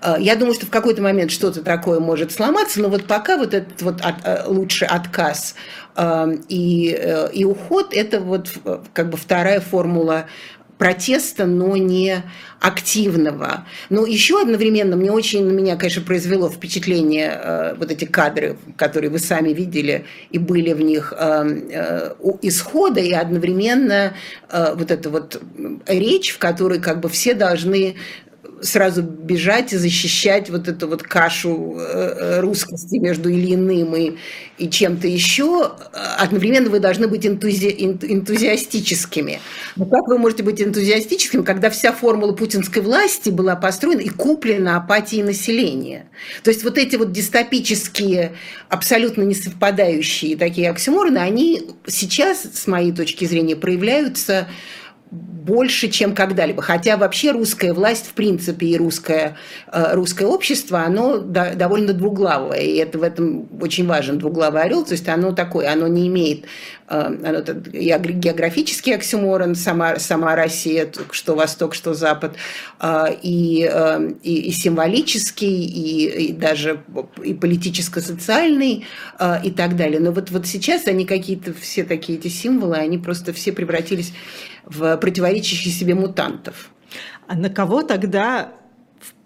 Э, 0.00 0.14
я 0.20 0.36
думаю, 0.36 0.54
что 0.54 0.66
в 0.66 0.70
какой-то 0.70 1.02
момент 1.02 1.32
что-то 1.32 1.62
такое 1.62 1.98
может 1.98 2.30
сломаться, 2.30 2.80
но 2.80 2.88
вот 2.88 3.06
пока 3.06 3.36
вот 3.36 3.52
этот 3.52 3.82
вот 3.82 4.00
от, 4.00 4.46
лучший 4.46 4.86
отказ 4.86 5.56
и, 6.48 6.96
э, 6.98 7.30
и 7.32 7.44
уход– 7.44 7.92
это 7.94 8.20
вот 8.20 8.50
как 8.92 9.10
бы 9.10 9.16
вторая 9.16 9.60
формула 9.60 10.26
протеста, 10.78 11.46
но 11.46 11.76
не 11.76 12.22
активного. 12.60 13.66
Но 13.90 14.06
еще 14.06 14.40
одновременно 14.40 14.96
мне 14.96 15.12
очень 15.12 15.44
на 15.44 15.52
меня, 15.52 15.76
конечно, 15.76 16.02
произвело 16.02 16.48
впечатление 16.48 17.38
э, 17.40 17.74
вот 17.78 17.90
эти 17.90 18.06
кадры, 18.06 18.56
которые 18.76 19.10
вы 19.10 19.18
сами 19.18 19.50
видели 19.50 20.06
и 20.30 20.38
были 20.38 20.72
в 20.72 20.80
них 20.80 21.12
э, 21.16 21.60
э, 21.70 22.14
исхода, 22.42 23.00
и 23.00 23.12
одновременно 23.12 24.14
э, 24.50 24.74
вот 24.74 24.90
эта 24.90 25.10
вот 25.10 25.40
речь, 25.86 26.32
в 26.32 26.38
которой 26.38 26.80
как 26.80 27.00
бы 27.00 27.08
все 27.08 27.34
должны 27.34 27.96
сразу 28.64 29.02
бежать 29.02 29.72
и 29.72 29.76
защищать 29.76 30.50
вот 30.50 30.68
эту 30.68 30.88
вот 30.88 31.02
кашу 31.02 31.76
э, 31.78 32.40
русскости 32.40 32.96
между 32.96 33.28
или 33.28 33.54
и, 33.54 34.16
и 34.58 34.68
чем-то 34.68 35.06
еще. 35.06 35.72
Одновременно 36.18 36.70
вы 36.70 36.80
должны 36.80 37.06
быть 37.06 37.26
энтузи, 37.26 37.74
энтузиастическими. 37.78 39.40
Но 39.76 39.84
как 39.84 40.08
вы 40.08 40.18
можете 40.18 40.42
быть 40.42 40.60
энтузиастическими, 40.60 41.42
когда 41.42 41.70
вся 41.70 41.92
формула 41.92 42.32
путинской 42.32 42.82
власти 42.82 43.30
была 43.30 43.54
построена 43.54 44.00
и 44.00 44.08
куплена 44.08 44.76
апатией 44.76 45.22
населения? 45.22 46.06
То 46.42 46.50
есть 46.50 46.64
вот 46.64 46.78
эти 46.78 46.96
вот 46.96 47.12
дистопические, 47.12 48.32
абсолютно 48.68 49.22
несовпадающие 49.22 50.36
такие 50.36 50.70
оксюмороны, 50.70 51.18
они 51.18 51.62
сейчас, 51.86 52.42
с 52.42 52.66
моей 52.66 52.92
точки 52.92 53.26
зрения, 53.26 53.56
проявляются 53.56 54.48
больше, 55.10 55.88
чем 55.88 56.14
когда-либо. 56.14 56.62
Хотя 56.62 56.96
вообще 56.96 57.30
русская 57.30 57.72
власть, 57.72 58.06
в 58.06 58.14
принципе, 58.14 58.66
и 58.66 58.76
русское, 58.76 59.36
э, 59.70 59.94
русское 59.94 60.26
общество, 60.26 60.80
оно 60.80 61.18
довольно 61.18 61.92
двуглавое. 61.92 62.60
И 62.60 62.76
это 62.76 62.98
в 62.98 63.02
этом 63.02 63.48
очень 63.60 63.86
важен 63.86 64.18
двуглавый 64.18 64.62
орел. 64.62 64.84
То 64.84 64.92
есть 64.92 65.08
оно 65.08 65.32
такое, 65.32 65.70
оно 65.70 65.86
не 65.86 66.08
имеет 66.08 66.46
э, 66.88 66.96
оно, 66.96 67.42
географический 67.42 68.94
оксюморон, 68.94 69.54
сама, 69.54 69.98
сама 69.98 70.34
Россия, 70.34 70.90
что 71.10 71.34
Восток, 71.34 71.74
что 71.74 71.94
Запад, 71.94 72.36
э, 72.80 73.04
и, 73.22 73.70
и, 74.22 74.48
и 74.48 74.50
символический, 74.50 75.64
и, 75.64 76.28
и 76.28 76.32
даже 76.32 76.80
и 77.22 77.34
политическо-социальный, 77.34 78.86
и 79.44 79.50
так 79.50 79.76
далее. 79.76 80.00
Но 80.00 80.12
вот, 80.12 80.30
вот 80.30 80.46
сейчас 80.46 80.86
они 80.86 81.04
какие-то, 81.04 81.52
все 81.52 81.84
такие 81.84 82.18
эти 82.18 82.28
символы, 82.28 82.76
они 82.76 82.98
просто 82.98 83.32
все 83.32 83.52
превратились 83.52 84.12
в 84.66 84.96
противоречащих 85.04 85.70
себе 85.70 85.94
мутантов. 85.94 86.70
А 87.26 87.36
на 87.36 87.50
кого 87.50 87.82
тогда 87.82 88.54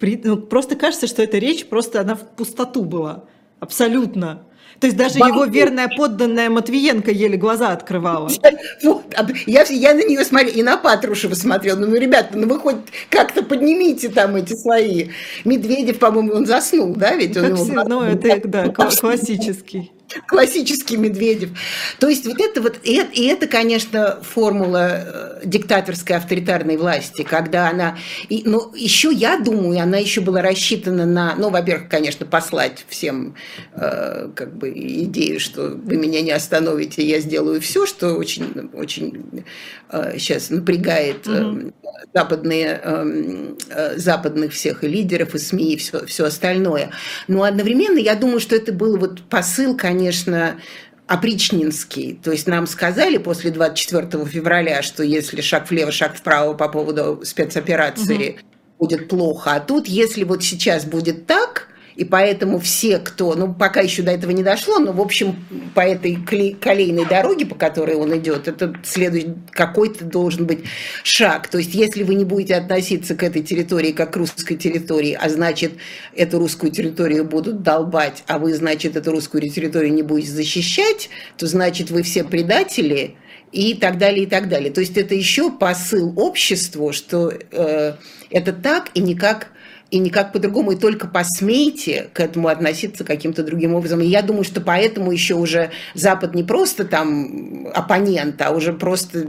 ну, 0.01 0.37
просто 0.37 0.75
кажется, 0.75 1.07
что 1.07 1.23
эта 1.23 1.39
речь 1.39 1.67
просто 1.67 2.01
она 2.01 2.17
в 2.17 2.29
пустоту 2.31 2.83
была. 2.85 3.27
Абсолютно. 3.61 4.43
То 4.81 4.89
есть 4.89 4.97
даже 4.97 5.21
Бабу. 5.21 5.35
его 5.35 5.45
верная 5.45 5.89
подданная 5.89 6.51
Матвиенко 6.51 7.13
еле 7.13 7.37
глаза 7.37 7.69
открывала. 7.71 8.29
Вот, 8.83 9.05
я, 9.47 9.63
я 9.63 9.95
на 9.95 10.05
нее 10.05 10.25
смотрела, 10.25 10.53
и 10.53 10.63
на 10.65 10.77
Патрушева 10.79 11.35
смотрела. 11.35 11.79
Ну, 11.79 11.95
ребята, 11.95 12.37
ну 12.37 12.49
вы 12.49 12.59
хоть 12.59 12.77
как-то 13.09 13.45
поднимите 13.45 14.09
там 14.09 14.35
эти 14.35 14.55
свои. 14.55 15.11
Медведев, 15.45 16.01
по-моему, 16.01 16.33
он 16.33 16.45
заснул, 16.45 16.93
да, 16.97 17.15
ведь? 17.15 17.37
Он 17.37 17.51
как 17.51 17.57
все, 17.57 17.85
ну, 17.85 18.03
это, 18.03 18.49
да, 18.49 18.69
классический 18.71 19.93
классический 20.27 20.97
Медведев. 20.97 21.51
То 21.99 22.09
есть 22.09 22.27
вот 22.27 22.41
это 22.41 22.61
вот, 22.61 22.79
и 22.83 22.95
это, 22.95 23.13
и 23.13 23.27
это, 23.27 23.47
конечно, 23.47 24.19
формула 24.23 24.89
э, 24.91 25.41
диктаторской 25.45 26.17
авторитарной 26.17 26.77
власти, 26.77 27.23
когда 27.23 27.69
она, 27.69 27.97
и, 28.29 28.43
ну, 28.45 28.73
еще 28.75 29.13
я 29.13 29.39
думаю, 29.39 29.81
она 29.81 29.99
еще 29.99 30.21
была 30.21 30.43
рассчитана 30.43 31.07
на, 31.07 31.35
ну, 31.37 31.51
во-первых, 31.51 31.89
конечно, 31.89 32.27
послать 32.27 32.85
всем 32.89 33.35
э, 33.75 34.31
как 34.35 34.57
бы 34.57 34.71
идею, 34.71 35.41
что 35.41 35.69
вы 35.69 35.97
меня 35.97 36.23
не 36.23 36.33
остановите, 36.33 37.07
я 37.07 37.21
сделаю 37.21 37.61
все, 37.61 37.87
что 37.87 38.15
очень, 38.15 38.71
очень 38.73 39.45
э, 39.91 40.19
сейчас 40.19 40.51
напрягает 40.51 41.27
э, 41.27 41.71
западные, 42.15 42.81
э, 42.83 43.55
э, 43.71 43.99
западных 43.99 44.53
всех 44.53 44.85
и 44.85 44.89
лидеров, 44.89 45.35
и 45.35 45.39
СМИ, 45.39 45.75
и 45.75 45.77
все, 45.77 46.07
все 46.07 46.25
остальное. 46.25 46.91
Но 47.27 47.43
одновременно 47.43 47.99
я 47.99 48.15
думаю, 48.15 48.41
что 48.41 48.57
это 48.57 48.73
был 48.73 48.97
вот 48.97 49.23
посыл, 49.23 49.77
конечно, 49.77 49.98
конечно, 49.99 50.61
опричнинский. 51.09 52.21
То 52.23 52.31
есть 52.31 52.47
нам 52.47 52.67
сказали 52.67 53.19
после 53.19 53.51
24 53.51 54.25
февраля, 54.27 54.83
что 54.83 55.03
если 55.03 55.41
шаг 55.41 55.69
влево, 55.69 55.91
шаг 55.91 56.17
вправо 56.17 56.55
по 56.55 56.69
поводу 56.69 57.21
спецоперации 57.25 58.31
угу. 58.31 58.87
будет 58.87 59.09
плохо. 59.09 59.55
А 59.55 59.61
тут, 59.61 59.89
если 59.89 60.23
вот 60.23 60.45
сейчас 60.45 60.85
будет 60.85 61.27
так, 61.27 61.68
и 61.99 62.05
поэтому 62.05 62.61
все, 62.61 62.99
кто, 63.01 63.35
ну, 63.35 63.53
пока 63.53 63.81
еще 63.81 64.03
до 64.03 64.13
этого 64.13 64.31
не 64.31 64.45
дошло, 64.45 64.79
но, 64.79 64.93
в 64.93 65.01
общем, 65.01 65.35
по 65.75 65.81
этой 65.81 66.15
колейной 66.15 67.05
дороге, 67.05 67.45
по 67.45 67.57
которой 67.57 67.97
он 67.97 68.17
идет, 68.17 68.47
это 68.47 68.73
следующий 68.85 69.35
какой-то 69.51 70.05
должен 70.05 70.47
быть 70.47 70.61
шаг. 71.03 71.49
То 71.49 71.59
есть, 71.59 71.75
если 71.75 72.05
вы 72.05 72.15
не 72.15 72.25
будете 72.25 72.55
относиться 72.55 73.17
к 73.17 73.25
этой 73.25 73.43
территории 73.43 73.91
как 73.91 74.13
к 74.13 74.17
русской 74.17 74.55
территории, 74.55 75.19
а 75.21 75.29
значит, 75.29 75.73
эту 76.15 76.39
русскую 76.39 76.71
территорию 76.71 77.25
будут 77.25 77.65
долбать, 77.65 78.23
а 78.29 78.39
вы, 78.39 78.55
значит, 78.55 78.95
эту 78.95 79.11
русскую 79.11 79.43
территорию 79.51 79.93
не 79.93 80.03
будете 80.03 80.31
защищать, 80.31 81.11
то, 81.37 81.49
значит, 81.49 81.91
вы 81.91 82.05
все 82.05 82.23
предатели, 82.23 83.17
и 83.51 83.75
так 83.75 83.99
далее, 83.99 84.25
и 84.25 84.27
так 84.27 84.49
далее. 84.49 84.71
То 84.71 84.81
есть 84.81 84.97
это 84.99 85.15
еще 85.15 85.51
посыл 85.51 86.13
обществу, 86.17 86.93
что 86.93 87.33
э, 87.33 87.95
это 88.31 88.53
так 88.53 88.91
и 88.93 89.01
никак 89.01 89.49
и 89.91 89.99
никак 89.99 90.33
по-другому, 90.33 90.73
и 90.73 90.77
только 90.77 91.07
посмейте 91.07 92.11
к 92.13 92.21
этому 92.21 92.49
относиться 92.49 93.05
каким-то 93.05 93.43
другим 93.43 93.75
образом. 93.75 94.01
И 94.01 94.07
я 94.07 94.21
думаю, 94.21 94.45
что 94.45 94.61
поэтому 94.61 95.13
еще 95.13 95.35
уже 95.35 95.71
Запад 95.95 96.35
не 96.35 96.43
просто 96.43 96.85
там 96.85 97.69
оппонент, 97.75 98.41
а 98.43 98.51
уже 98.51 98.75
просто 98.75 99.27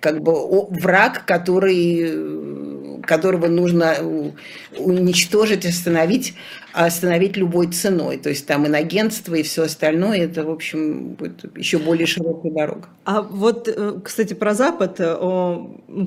как 0.00 0.20
бы 0.22 0.32
враг, 0.70 1.24
который, 1.24 3.00
которого 3.02 3.46
нужно 3.46 3.94
уничтожить, 4.76 5.64
остановить, 5.64 6.34
остановить 6.76 7.36
любой 7.36 7.68
ценой. 7.68 8.18
То 8.18 8.28
есть 8.28 8.46
там 8.46 8.66
инагентство 8.66 9.34
и 9.34 9.42
все 9.42 9.62
остальное, 9.62 10.24
это, 10.24 10.44
в 10.44 10.50
общем, 10.50 11.14
будет 11.14 11.56
еще 11.56 11.78
более 11.78 12.06
широкая 12.06 12.52
дорога. 12.52 12.88
А 13.04 13.22
вот, 13.22 13.68
э, 13.68 14.00
кстати, 14.04 14.34
про 14.34 14.54
Запад. 14.54 14.96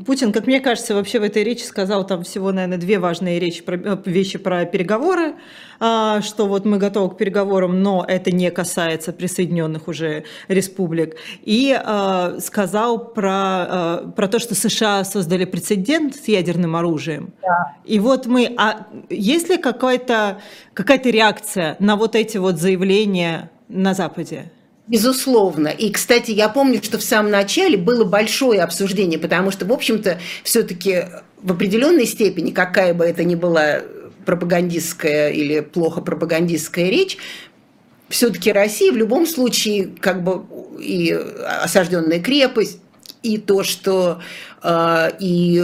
Путин, 0.06 0.32
как 0.32 0.46
мне 0.46 0.60
кажется, 0.60 0.94
вообще 0.94 1.20
в 1.20 1.24
этой 1.24 1.44
речи 1.44 1.64
сказал 1.64 2.06
там 2.06 2.24
всего, 2.24 2.52
наверное, 2.52 2.78
две 2.78 3.00
важные 3.00 3.40
речи, 3.40 3.64
э, 3.66 3.98
вещи 4.06 4.38
про 4.38 4.66
переговоры, 4.66 5.36
а, 5.80 6.22
что 6.22 6.46
вот 6.46 6.66
мы 6.66 6.78
готовы 6.78 7.16
к 7.16 7.18
переговорам, 7.18 7.82
но 7.82 8.06
это 8.08 8.32
не 8.32 8.52
касается 8.52 9.14
присоединенных 9.14 9.88
уже 9.88 10.26
республик. 10.50 11.16
И 11.42 11.74
а, 11.74 12.38
сказал 12.40 13.00
про, 13.14 14.12
про 14.16 14.28
то, 14.28 14.40
что 14.40 14.56
США 14.56 15.04
создали 15.04 15.46
прецедент 15.46 16.16
с 16.16 16.28
ядерным 16.28 16.76
оружием. 16.76 17.34
Да. 17.42 17.76
И 17.86 18.00
вот 18.00 18.26
мы... 18.26 18.54
А 18.58 18.88
есть 19.10 19.50
ли 19.50 19.58
какая-то 20.74 21.10
какая 21.10 21.14
реакция 21.14 21.76
на 21.80 21.96
вот 21.96 22.16
эти 22.16 22.38
вот 22.38 22.58
заявления 22.58 23.50
на 23.68 23.94
Западе? 23.94 24.52
Безусловно. 24.88 25.68
И, 25.68 25.92
кстати, 25.92 26.32
я 26.32 26.50
помню, 26.50 26.82
что 26.84 26.98
в 26.98 27.04
самом 27.04 27.30
начале 27.30 27.78
было 27.78 28.06
большое 28.06 28.64
обсуждение, 28.64 29.20
потому 29.20 29.52
что, 29.52 29.66
в 29.66 29.72
общем-то, 29.72 30.20
все-таки 30.44 31.06
в 31.42 31.52
определенной 31.52 32.08
степени, 32.08 32.50
какая 32.50 32.96
бы 32.96 33.06
это 33.06 33.24
ни 33.24 33.36
была 33.36 33.82
пропагандистская 34.26 35.30
или 35.30 35.60
плохо 35.60 36.02
пропагандистская 36.02 36.90
речь, 36.90 37.18
все-таки 38.10 38.52
Россия 38.52 38.92
в 38.92 38.98
любом 38.98 39.28
случае 39.28 39.90
как 40.00 40.24
бы 40.24 40.44
и 40.80 41.12
осажденная 41.12 42.20
крепость, 42.20 42.80
и 43.22 43.38
то, 43.38 43.64
что 43.64 44.22
и 45.20 45.64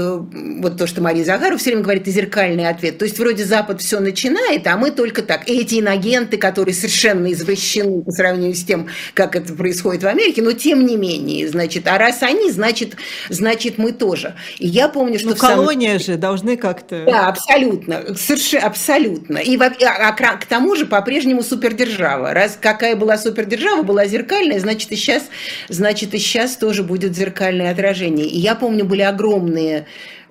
вот 0.59 0.77
то, 0.77 0.87
что 0.87 1.01
Мария 1.01 1.25
Захарова 1.25 1.57
все 1.57 1.71
время 1.71 1.83
говорит, 1.83 2.03
это 2.03 2.11
зеркальный 2.11 2.67
ответ. 2.67 2.97
То 2.97 3.05
есть 3.05 3.19
вроде 3.19 3.43
Запад 3.43 3.81
все 3.81 3.99
начинает, 3.99 4.65
а 4.67 4.77
мы 4.77 4.91
только 4.91 5.21
так. 5.21 5.49
эти 5.49 5.79
инагенты, 5.79 6.37
которые 6.37 6.73
совершенно 6.73 7.31
извращены 7.31 8.03
по 8.03 8.11
сравнению 8.11 8.55
с 8.55 8.63
тем, 8.63 8.87
как 9.13 9.35
это 9.35 9.53
происходит 9.53 10.03
в 10.03 10.07
Америке, 10.07 10.41
но 10.41 10.53
тем 10.53 10.85
не 10.85 10.95
менее, 10.95 11.47
значит, 11.47 11.87
а 11.87 11.97
раз 11.97 12.23
они, 12.23 12.51
значит, 12.51 12.95
значит 13.29 13.77
мы 13.77 13.91
тоже. 13.91 14.35
И 14.59 14.67
я 14.67 14.87
помню, 14.87 15.19
что... 15.19 15.29
Ну, 15.29 15.35
колония 15.35 15.99
самом... 15.99 16.05
же 16.05 16.17
должны 16.17 16.57
как-то... 16.57 17.03
Да, 17.05 17.27
абсолютно, 17.27 18.15
совершенно, 18.15 18.67
абсолютно. 18.67 19.37
И 19.37 19.57
а, 19.57 19.73
а, 19.85 20.11
к 20.13 20.45
тому 20.45 20.75
же 20.75 20.85
по-прежнему 20.85 21.43
супердержава. 21.43 22.33
Раз 22.33 22.57
какая 22.59 22.95
была 22.95 23.17
супердержава, 23.17 23.83
была 23.83 24.05
зеркальная, 24.05 24.59
значит 24.59 24.91
и 24.91 24.95
сейчас, 24.95 25.23
значит 25.69 26.13
и 26.13 26.17
сейчас 26.17 26.55
тоже 26.55 26.83
будет 26.83 27.15
зеркальное 27.15 27.71
отражение. 27.71 28.27
И 28.27 28.39
я 28.39 28.55
помню 28.55 28.84
были 28.85 29.01
огромные 29.01 29.85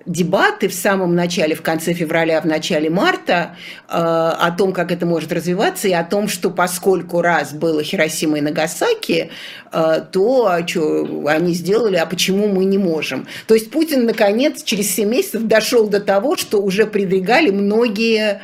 дебаты 0.07 0.69
в 0.69 0.75
самом 0.75 1.15
начале, 1.15 1.55
в 1.55 1.63
конце 1.63 1.95
февраля, 1.95 2.41
в 2.41 2.45
начале 2.45 2.91
марта 2.91 3.57
э, 3.89 3.93
о 3.95 4.51
том, 4.51 4.73
как 4.73 4.93
это 4.93 5.07
может 5.07 5.33
развиваться, 5.33 5.89
и 5.89 5.93
о 5.93 6.05
том, 6.05 6.29
что 6.29 6.51
поскольку 6.51 7.23
раз 7.23 7.53
было 7.53 7.83
Хиросима 7.83 8.39
и 8.39 8.41
Нагасаки, 8.41 9.31
э, 9.73 10.05
то 10.13 10.47
а 10.47 10.67
что 10.67 11.27
они 11.27 11.55
сделали, 11.55 11.97
а 11.97 12.07
почему 12.07 12.49
мы 12.49 12.65
не 12.65 12.79
можем? 12.79 13.27
То 13.47 13.55
есть 13.55 13.71
Путин, 13.71 14.05
наконец, 14.05 14.63
через 14.63 14.95
7 14.95 15.09
месяцев 15.09 15.45
дошел 15.45 15.89
до 15.89 16.01
того, 16.01 16.37
что 16.37 16.61
уже 16.61 16.87
придвигали 16.87 17.51
многие 17.51 18.43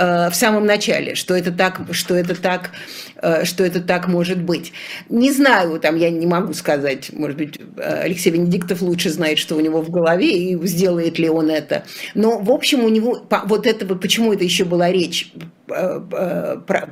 в 0.00 0.34
самом 0.34 0.64
начале, 0.64 1.14
что 1.14 1.34
это 1.34 1.52
так, 1.52 1.80
что 1.92 2.14
это 2.14 2.34
так, 2.34 2.70
э, 3.16 3.44
что 3.44 3.64
это 3.64 3.80
так 3.80 4.08
может 4.08 4.40
быть. 4.42 4.72
Не 5.10 5.30
знаю, 5.30 5.78
там 5.78 5.96
я 5.96 6.08
не 6.08 6.26
могу 6.26 6.54
сказать, 6.54 7.10
может 7.12 7.36
быть, 7.36 7.58
э, 7.76 8.02
Алексей 8.04 8.30
Венедиктов 8.30 8.80
лучше 8.80 9.10
знает, 9.10 9.38
что 9.38 9.56
у 9.56 9.60
него 9.60 9.82
в 9.82 9.90
голове 9.90 10.52
и 10.52 10.66
сделает 10.66 11.18
ли 11.18 11.28
он 11.28 11.50
это. 11.50 11.84
Но 12.14 12.38
в 12.38 12.50
общем 12.50 12.82
у 12.82 12.88
него 12.88 13.26
вот 13.44 13.66
этого, 13.66 13.94
почему 13.94 14.32
это 14.32 14.44
еще 14.44 14.64
была 14.64 14.90
речь 14.90 15.32
про 15.66 16.88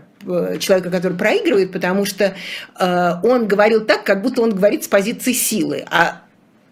человека, 0.60 0.90
который 0.90 1.16
проигрывает, 1.16 1.72
потому 1.72 2.04
что 2.04 2.36
он 2.78 3.48
говорил 3.48 3.84
так, 3.84 4.04
как 4.04 4.22
будто 4.22 4.42
он 4.42 4.54
говорит 4.54 4.84
с 4.84 4.88
позиции 4.88 5.32
силы, 5.32 5.84
а 5.90 6.22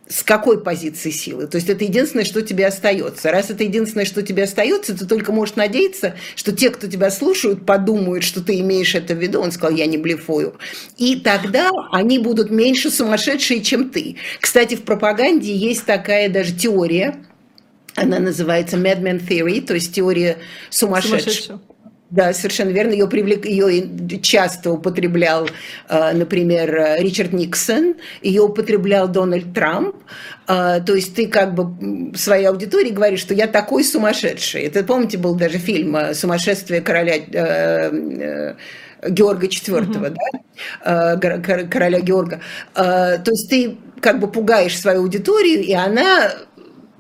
с 0.09 0.23
какой 0.23 0.63
позиции 0.63 1.11
силы? 1.11 1.47
То 1.47 1.57
есть 1.57 1.69
это 1.69 1.85
единственное, 1.85 2.25
что 2.25 2.43
тебе 2.43 2.67
остается. 2.67 3.31
Раз 3.31 3.51
это 3.51 3.65
единственное, 3.65 4.05
что 4.05 4.23
тебе 4.23 4.45
остается, 4.45 4.97
ты 4.97 5.07
только 5.07 5.33
можешь 5.33 5.57
надеяться, 5.57 6.15
что 6.35 6.53
те, 6.53 6.71
кто 6.71 6.87
тебя 6.87 7.11
слушают, 7.11 7.67
подумают, 7.67 8.25
что 8.25 8.43
ты 8.43 8.61
имеешь 8.61 8.95
это 8.95 9.15
в 9.15 9.19
виду. 9.19 9.41
Он 9.41 9.53
сказал, 9.53 9.77
я 9.77 9.87
не 9.87 9.99
блефую. 9.99 10.57
И 10.97 11.17
тогда 11.17 11.71
они 11.93 12.19
будут 12.19 12.51
меньше 12.51 12.91
сумасшедшие, 12.91 13.63
чем 13.63 13.91
ты. 13.91 14.17
Кстати, 14.41 14.77
в 14.77 14.83
пропаганде 14.83 15.55
есть 15.55 15.85
такая 15.85 16.29
даже 16.29 16.55
теория, 16.55 17.17
она 17.97 18.19
называется 18.19 18.77
Madman 18.77 19.27
Theory, 19.27 19.63
то 19.63 19.75
есть 19.75 19.95
теория 19.95 20.37
сумасшедших. 20.71 21.33
сумасшедших. 21.33 21.76
Да, 22.11 22.33
совершенно 22.33 22.71
верно. 22.71 22.93
Ее, 22.93 23.09
привлек, 23.09 23.45
ее 23.45 24.21
часто 24.21 24.71
употреблял, 24.71 25.49
э, 25.89 26.13
например, 26.13 26.99
Ричард 27.01 27.33
Никсон, 27.33 27.97
ее 28.23 28.43
употреблял 28.43 29.09
Дональд 29.09 29.53
Трамп. 29.53 29.97
Э, 30.47 30.81
то 30.87 30.95
есть 30.95 31.17
ты 31.17 31.27
как 31.27 31.55
бы 31.55 32.17
своей 32.17 32.47
аудитории 32.47 32.91
говоришь, 32.91 33.21
что 33.21 33.35
я 33.35 33.49
такой 33.49 33.83
сумасшедший. 33.83 34.63
Это, 34.63 34.85
помните, 34.85 35.19
был 35.19 35.35
даже 35.35 35.59
фильм 35.59 35.97
э, 35.97 36.15
«Сумасшествие 36.15 36.81
короля 36.81 37.19
Георга 39.09 39.47
IV, 39.47 39.91
угу. 39.91 40.17
да, 40.85 41.19
короля 41.71 42.01
Георга. 42.01 42.41
То 42.75 43.25
есть 43.27 43.51
ты 43.51 43.77
как 44.01 44.21
бы 44.21 44.29
пугаешь 44.29 44.79
свою 44.79 45.01
аудиторию, 45.01 45.63
и 45.63 45.73
она 45.73 46.33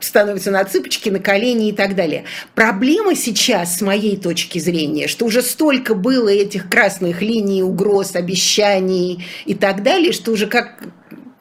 становятся 0.00 0.50
на 0.50 0.64
цыпочки, 0.64 1.08
на 1.08 1.18
колени 1.18 1.68
и 1.68 1.72
так 1.72 1.94
далее. 1.94 2.24
Проблема 2.54 3.14
сейчас, 3.14 3.78
с 3.78 3.80
моей 3.80 4.16
точки 4.16 4.58
зрения, 4.58 5.08
что 5.08 5.26
уже 5.26 5.42
столько 5.42 5.94
было 5.94 6.28
этих 6.28 6.68
красных 6.68 7.22
линий, 7.22 7.62
угроз, 7.62 8.14
обещаний 8.14 9.24
и 9.44 9.54
так 9.54 9.82
далее, 9.82 10.12
что 10.12 10.32
уже 10.32 10.46
как 10.46 10.82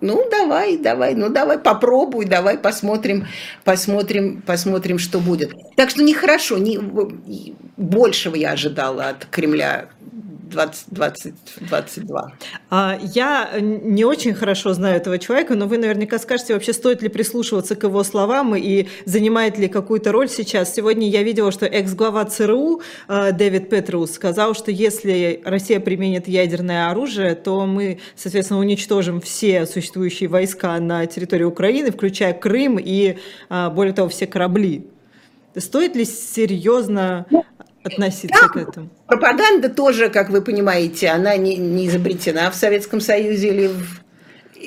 ну, 0.02 0.28
давай, 0.30 0.78
давай, 0.78 1.16
ну, 1.16 1.30
давай, 1.30 1.58
попробуй, 1.58 2.26
давай 2.26 2.60
посмотрим, 2.60 3.28
посмотрим, 3.64 4.44
посмотрим, 4.46 5.00
что 5.00 5.20
будет. 5.20 5.54
Так 5.78 5.90
что 5.90 6.04
нехорошо, 6.04 6.58
не, 6.58 6.78
большего 7.78 8.36
я 8.36 8.52
ожидала 8.52 9.10
от 9.10 9.26
Кремля 9.26 9.88
2022. 10.50 12.34
А, 12.70 13.00
я 13.02 13.52
не 13.60 14.06
очень 14.06 14.34
хорошо 14.34 14.74
знаю 14.74 14.98
этого 14.98 15.18
человека, 15.18 15.56
но 15.56 15.68
вы 15.68 15.78
наверняка 15.78 16.20
скажете, 16.20 16.54
вообще 16.54 16.74
стоит 16.74 17.02
ли 17.02 17.10
прислушиваться 17.10 17.76
к 17.76 17.84
его 17.84 18.04
словам 18.04 18.56
и 18.56 18.88
занимает 19.06 19.58
ли 19.58 19.68
какую-то 19.68 20.12
роль 20.12 20.30
сейчас. 20.30 20.74
Сегодня 20.74 21.10
я 21.10 21.24
видела, 21.24 21.52
что 21.52 21.66
экс-глава 21.66 22.26
ЦРУ 22.26 22.82
а, 23.08 23.32
Дэвид 23.32 23.70
Петрус 23.70 24.12
сказал, 24.12 24.54
что 24.54 24.72
если 24.72 25.42
Россия 25.46 25.80
применит 25.80 26.28
ядерное 26.28 26.90
оружие, 26.90 27.36
то 27.36 27.66
мы, 27.66 28.00
соответственно, 28.16 28.60
уничтожим 28.60 29.22
все 29.22 29.66
существующие 29.66 30.30
войска 30.30 30.80
на 30.80 31.06
территории 31.06 31.44
Украины, 31.44 31.92
включая 31.92 32.34
Крым 32.34 32.80
и, 32.80 33.18
а, 33.50 33.70
более 33.70 33.94
того, 33.94 34.10
все 34.10 34.28
корабли. 34.28 34.88
Стоит 35.58 35.96
ли 35.96 36.04
серьезно 36.04 37.26
относиться 37.86 38.42
да, 38.42 38.48
к 38.48 38.58
этому? 38.58 38.90
Пропаганда 39.08 39.70
тоже, 39.70 40.10
как 40.10 40.30
вы 40.30 40.42
понимаете, 40.42 41.10
она 41.10 41.38
не, 41.38 41.56
не 41.56 41.88
изобретена 41.88 42.50
в 42.52 42.56
Советском 42.56 43.02
Союзе 43.02 43.50
или 43.50 43.68
в 43.68 44.06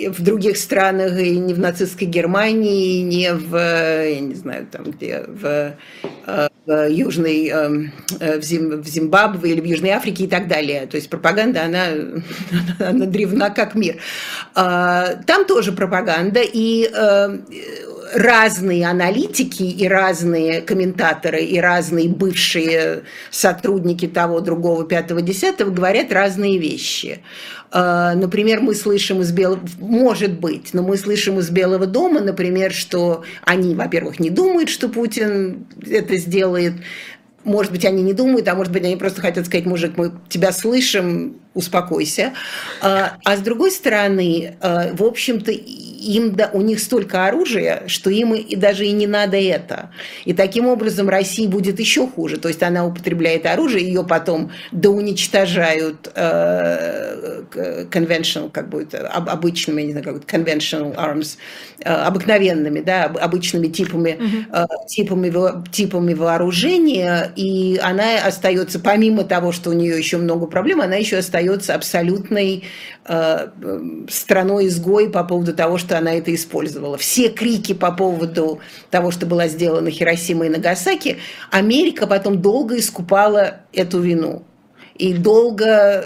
в 0.07 0.23
других 0.23 0.57
странах, 0.57 1.19
и 1.19 1.39
не 1.39 1.55
в 1.55 1.59
нацистской 1.59 2.07
Германии, 2.07 2.99
и 2.99 3.03
не 3.03 3.33
в, 3.33 3.57
я 3.57 4.21
не 4.21 4.35
знаю, 4.35 4.67
там 4.71 4.85
где, 4.85 5.25
в, 5.27 5.75
в 6.67 6.89
Южной, 6.89 7.49
эм, 7.49 7.93
в, 8.21 8.43
Зим, 8.43 8.81
в 8.81 8.87
Зимбабве 8.87 9.51
или 9.51 9.61
в 9.61 9.65
Южной 9.65 9.91
Африке 9.91 10.25
и 10.25 10.29
так 10.29 10.47
далее. 10.47 10.87
То 10.87 10.97
есть 10.97 11.11
пропаганда, 11.11 11.65
она, 11.65 11.87
она 12.87 13.07
древна 13.07 13.51
как 13.51 13.75
мир. 13.75 13.97
А, 14.55 15.15
там 15.27 15.47
тоже 15.47 15.73
пропаганда, 15.73 16.41
и 16.43 16.89
э, 16.93 17.39
разные 18.15 18.87
аналитики 18.87 19.63
и 19.63 19.89
разные 19.89 20.61
комментаторы 20.61 21.41
и 21.41 21.59
разные 21.61 22.09
бывшие 22.09 23.03
сотрудники 23.31 24.07
того, 24.07 24.41
другого, 24.41 24.85
пятого, 24.85 25.23
десятого 25.23 25.71
говорят 25.71 26.13
разные 26.13 26.59
вещи. 26.59 27.21
А, 27.71 28.15
например, 28.15 28.61
мы 28.61 28.75
слышим 28.75 29.21
из 29.21 29.33
Белого... 29.33 29.61
Может 29.79 30.39
быть, 30.41 30.73
но 30.73 30.83
мы 30.83 30.97
слышим 30.97 31.39
из 31.39 31.51
Белого 31.51 31.87
дома, 31.87 32.21
например, 32.21 32.73
что 32.73 33.25
они, 33.45 33.75
во-первых, 33.75 34.21
не 34.21 34.31
думают, 34.31 34.69
что 34.69 34.89
Путин 34.89 35.67
это 35.87 36.17
сделает, 36.17 36.75
может 37.45 37.73
быть, 37.73 37.85
они 37.85 38.03
не 38.03 38.13
думают, 38.13 38.49
а 38.49 38.55
может 38.55 38.73
быть, 38.73 38.85
они 38.85 38.97
просто 38.97 39.21
хотят 39.21 39.47
сказать, 39.47 39.67
мужик, 39.67 39.93
мы 39.97 40.13
тебя 40.29 40.53
слышим, 40.53 41.37
успокойся. 41.59 42.33
А, 42.81 43.17
а 43.25 43.37
с 43.37 43.41
другой 43.41 43.71
стороны, 43.73 44.57
а, 44.61 44.95
в 44.95 45.03
общем-то, 45.03 45.53
им, 45.99 46.35
да, 46.35 46.51
у 46.53 46.61
них 46.61 46.81
столько 46.81 47.27
оружия, 47.27 47.83
что 47.87 48.11
им 48.11 48.35
и 48.35 48.57
даже 48.57 48.87
и 48.87 48.93
не 48.93 49.07
надо 49.07 49.37
это. 49.37 49.91
И 50.25 50.33
таким 50.33 50.67
образом 50.67 51.09
России 51.09 51.47
будет 51.47 51.81
еще 51.81 52.07
хуже. 52.07 52.37
То 52.39 52.49
есть 52.49 52.63
она 52.63 52.87
употребляет 52.87 53.47
оружие, 53.47 53.85
ее 53.85 54.05
потом 54.05 54.53
доуничтожают 54.71 56.11
э, 56.15 57.43
conventional, 57.91 58.51
как 58.51 58.69
будет, 58.69 58.95
обычными, 58.95 59.83
не 59.83 59.91
знаю, 59.93 60.05
как 60.05 60.15
будет, 60.15 60.31
conventional 60.31 60.95
arms, 60.97 61.37
э, 61.81 61.91
обыкновенными, 61.91 62.81
да, 62.81 63.05
обычными 63.05 63.67
типами, 63.67 64.19
э, 64.53 64.67
типами, 64.87 65.71
типами 65.73 66.15
вооружения, 66.15 67.33
и 67.35 67.79
она 67.83 68.25
остается, 68.25 68.79
помимо 68.79 69.25
того, 69.25 69.53
что 69.53 69.71
у 69.71 69.73
нее 69.73 69.99
еще 69.99 70.19
много 70.19 70.47
проблем, 70.47 70.81
она 70.81 70.95
еще 70.95 71.17
остается 71.19 71.48
абсолютной 71.71 72.65
э, 73.05 73.49
страной-изгой 74.09 75.11
по 75.11 75.25
поводу 75.25 75.55
того, 75.55 75.79
что 75.79 75.97
она 75.99 76.15
это 76.15 76.35
использовала. 76.35 76.99
Все 76.99 77.29
крики 77.29 77.75
по 77.75 77.93
поводу 77.93 78.61
того, 78.91 79.11
что 79.11 79.27
была 79.27 79.49
сделана 79.49 79.91
Хиросима 79.91 80.47
и 80.47 80.49
Нагасаки, 80.49 81.19
Америка 81.51 82.07
потом 82.07 82.41
долго 82.41 82.79
искупала 82.79 83.61
эту 83.73 84.01
вину. 84.01 84.43
И 84.97 85.15
долго 85.15 86.05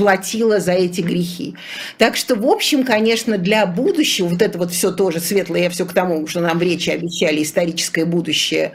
платила 0.00 0.60
за 0.60 0.72
эти 0.72 1.02
грехи. 1.02 1.56
Так 1.98 2.16
что, 2.16 2.34
в 2.34 2.46
общем, 2.46 2.84
конечно, 2.84 3.36
для 3.36 3.66
будущего, 3.66 4.28
вот 4.28 4.40
это 4.40 4.56
вот 4.56 4.70
все 4.70 4.92
тоже 4.92 5.20
светлое, 5.20 5.64
я 5.64 5.70
все 5.70 5.84
к 5.84 5.92
тому, 5.92 6.26
что 6.26 6.40
нам 6.40 6.58
в 6.58 6.62
речи 6.62 6.88
обещали 6.88 7.42
историческое 7.42 8.06
будущее 8.06 8.72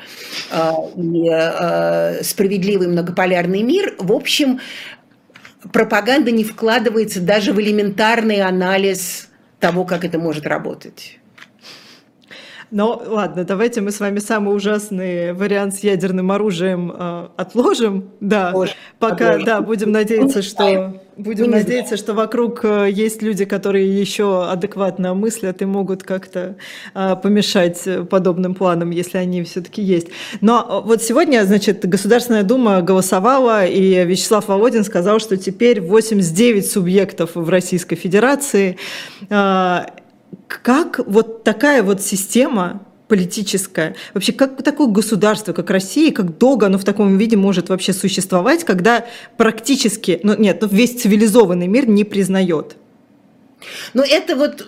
э, 0.52 0.72
и 0.96 1.28
э, 1.32 2.24
справедливый 2.24 2.88
многополярный 2.88 3.64
мир, 3.64 3.96
в 3.98 4.12
общем, 4.12 4.60
пропаганда 5.72 6.32
не 6.32 6.44
вкладывается 6.44 7.22
даже 7.22 7.54
в 7.54 7.60
элементарный 7.60 8.42
анализ 8.42 9.30
того, 9.60 9.86
как 9.86 10.04
это 10.04 10.20
может 10.20 10.46
работать. 10.46 11.20
Но 12.72 13.02
ладно, 13.06 13.44
давайте 13.46 13.82
мы 13.82 13.92
с 13.92 14.00
вами 14.00 14.20
самый 14.20 14.56
ужасный 14.56 15.34
вариант 15.34 15.76
с 15.76 15.80
ядерным 15.80 16.32
оружием 16.32 16.92
э, 16.92 17.28
отложим. 17.38 18.10
Да, 18.20 18.50
Отложим. 18.50 18.76
пока, 19.00 19.26
отложим. 19.28 19.46
да, 19.46 19.62
будем 19.62 19.92
надеяться, 19.92 20.42
что 20.42 21.02
будем 21.18 21.52
надеяться, 21.52 21.98
что 21.98 22.14
вокруг 22.14 22.64
э, 22.64 22.90
есть 22.92 23.22
люди, 23.22 23.46
которые 23.46 24.00
еще 24.00 24.46
адекватно 24.50 25.14
мыслят 25.14 25.62
и 25.62 25.66
могут 25.66 26.04
как-то 26.04 26.56
э, 26.94 27.16
помешать 27.22 27.88
подобным 28.10 28.56
планам, 28.56 28.92
если 28.92 29.18
они 29.18 29.44
все-таки 29.44 29.82
есть. 29.82 30.08
Но 30.42 30.84
вот 30.86 31.02
сегодня, 31.02 31.46
значит, 31.46 31.88
Государственная 31.88 32.44
Дума 32.44 32.82
голосовала, 32.82 33.66
и 33.66 34.06
Вячеслав 34.06 34.48
Володин 34.48 34.84
сказал, 34.84 35.20
что 35.20 35.38
теперь 35.38 35.82
89 35.82 36.70
субъектов 36.70 37.32
в 37.36 37.50
Российской 37.50 37.96
Федерации 37.96 38.78
э, 39.30 39.80
как 40.48 41.00
вот 41.06 41.44
такая 41.44 41.84
вот 41.84 42.02
система 42.02 42.82
политическая, 43.08 43.96
вообще 44.14 44.34
как 44.34 44.62
такое 44.64 44.88
государство, 44.88 45.54
как 45.54 45.70
Россия, 45.70 46.12
как 46.12 46.38
долго 46.38 46.66
оно 46.68 46.78
в 46.78 46.84
таком 46.84 47.18
виде 47.18 47.38
может 47.38 47.70
вообще 47.70 47.94
существовать, 47.94 48.64
когда 48.64 49.06
практически, 49.38 50.20
ну 50.24 50.36
нет, 50.38 50.60
ну 50.62 50.68
весь 50.68 51.02
цивилизованный 51.02 51.68
мир 51.68 51.88
не 51.88 52.04
признает 52.04 52.78
но 53.94 54.04
это 54.04 54.36
вот 54.36 54.68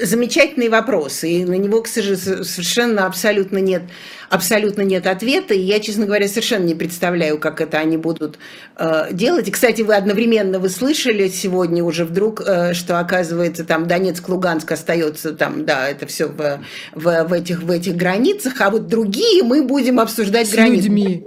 замечательный 0.00 0.68
вопрос, 0.68 1.24
и 1.24 1.44
на 1.44 1.54
него, 1.54 1.82
к 1.82 1.88
сожалению, 1.88 2.44
совершенно 2.44 3.06
абсолютно 3.06 3.58
нет, 3.58 3.82
абсолютно 4.30 4.82
нет 4.82 5.06
ответа, 5.06 5.54
и 5.54 5.60
я, 5.60 5.80
честно 5.80 6.06
говоря, 6.06 6.28
совершенно 6.28 6.64
не 6.64 6.74
представляю, 6.74 7.38
как 7.38 7.60
это 7.60 7.78
они 7.78 7.96
будут 7.96 8.38
э, 8.76 9.08
делать. 9.12 9.48
И, 9.48 9.50
кстати, 9.50 9.82
вы 9.82 9.94
одновременно 9.94 10.58
вы 10.58 10.68
слышали 10.68 11.28
сегодня 11.28 11.82
уже 11.82 12.04
вдруг, 12.04 12.42
э, 12.44 12.74
что 12.74 12.98
оказывается 13.00 13.64
там 13.64 13.86
Донецк, 13.86 14.28
Луганск 14.28 14.70
остается 14.70 15.32
там, 15.32 15.64
да, 15.64 15.88
это 15.88 16.06
все 16.06 16.26
в, 16.26 16.60
в, 16.94 17.24
в, 17.24 17.32
этих, 17.32 17.62
в 17.62 17.70
этих 17.70 17.96
границах, 17.96 18.60
а 18.60 18.70
вот 18.70 18.86
другие 18.86 19.42
мы 19.42 19.62
будем 19.62 20.00
обсуждать 20.00 20.48
С 20.48 20.52
границы. 20.52 20.88
Людьми. 20.88 21.24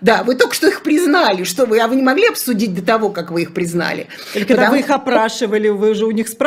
Да, 0.00 0.22
вы 0.24 0.34
только 0.34 0.54
что 0.54 0.68
их 0.68 0.82
признали. 0.82 1.44
Что 1.44 1.64
вы, 1.66 1.78
а 1.80 1.86
вы 1.86 1.96
не 1.96 2.02
могли 2.02 2.26
обсудить 2.26 2.74
до 2.74 2.82
того, 2.82 3.10
как 3.10 3.30
вы 3.30 3.42
их 3.42 3.54
признали? 3.54 4.08
Или 4.34 4.44
когда 4.44 4.62
Потому... 4.62 4.72
вы 4.72 4.80
их 4.80 4.90
опрашивали, 4.90 5.68
вы 5.68 5.94
же 5.94 6.06
у 6.06 6.10
них 6.10 6.28
спрашивали, 6.28 6.41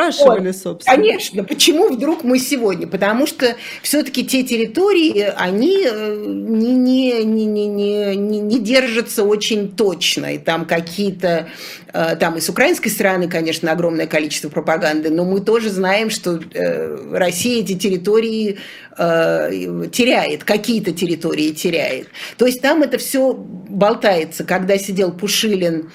вот, 0.52 0.56
собственно. 0.56 0.96
Конечно. 0.96 1.44
Почему 1.44 1.88
вдруг 1.88 2.24
мы 2.24 2.38
сегодня? 2.38 2.86
Потому 2.86 3.26
что 3.26 3.56
все-таки 3.82 4.24
те 4.24 4.42
территории, 4.42 5.32
они 5.36 5.84
э, 5.84 6.24
не, 6.26 6.72
не, 6.72 7.24
не, 7.24 7.46
не, 7.46 8.16
не, 8.16 8.40
не 8.40 8.58
держатся 8.58 9.24
очень 9.24 9.74
точно. 9.74 10.34
И 10.34 10.38
там 10.38 10.64
какие-то 10.64 11.48
Э, 11.96 12.14
там 12.14 12.36
и 12.36 12.40
с 12.40 12.48
украинской 12.48 12.90
стороны, 12.90 13.26
конечно, 13.28 13.72
огромное 13.72 14.06
количество 14.06 14.50
пропаганды, 14.50 15.08
но 15.08 15.24
мы 15.24 15.40
тоже 15.40 15.70
знаем, 15.70 16.10
что 16.10 16.38
э, 16.52 17.08
Россия 17.12 17.62
эти 17.62 17.74
территории 17.74 18.58
теряет, 18.96 20.44
какие-то 20.44 20.90
территории 20.90 21.50
теряет. 21.50 22.08
То 22.38 22.46
есть 22.46 22.62
там 22.62 22.82
это 22.82 22.96
все 22.96 23.34
болтается. 23.34 24.42
Когда 24.42 24.78
сидел 24.78 25.12
Пушилин 25.12 25.90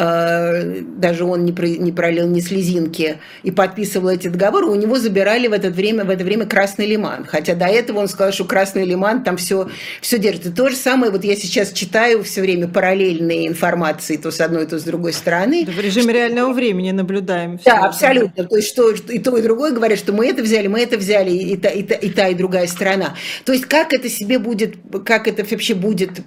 даже 0.00 1.24
он 1.24 1.44
не, 1.44 1.52
про, 1.52 1.66
не 1.66 1.92
пролил 1.92 2.26
ни 2.26 2.40
слезинки 2.40 3.18
и 3.42 3.50
подписывал 3.50 4.08
эти 4.08 4.28
договоры, 4.28 4.66
у 4.66 4.74
него 4.74 4.98
забирали 4.98 5.46
в 5.46 5.52
это 5.52 5.70
время, 5.70 6.04
в 6.04 6.10
это 6.10 6.24
время 6.24 6.46
Красный 6.46 6.86
Лиман. 6.86 7.26
Хотя 7.26 7.54
до 7.54 7.66
этого 7.66 7.98
он 7.98 8.08
сказал, 8.08 8.32
что 8.32 8.44
Красный 8.44 8.84
Лиман 8.84 9.22
там 9.22 9.36
все, 9.36 9.68
все 10.00 10.18
держит. 10.18 10.46
И 10.46 10.50
то 10.50 10.70
же 10.70 10.76
самое, 10.76 11.12
вот 11.12 11.24
я 11.24 11.36
сейчас 11.36 11.72
читаю 11.72 12.22
все 12.22 12.40
время 12.40 12.68
параллельные 12.68 13.46
информации, 13.46 14.16
то 14.16 14.30
с 14.30 14.40
одной, 14.40 14.66
то 14.66 14.78
с 14.78 14.84
другой 14.84 15.12
стороны. 15.12 15.64
Да, 15.66 15.72
в 15.72 15.80
режиме 15.80 16.04
что... 16.04 16.12
реального 16.12 16.52
времени 16.52 16.92
наблюдаем. 16.92 17.58
Да, 17.64 17.76
это. 17.76 17.86
абсолютно. 17.86 18.44
То 18.44 18.56
есть 18.56 18.68
что 18.68 18.90
и 18.90 19.18
то, 19.18 19.36
и 19.36 19.42
другое 19.42 19.72
говорят, 19.72 19.98
что 19.98 20.12
мы 20.12 20.26
это 20.26 20.42
взяли, 20.42 20.68
мы 20.68 20.80
это 20.80 20.96
взяли, 20.96 21.30
и 21.30 21.56
та, 21.56 21.68
и 21.68 21.82
та, 21.82 21.94
и 21.94 22.10
та, 22.10 22.28
и 22.28 22.34
другая 22.34 22.66
сторона. 22.66 23.14
То 23.44 23.52
есть 23.52 23.66
как 23.66 23.92
это 23.92 24.08
себе 24.08 24.38
будет, 24.38 24.76
как 25.04 25.28
это 25.28 25.44
вообще 25.44 25.74
будет 25.74 26.22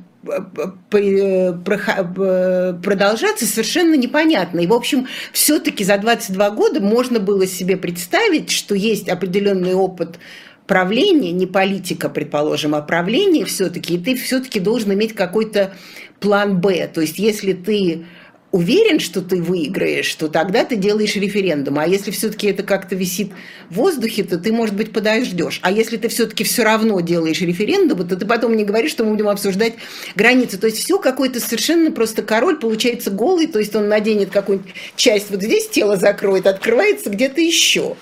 продолжаться 0.89 3.45
совершенно 3.63 3.95
непонятно. 3.95 4.59
И, 4.59 4.67
в 4.67 4.73
общем, 4.73 5.07
все-таки 5.31 5.83
за 5.83 5.97
22 5.97 6.51
года 6.51 6.79
можно 6.79 7.19
было 7.19 7.47
себе 7.47 7.77
представить, 7.77 8.51
что 8.51 8.75
есть 8.75 9.09
определенный 9.09 9.73
опыт 9.73 10.19
правления, 10.67 11.31
не 11.31 11.45
политика, 11.45 12.09
предположим, 12.09 12.75
а 12.75 12.81
правления 12.81 13.45
все-таки, 13.45 13.95
и 13.95 13.97
ты 13.97 14.15
все-таки 14.15 14.59
должен 14.59 14.93
иметь 14.93 15.13
какой-то 15.13 15.73
план 16.19 16.59
«Б». 16.59 16.87
То 16.87 17.01
есть, 17.01 17.19
если 17.19 17.53
ты 17.53 18.05
уверен, 18.53 18.99
что 18.99 19.21
ты 19.21 19.41
выиграешь, 19.41 20.13
то 20.13 20.27
тогда 20.27 20.63
ты 20.63 20.75
делаешь 20.75 21.15
референдум. 21.15 21.79
А 21.79 21.87
если 21.87 22.11
все-таки 22.11 22.47
это 22.47 22.61
как-то 22.61 22.95
висит 22.95 23.31
в 23.71 23.75
воздухе, 23.75 24.23
то 24.23 24.37
ты, 24.37 24.53
может 24.53 24.75
быть, 24.75 24.93
подождешь. 24.93 25.59
А 25.63 25.71
если 25.71 25.97
ты 25.97 26.07
все-таки 26.07 26.43
все 26.43 26.63
равно 26.63 26.99
делаешь 26.99 27.41
референдум, 27.41 28.07
то 28.07 28.15
ты 28.15 28.27
потом 28.27 28.55
не 28.55 28.63
говоришь, 28.63 28.91
что 28.91 29.05
мы 29.05 29.13
будем 29.13 29.29
обсуждать 29.29 29.73
границы. 30.15 30.59
То 30.59 30.67
есть 30.67 30.77
все 30.77 30.99
какой-то 30.99 31.39
совершенно 31.39 31.91
просто 31.91 32.21
король 32.21 32.59
получается 32.59 33.09
голый, 33.09 33.47
то 33.47 33.57
есть 33.57 33.75
он 33.75 33.89
наденет 33.89 34.29
какую-нибудь 34.29 34.71
часть 34.95 35.31
вот 35.31 35.41
здесь 35.41 35.67
тело 35.69 35.97
закроет, 35.97 36.45
открывается 36.45 37.09
где-то 37.09 37.41
еще. 37.41 37.95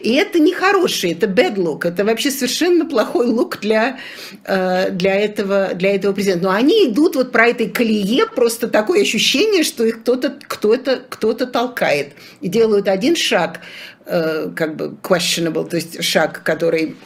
И 0.00 0.14
это 0.14 0.40
нехороший, 0.40 1.12
это 1.12 1.26
bad 1.28 1.54
look, 1.54 1.86
это 1.86 2.04
вообще 2.04 2.32
совершенно 2.32 2.86
плохой 2.86 3.26
лук 3.26 3.60
для, 3.60 4.00
э, 4.44 4.90
для, 4.90 5.14
этого, 5.14 5.74
для 5.74 5.94
этого 5.94 6.12
президента. 6.12 6.46
Но 6.46 6.50
они 6.50 6.88
идут 6.88 7.14
вот 7.14 7.30
про 7.30 7.46
этой 7.46 7.68
колее, 7.68 8.26
просто 8.26 8.66
такое 8.66 9.02
ощущение, 9.02 9.62
что 9.62 9.91
их 9.92 10.02
кто-то 10.02 10.36
кто-то 10.46 11.02
кто-то 11.08 11.46
толкает 11.46 12.14
и 12.40 12.48
делают 12.48 12.88
один 12.88 13.16
шаг, 13.16 13.60
э, 14.06 14.50
как 14.54 14.76
бы 14.76 14.96
questionable, 15.02 15.68
то 15.68 15.76
есть 15.76 16.02
шаг, 16.02 16.42
который 16.42 16.96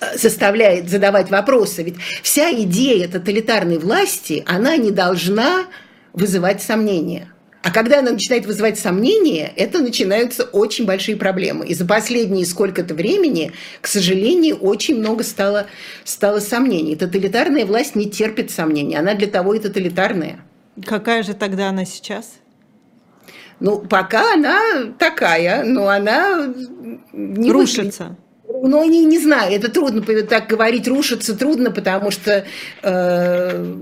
э, 0.00 0.16
заставляет 0.16 0.88
задавать 0.88 1.30
вопросы. 1.30 1.82
Ведь 1.82 1.96
вся 2.22 2.52
идея 2.52 3.08
тоталитарной 3.08 3.78
власти, 3.78 4.44
она 4.46 4.76
не 4.76 4.90
должна 4.90 5.66
вызывать 6.12 6.62
сомнения. 6.62 7.28
А 7.62 7.70
когда 7.70 8.00
она 8.00 8.10
начинает 8.10 8.44
вызывать 8.44 8.76
сомнения, 8.76 9.52
это 9.54 9.78
начинаются 9.78 10.42
очень 10.42 10.84
большие 10.84 11.16
проблемы. 11.16 11.64
И 11.64 11.74
за 11.74 11.86
последние 11.86 12.44
сколько-то 12.44 12.92
времени, 12.92 13.52
к 13.80 13.86
сожалению, 13.86 14.56
очень 14.56 14.98
много 14.98 15.22
стало, 15.22 15.66
стало 16.02 16.40
сомнений. 16.40 16.96
Тоталитарная 16.96 17.64
власть 17.64 17.94
не 17.94 18.10
терпит 18.10 18.50
сомнений. 18.50 18.96
Она 18.96 19.14
для 19.14 19.28
того 19.28 19.54
и 19.54 19.60
тоталитарная. 19.60 20.40
Какая 20.86 21.22
же 21.22 21.34
тогда 21.34 21.68
она 21.68 21.84
сейчас? 21.84 22.34
Ну, 23.60 23.78
пока 23.78 24.34
она 24.34 24.58
такая, 24.98 25.64
но 25.64 25.88
она 25.88 26.52
не 27.12 27.50
рушится. 27.50 28.02
Выглядит. 28.04 28.18
Ну, 28.64 28.84
не, 28.84 29.04
не 29.04 29.18
знаю, 29.18 29.52
это 29.52 29.70
трудно 29.70 30.02
так 30.24 30.46
говорить, 30.46 30.88
рушится 30.88 31.36
трудно, 31.36 31.70
потому 31.70 32.10
что 32.10 32.44
э, 32.82 33.76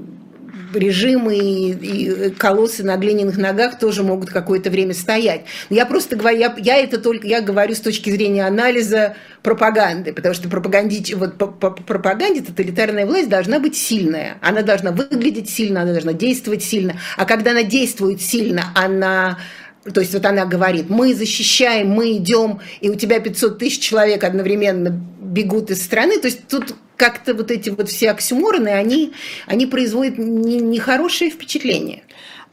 режимы 0.75 1.37
и, 1.37 1.71
и 1.73 2.31
колоссы 2.31 2.83
на 2.83 2.97
глиняных 2.97 3.37
ногах 3.37 3.79
тоже 3.79 4.03
могут 4.03 4.31
какое-то 4.31 4.71
время 4.71 4.95
стоять. 4.95 5.43
Я 5.69 5.87
просто 5.87 6.17
говорю, 6.17 6.39
я, 6.39 6.55
я 6.59 6.77
это 6.77 6.99
только, 6.99 7.27
я 7.27 7.41
говорю 7.41 7.75
с 7.75 7.81
точки 7.81 8.11
зрения 8.11 8.47
анализа 8.47 9.15
пропаганды, 9.43 10.13
потому 10.13 10.35
что 10.35 10.49
пропаганде, 10.49 11.15
вот, 11.17 11.39
по, 11.39 11.47
по 11.47 11.71
пропаганде 11.71 12.43
тоталитарная 12.43 13.07
власть 13.07 13.29
должна 13.29 13.59
быть 13.59 13.77
сильная, 13.77 14.39
она 14.43 14.63
должна 14.63 14.93
выглядеть 14.93 15.49
сильно, 15.49 15.83
она 15.83 15.93
должна 15.93 16.13
действовать 16.13 16.63
сильно, 16.63 16.95
а 17.17 17.25
когда 17.25 17.53
она 17.53 17.63
действует 17.63 18.21
сильно, 18.21 18.65
она 18.75 19.39
то 19.85 20.01
есть 20.01 20.13
вот 20.13 20.27
она 20.27 20.45
говорит, 20.45 20.91
мы 20.91 21.15
защищаем, 21.15 21.89
мы 21.91 22.17
идем, 22.17 22.61
и 22.81 22.91
у 22.91 22.95
тебя 22.95 23.19
500 23.19 23.59
тысяч 23.59 23.81
человек 23.81 24.25
одновременно 24.25 24.91
бегут 24.91 25.71
из 25.71 25.83
страны. 25.83 26.19
То 26.19 26.27
есть 26.29 26.47
тут 26.49 26.75
как-то 26.97 27.33
вот 27.33 27.51
эти 27.51 27.71
вот 27.71 27.89
все 27.89 28.11
оксюмороны, 28.11 28.69
они, 28.69 29.13
они 29.47 29.65
производят 29.65 30.19
нехорошее 30.19 31.31
не 31.31 31.37
впечатление. 31.37 32.03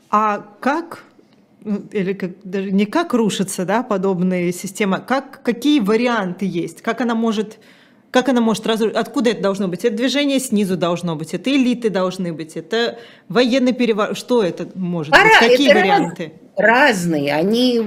А 0.10 0.46
как 0.62 1.04
или 1.92 2.14
как, 2.14 2.32
даже 2.44 2.72
не 2.72 2.86
как 2.86 3.14
рушится 3.14 3.66
да, 3.66 3.84
подобная 3.84 4.54
система, 4.54 5.00
как, 5.00 5.42
какие 5.44 5.82
варианты 5.82 6.46
есть, 6.46 6.82
как 6.82 7.02
она 7.02 7.14
может 7.14 7.60
как 8.10 8.30
она 8.30 8.40
может 8.40 8.66
разрушить? 8.66 8.96
Откуда 8.96 9.32
это 9.32 9.42
должно 9.42 9.68
быть? 9.68 9.84
Это 9.84 9.98
движение 9.98 10.40
снизу 10.40 10.78
должно 10.78 11.18
быть, 11.18 11.34
это 11.34 11.52
элиты 11.52 11.90
должны 11.90 12.32
быть, 12.32 12.56
это 12.56 12.98
военный 13.28 13.74
переворот. 13.74 14.18
Что 14.18 14.42
это 14.42 14.70
может 14.76 15.14
а 15.14 15.24
быть? 15.24 15.34
Какие 15.40 15.74
варианты? 15.74 16.32
Разные. 16.58 17.34
Они 17.34 17.80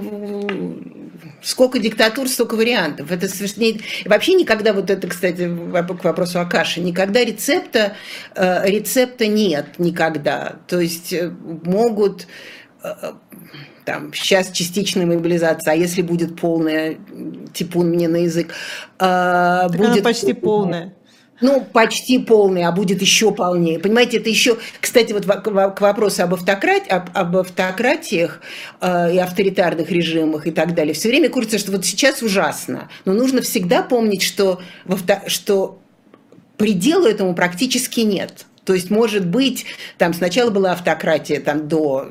Сколько 1.42 1.78
диктатур, 1.78 2.28
столько 2.28 2.54
вариантов. 2.54 3.10
Это 3.10 3.28
совершенно... 3.28 3.80
Вообще 4.04 4.34
никогда, 4.34 4.72
вот 4.72 4.90
это, 4.90 5.08
кстати, 5.08 5.48
к 5.48 6.04
вопросу 6.04 6.40
о 6.40 6.44
каше, 6.44 6.80
никогда 6.80 7.24
рецепта, 7.24 7.94
э, 8.34 8.68
рецепта 8.68 9.26
нет 9.26 9.78
никогда. 9.78 10.56
То 10.66 10.80
есть 10.80 11.14
э, 11.14 11.30
могут 11.64 12.26
э, 12.82 13.12
там, 13.86 14.12
сейчас 14.12 14.50
частичная 14.50 15.06
мобилизация, 15.06 15.72
а 15.72 15.76
если 15.76 16.02
будет 16.02 16.38
полная, 16.38 16.98
типун 17.54 17.88
мне 17.88 18.08
на 18.08 18.18
язык, 18.18 18.54
так 18.98 19.70
будет... 19.70 19.92
Она 19.92 20.02
почти 20.02 20.34
полная 20.34 20.94
ну, 21.40 21.66
почти 21.72 22.18
полный, 22.18 22.64
а 22.64 22.72
будет 22.72 23.00
еще 23.00 23.32
полнее. 23.32 23.78
Понимаете, 23.78 24.18
это 24.18 24.28
еще, 24.28 24.58
кстати, 24.80 25.12
вот 25.12 25.24
к 25.24 25.80
вопросу 25.80 26.22
об, 26.22 26.34
автократ, 26.34 26.82
об, 26.90 27.10
об 27.14 27.36
автократиях 27.36 28.40
э, 28.80 29.14
и 29.14 29.18
авторитарных 29.18 29.90
режимах 29.90 30.46
и 30.46 30.50
так 30.50 30.74
далее. 30.74 30.94
Все 30.94 31.08
время 31.08 31.28
курится, 31.28 31.58
что 31.58 31.72
вот 31.72 31.84
сейчас 31.84 32.22
ужасно, 32.22 32.88
но 33.04 33.12
нужно 33.12 33.42
всегда 33.42 33.82
помнить, 33.82 34.22
что, 34.22 34.60
что 35.26 35.80
предела 36.56 37.08
этому 37.08 37.34
практически 37.34 38.00
нет. 38.00 38.46
То 38.64 38.74
есть, 38.74 38.90
может 38.90 39.26
быть, 39.26 39.66
там 39.98 40.12
сначала 40.12 40.50
была 40.50 40.72
автократия 40.72 41.40
там, 41.40 41.66
до 41.66 42.08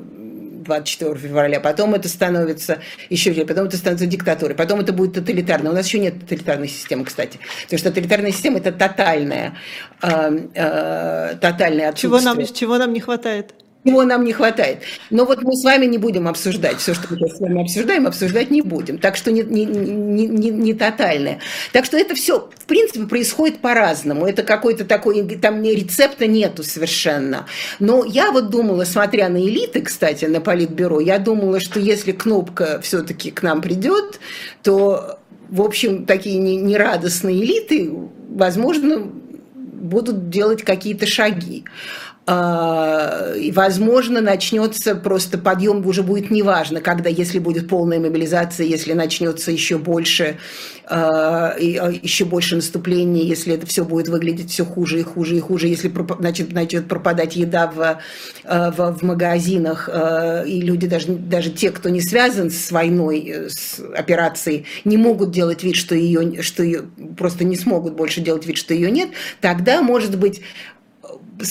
24 0.63 1.15
февраля, 1.15 1.60
потом 1.60 1.95
это 1.95 2.08
становится 2.10 2.80
еще 3.10 3.34
потом 3.45 3.67
это 3.67 3.78
становится 3.78 4.06
диктатурой, 4.06 4.56
потом 4.56 4.80
это 4.80 4.93
будет 4.93 5.13
тоталитарно. 5.13 5.72
У 5.72 5.74
нас 5.74 5.86
еще 5.88 6.00
нет 6.00 6.19
тоталитарной 6.22 6.67
системы, 6.67 7.06
кстати. 7.06 7.39
Потому 7.63 7.80
что 7.80 7.89
тоталитарная 7.89 8.32
система– 8.32 8.58
это 8.60 8.72
тотальная, 8.72 9.58
э, 10.02 10.48
э, 10.54 11.36
тотальное 11.39 11.89
отсутствие. 11.89 12.22
Чего 12.22 12.34
нам, 12.34 12.45
чего 12.45 12.78
нам 12.78 12.93
не 12.93 13.00
хватает? 13.00 13.54
Чего 13.86 14.04
нам 14.04 14.26
не 14.26 14.34
хватает. 14.34 14.80
Но 15.10 15.24
вот 15.24 15.42
мы 15.42 15.56
с 15.56 15.63
вами 15.63 15.86
не 15.86 15.98
будем 15.98 16.28
обсуждать 16.28 16.80
все, 16.80 16.94
что 16.94 17.08
мы 17.12 17.30
с 17.30 17.39
вами 17.39 17.62
обсуждаем, 17.62 18.08
обсуждать 18.08 18.52
не 18.52 18.62
будем. 18.62 18.98
Так 18.98 19.15
что 19.15 19.32
не, 19.32 19.42
не, 19.42 19.63
не, 19.63 20.28
не, 20.28 20.50
не 20.50 20.74
тотальное. 20.74 21.39
Так 21.72 21.86
что 21.86 21.98
это 21.98 22.13
все, 22.13 22.50
в 22.58 22.65
принципе, 22.65 23.06
происходит 23.06 23.60
по-разному. 23.60 24.26
Это 24.26 24.44
какой-то 24.44 24.84
такой, 24.84 25.24
там 25.38 25.63
рецепта 25.63 26.28
нету 26.28 26.63
совершенно. 26.63 27.46
Но 27.80 28.04
я 28.04 28.32
вот 28.32 28.50
думала, 28.50 28.84
смотря 28.84 29.30
на 29.30 29.38
элиты, 29.38 29.82
кстати, 29.82 30.26
на 30.26 30.42
политбюро, 30.42 31.00
я 31.00 31.18
думала, 31.18 31.62
что 31.62 31.80
если 31.80 32.12
кнопка 32.12 32.82
все-таки 32.84 33.32
к 33.32 33.44
нам 33.44 33.62
придет, 33.62 34.20
то, 34.62 35.20
в 35.48 35.62
общем, 35.62 36.06
такие 36.06 36.38
нерадостные 36.38 37.42
элиты, 37.42 37.89
возможно, 38.30 39.10
будут 39.80 40.30
делать 40.30 40.63
какие-то 40.63 41.08
шаги. 41.08 41.65
А, 42.32 43.34
и, 43.34 43.52
возможно, 43.52 44.22
начнется 44.22 44.94
просто 44.94 45.39
подъем 45.39 45.84
уже 45.88 46.04
будет 46.04 46.30
неважно, 46.30 46.80
когда, 46.80 47.10
если 47.10 47.39
будет 47.39 47.68
полная 47.68 48.00
мобилизация, 48.00 48.68
если 48.68 48.94
начнется 48.94 49.52
еще 49.52 49.80
больше, 49.80 50.38
а, 50.86 51.56
а, 51.58 51.58
еще 51.58 52.26
больше 52.26 52.56
наступлений, 52.56 53.26
если 53.26 53.56
это 53.56 53.65
все 53.65 53.84
будет 53.84 54.10
выглядеть 54.10 54.52
все 54.52 54.63
хуже 54.63 55.00
и 55.00 55.02
хуже 55.02 55.38
и 55.38 55.39
хуже, 55.39 55.70
если 55.70 55.92
значит, 56.20 56.54
начнет 56.54 56.88
пропадать 56.88 57.36
еда 57.36 57.65
в, 57.65 58.00
в, 58.44 58.98
в 59.00 59.02
магазинах, 59.02 59.89
и 60.46 60.62
люди, 60.62 60.86
даже, 60.86 61.08
даже 61.08 61.50
те, 61.50 61.72
кто 61.72 61.89
не 61.89 62.02
связан 62.02 62.52
с 62.52 62.72
войной, 62.72 63.22
э, 63.28 63.50
с 63.50 63.80
операцией, 63.96 64.65
не 64.86 64.98
могут 64.98 65.32
делать 65.32 65.63
вид, 65.63 65.76
что 65.76 65.96
ее, 65.96 66.44
что 66.44 66.62
ее 66.62 66.84
просто 67.18 67.44
не 67.44 67.56
смогут 67.56 67.96
больше 67.96 68.22
делать 68.22 68.46
вид, 68.46 68.58
что 68.58 68.76
ее 68.76 68.92
нет, 68.92 69.10
тогда, 69.42 69.82
может 69.82 70.15
быть, 70.15 70.42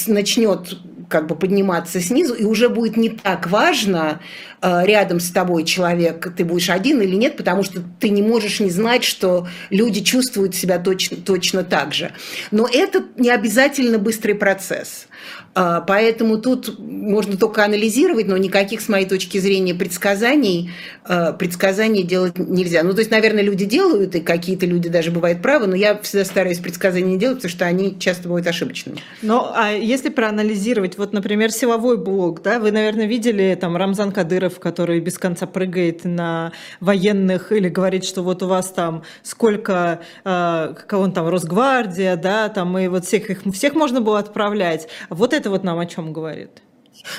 начнет 0.06 0.78
как 1.08 1.26
бы 1.26 1.34
подниматься 1.34 2.00
снизу, 2.00 2.34
и 2.34 2.44
уже 2.44 2.68
будет 2.68 2.96
не 2.96 3.08
так 3.08 3.48
важно, 3.48 4.20
рядом 4.62 5.20
с 5.20 5.30
тобой 5.30 5.64
человек, 5.64 6.32
ты 6.36 6.44
будешь 6.44 6.70
один 6.70 7.00
или 7.00 7.14
нет, 7.14 7.36
потому 7.36 7.62
что 7.62 7.82
ты 8.00 8.08
не 8.08 8.22
можешь 8.22 8.60
не 8.60 8.70
знать, 8.70 9.04
что 9.04 9.46
люди 9.70 10.00
чувствуют 10.00 10.54
себя 10.54 10.78
точно, 10.78 11.16
точно 11.16 11.64
так 11.64 11.94
же. 11.94 12.12
Но 12.50 12.68
это 12.70 13.04
не 13.16 13.30
обязательно 13.30 13.98
быстрый 13.98 14.34
процесс. 14.34 15.06
А, 15.54 15.80
поэтому 15.80 16.38
тут 16.38 16.78
можно 16.78 17.36
только 17.36 17.64
анализировать, 17.64 18.28
но 18.28 18.36
никаких, 18.36 18.80
с 18.80 18.88
моей 18.88 19.06
точки 19.06 19.38
зрения, 19.38 19.74
предсказаний, 19.74 20.70
а, 21.04 21.32
предсказаний 21.32 22.04
делать 22.04 22.38
нельзя. 22.38 22.84
Ну, 22.84 22.92
то 22.92 23.00
есть, 23.00 23.10
наверное, 23.10 23.42
люди 23.42 23.64
делают, 23.64 24.14
и 24.14 24.20
какие-то 24.20 24.66
люди 24.66 24.88
даже 24.88 25.10
бывают 25.10 25.42
правы, 25.42 25.66
но 25.66 25.74
я 25.74 25.98
всегда 25.98 26.24
стараюсь 26.24 26.58
предсказания 26.58 27.08
не 27.08 27.18
делать, 27.18 27.38
потому 27.38 27.50
что 27.50 27.64
они 27.66 27.98
часто 27.98 28.24
бывают 28.24 28.46
ошибочными. 28.46 28.98
Ну, 29.22 29.46
а 29.52 29.72
если 29.72 30.10
проанализировать, 30.10 30.96
вот, 30.96 31.12
например, 31.12 31.50
силовой 31.50 31.96
блок, 31.96 32.42
да, 32.42 32.60
вы, 32.60 32.70
наверное, 32.70 33.06
видели 33.06 33.58
там 33.60 33.76
Рамзан 33.76 34.12
Кадыров, 34.12 34.47
который 34.58 35.00
без 35.00 35.18
конца 35.18 35.46
прыгает 35.46 36.04
на 36.04 36.52
военных 36.80 37.52
или 37.52 37.68
говорит, 37.68 38.04
что 38.04 38.22
вот 38.22 38.42
у 38.42 38.46
вас 38.46 38.70
там 38.70 39.02
сколько, 39.22 40.00
э, 40.24 40.74
кого 40.86 41.02
он 41.02 41.12
там, 41.12 41.28
Росгвардия, 41.28 42.16
да, 42.16 42.48
там, 42.48 42.78
и 42.78 42.88
вот 42.88 43.04
всех 43.04 43.30
их, 43.30 43.42
всех 43.52 43.74
можно 43.74 44.00
было 44.00 44.18
отправлять. 44.18 44.88
Вот 45.10 45.32
это 45.32 45.50
вот 45.50 45.64
нам 45.64 45.78
о 45.78 45.86
чем 45.86 46.12
говорит? 46.12 46.62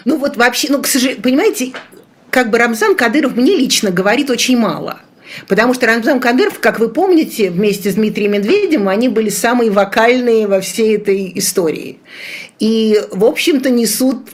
Ну 0.05 0.17
вот 0.17 0.37
вообще, 0.37 0.67
ну, 0.71 0.81
к 0.81 0.87
сожалению, 0.87 1.23
понимаете, 1.23 1.73
как 2.29 2.49
бы 2.49 2.57
Рамзан 2.57 2.95
Кадыров 2.95 3.35
мне 3.35 3.55
лично 3.55 3.91
говорит 3.91 4.29
очень 4.29 4.57
мало. 4.57 4.99
Потому 5.47 5.73
что 5.73 5.85
Рамзан 5.85 6.19
Кадыров, 6.19 6.59
как 6.59 6.79
вы 6.79 6.89
помните, 6.89 7.51
вместе 7.51 7.91
с 7.91 7.95
Дмитрием 7.95 8.33
Медведевым, 8.33 8.89
они 8.89 9.09
были 9.09 9.29
самые 9.29 9.71
вокальные 9.71 10.47
во 10.47 10.59
всей 10.59 10.97
этой 10.97 11.31
истории. 11.35 11.99
И, 12.59 12.99
в 13.11 13.23
общем-то, 13.23 13.69
несут 13.69 14.29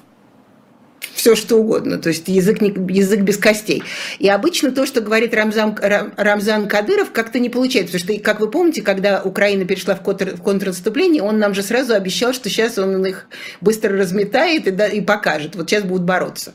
все 1.15 1.35
что 1.35 1.55
угодно, 1.55 1.97
то 1.97 2.09
есть 2.09 2.27
язык, 2.27 2.61
не, 2.61 2.69
язык 2.93 3.21
без 3.21 3.37
костей. 3.37 3.83
И 4.19 4.27
обычно 4.27 4.71
то, 4.71 4.85
что 4.85 5.01
говорит 5.01 5.33
Рамзан, 5.33 5.77
Рамзан 6.17 6.67
Кадыров, 6.67 7.11
как-то 7.11 7.39
не 7.39 7.49
получается, 7.49 7.93
потому 7.97 8.15
что, 8.15 8.23
как 8.23 8.39
вы 8.41 8.51
помните, 8.51 8.81
когда 8.81 9.21
Украина 9.23 9.65
перешла 9.65 9.95
в, 9.95 10.01
контр, 10.01 10.35
в 10.35 10.41
контрнаступление, 10.41 11.23
он 11.23 11.39
нам 11.39 11.53
же 11.53 11.63
сразу 11.63 11.93
обещал, 11.93 12.33
что 12.33 12.49
сейчас 12.49 12.77
он 12.77 13.05
их 13.05 13.27
быстро 13.61 13.97
разметает 13.97 14.67
и, 14.67 14.71
да, 14.71 14.87
и 14.87 14.99
покажет, 14.99 15.55
вот 15.55 15.69
сейчас 15.69 15.83
будут 15.83 16.03
бороться 16.03 16.53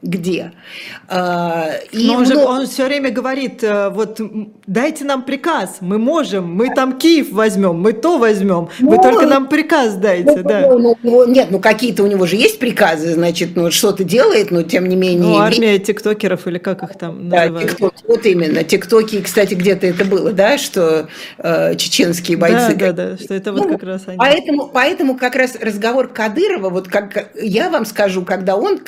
где. 0.00 0.52
А, 1.08 1.70
и 1.90 2.06
Но 2.06 2.14
он, 2.18 2.26
же, 2.26 2.36
он 2.36 2.66
все 2.66 2.84
время 2.84 3.10
говорит, 3.10 3.64
э, 3.64 3.88
вот 3.88 4.20
дайте 4.66 5.04
нам 5.04 5.22
приказ, 5.22 5.78
мы 5.80 5.98
можем, 5.98 6.54
мы 6.54 6.72
там 6.72 6.98
Киев 6.98 7.32
возьмем, 7.32 7.80
мы 7.80 7.92
то 7.92 8.18
возьмем, 8.18 8.68
ну, 8.78 8.90
вы 8.90 9.02
только 9.02 9.26
нам 9.26 9.48
приказ 9.48 9.96
дайте. 9.96 10.36
Ну, 10.36 10.42
да. 10.44 10.68
ну, 10.70 10.96
ну, 11.02 11.26
нет, 11.26 11.48
ну 11.50 11.58
какие-то 11.58 12.04
у 12.04 12.06
него 12.06 12.26
же 12.26 12.36
есть 12.36 12.60
приказы, 12.60 13.12
значит, 13.14 13.56
ну 13.56 13.72
что-то 13.72 14.04
делает, 14.04 14.52
но 14.52 14.62
тем 14.62 14.88
не 14.88 14.94
менее... 14.94 15.18
Ну, 15.18 15.38
армия 15.38 15.80
тиктокеров 15.80 16.46
или 16.46 16.58
как 16.58 16.84
их 16.84 16.96
там 16.96 17.28
да, 17.28 17.46
называют? 17.46 17.70
Тикток, 17.70 17.94
вот 18.06 18.24
именно, 18.24 18.62
тиктоки, 18.62 19.20
кстати, 19.20 19.54
где-то 19.54 19.88
это 19.88 20.04
было, 20.04 20.30
да, 20.30 20.58
что 20.58 21.08
э, 21.38 21.74
чеченские 21.74 22.36
бойцы... 22.36 22.76
Да, 22.76 22.92
да, 22.92 23.10
да, 23.10 23.16
что 23.18 23.34
это 23.34 23.52
вот 23.52 23.64
ну, 23.64 23.72
как 23.72 23.82
раз 23.82 24.02
они. 24.06 24.16
Поэтому, 24.16 24.68
поэтому 24.72 25.16
как 25.16 25.34
раз 25.34 25.56
разговор 25.60 26.06
Кадырова, 26.06 26.70
вот 26.70 26.86
как 26.86 27.32
я 27.34 27.68
вам 27.68 27.84
скажу, 27.84 28.24
когда 28.24 28.54
он 28.54 28.78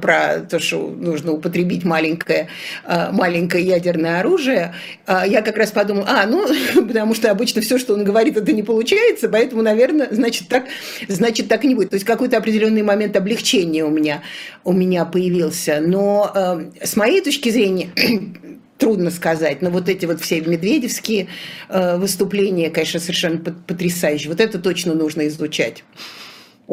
про 0.00 0.40
то, 0.40 0.58
что 0.58 0.88
нужно 0.88 1.32
употребить 1.32 1.84
маленькое, 1.84 2.48
а, 2.84 3.12
маленькое 3.12 3.64
ядерное 3.64 4.20
оружие, 4.20 4.74
а, 5.06 5.26
я 5.26 5.42
как 5.42 5.56
раз 5.56 5.70
подумала, 5.70 6.06
а, 6.08 6.26
ну, 6.26 6.46
потому 6.86 7.14
что 7.14 7.30
обычно 7.30 7.60
все, 7.60 7.78
что 7.78 7.94
он 7.94 8.04
говорит, 8.04 8.36
это 8.36 8.52
не 8.52 8.62
получается, 8.62 9.28
поэтому, 9.28 9.62
наверное, 9.62 10.08
значит 10.10 10.48
так, 10.48 10.64
значит, 11.08 11.48
так 11.48 11.64
и 11.64 11.68
не 11.68 11.74
будет. 11.74 11.90
То 11.90 11.94
есть 11.94 12.06
какой-то 12.06 12.38
определенный 12.38 12.82
момент 12.82 13.16
облегчения 13.16 13.84
у 13.84 13.90
меня, 13.90 14.22
у 14.64 14.72
меня 14.72 15.04
появился. 15.04 15.80
Но 15.80 16.30
а, 16.34 16.62
с 16.82 16.96
моей 16.96 17.20
точки 17.20 17.50
зрения, 17.50 17.90
трудно 18.78 19.10
сказать, 19.10 19.62
но 19.62 19.70
вот 19.70 19.88
эти 19.88 20.06
вот 20.06 20.20
все 20.20 20.40
медведевские 20.40 21.28
выступления, 21.68 22.68
конечно, 22.68 22.98
совершенно 22.98 23.38
потрясающие. 23.38 24.28
Вот 24.28 24.40
это 24.40 24.58
точно 24.58 24.94
нужно 24.94 25.28
изучать. 25.28 25.84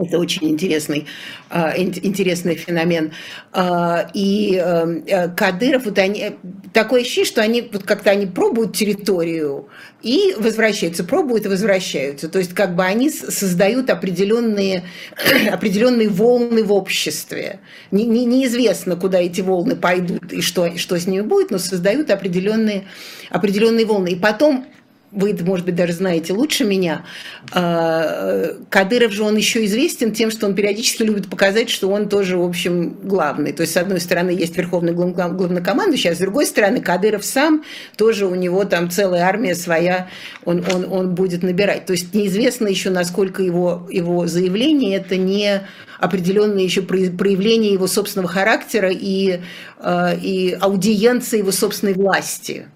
Это 0.06 0.18
очень 0.18 0.50
интересный, 0.50 1.06
а, 1.50 1.74
интересный 1.78 2.56
феномен. 2.56 3.12
А, 3.52 4.10
и 4.14 4.56
эм, 4.56 5.04
э, 5.06 5.30
Кадыров, 5.30 5.86
вот 5.86 5.98
они, 5.98 6.32
такое 6.74 7.02
ощущение, 7.02 7.26
что 7.26 7.42
они 7.42 7.70
вот 7.72 7.84
как-то 7.84 8.12
они 8.12 8.26
пробуют 8.26 8.76
территорию 8.76 9.68
и 10.02 10.36
возвращаются, 10.38 11.04
пробуют 11.04 11.46
и 11.46 11.50
возвращаются. 11.50 12.30
То 12.30 12.40
есть 12.40 12.54
как 12.54 12.76
бы 12.76 12.84
они 12.84 13.10
создают 13.10 13.90
определенные, 13.90 14.86
определенные 15.52 16.08
волны 16.08 16.64
в 16.64 16.72
обществе. 16.72 17.60
Не, 17.92 18.06
не, 18.06 18.26
неизвестно, 18.26 18.96
куда 18.96 19.20
эти 19.20 19.42
волны 19.42 19.76
пойдут 19.76 20.32
и 20.32 20.42
что, 20.42 20.78
что 20.78 20.98
с 20.98 21.08
ними 21.08 21.22
будет, 21.22 21.52
но 21.52 21.58
создают 21.58 22.10
определенные, 22.10 22.86
определенные 23.30 23.86
волны. 23.86 24.10
И 24.10 24.16
потом 24.16 24.66
вы, 25.12 25.36
может 25.42 25.66
быть, 25.66 25.76
даже 25.76 25.94
знаете 25.94 26.34
лучше 26.34 26.66
меня, 26.66 27.06
а, 27.52 28.58
Кадыров 28.70 29.12
же 29.12 29.24
он 29.24 29.36
еще 29.36 29.66
известен 29.66 30.12
тем, 30.12 30.30
что 30.30 30.46
он 30.46 30.54
периодически 30.54 31.04
любит 31.04 31.30
показать, 31.30 31.70
что 31.70 31.90
он 31.90 32.10
тоже, 32.10 32.38
в 32.38 32.44
общем, 32.44 32.96
главный. 33.04 33.52
То 33.52 33.62
есть, 33.62 33.74
с 33.74 33.78
одной 33.78 34.00
стороны, 34.00 34.30
есть 34.30 34.56
верховный 34.56 34.94
главнокомандующий, 34.94 36.12
а 36.12 36.16
с 36.16 36.20
другой 36.20 36.46
стороны, 36.46 36.82
Кадыров 36.82 37.26
сам, 37.26 37.64
тоже 37.98 38.28
у 38.28 38.36
него 38.36 38.66
там 38.66 38.90
целая 38.90 39.24
армия 39.24 39.56
своя, 39.56 40.10
он, 40.46 40.64
он, 40.72 40.86
он 40.92 41.16
будет 41.16 41.42
набирать. 41.42 41.86
То 41.86 41.94
есть, 41.94 42.14
неизвестно 42.14 42.68
еще, 42.68 42.90
насколько 42.90 43.42
его, 43.42 43.88
его 43.90 44.28
заявление 44.28 44.98
это 44.98 45.18
не 45.18 45.62
определенное 46.00 46.64
еще 46.64 46.82
проявление 46.82 47.74
его 47.74 47.88
собственного 47.88 48.30
характера 48.30 48.90
и, 48.92 49.42
а, 49.80 50.14
и 50.14 50.52
аудиенции 50.60 51.40
его 51.40 51.52
собственной 51.52 51.94
власти. 51.94 52.68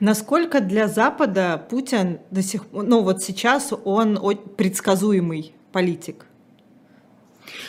Насколько 0.00 0.60
для 0.60 0.88
Запада 0.88 1.64
Путин 1.70 2.20
до 2.30 2.42
сих 2.42 2.66
пор, 2.66 2.84
ну 2.84 3.02
вот 3.02 3.22
сейчас 3.22 3.72
он 3.84 4.18
предсказуемый 4.56 5.54
политик? 5.72 6.26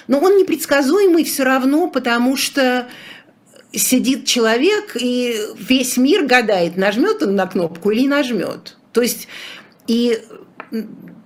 Но 0.08 0.20
он 0.20 0.38
непредсказуемый 0.38 1.24
все 1.24 1.44
равно, 1.44 1.90
потому 1.90 2.38
что 2.38 2.88
сидит 3.72 4.26
человек, 4.26 4.96
и 5.00 5.38
весь 5.58 5.98
мир 5.98 6.26
гадает, 6.26 6.78
нажмет 6.78 7.22
он 7.24 7.36
на 7.36 7.48
кнопку 7.48 7.92
или 7.92 8.08
нажмет. 8.08 8.78
То 8.94 9.02
есть, 9.02 9.28
и, 9.88 10.20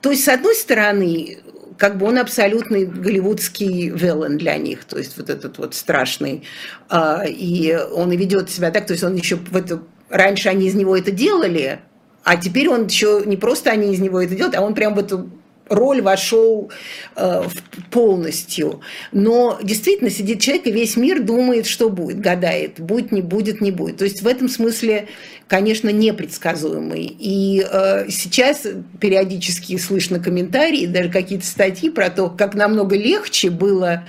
то 0.01 0.11
есть, 0.11 0.23
с 0.23 0.27
одной 0.27 0.55
стороны, 0.55 1.37
как 1.77 1.97
бы 1.97 2.07
он 2.07 2.17
абсолютный 2.17 2.85
голливудский 2.85 3.89
виллен 3.89 4.37
для 4.37 4.57
них, 4.57 4.83
то 4.83 4.97
есть 4.97 5.17
вот 5.17 5.29
этот 5.29 5.57
вот 5.59 5.75
страшный, 5.75 6.43
а, 6.89 7.23
и 7.25 7.73
он 7.75 8.11
и 8.11 8.17
ведет 8.17 8.49
себя 8.49 8.71
так, 8.71 8.85
то 8.85 8.93
есть 8.93 9.03
он 9.03 9.15
еще 9.15 9.35
в 9.37 9.55
эту 9.55 9.87
раньше 10.09 10.49
они 10.49 10.67
из 10.67 10.75
него 10.75 10.95
это 10.95 11.11
делали, 11.11 11.79
а 12.23 12.37
теперь 12.37 12.69
он 12.69 12.87
еще 12.87 13.23
не 13.25 13.37
просто 13.37 13.71
они 13.71 13.93
из 13.93 13.99
него 13.99 14.21
это 14.21 14.35
делают, 14.35 14.55
а 14.55 14.61
он 14.61 14.75
прям 14.75 14.95
в 14.95 14.99
эту 14.99 15.29
роль 15.69 16.01
вошел 16.01 16.71
э, 17.15 17.43
полностью. 17.91 18.81
Но 19.11 19.59
действительно 19.61 20.09
сидит 20.09 20.41
человек, 20.41 20.67
и 20.67 20.71
весь 20.71 20.97
мир 20.97 21.21
думает, 21.21 21.67
что 21.67 21.89
будет, 21.89 22.19
гадает, 22.19 22.79
будет, 22.79 23.11
не 23.11 23.21
будет, 23.21 23.61
не 23.61 23.71
будет. 23.71 23.97
То 23.97 24.03
есть 24.03 24.21
в 24.21 24.27
этом 24.27 24.49
смысле 24.49 25.07
конечно, 25.49 25.89
непредсказуемый. 25.89 27.15
И 27.19 27.65
э, 27.69 28.05
сейчас 28.09 28.67
периодически 28.99 29.77
слышно 29.77 30.19
комментарии, 30.19 30.85
даже 30.85 31.09
какие-то 31.09 31.45
статьи 31.45 31.89
про 31.89 32.11
то, 32.11 32.29
как 32.29 32.53
намного 32.53 32.95
легче 32.95 33.49
было 33.49 34.03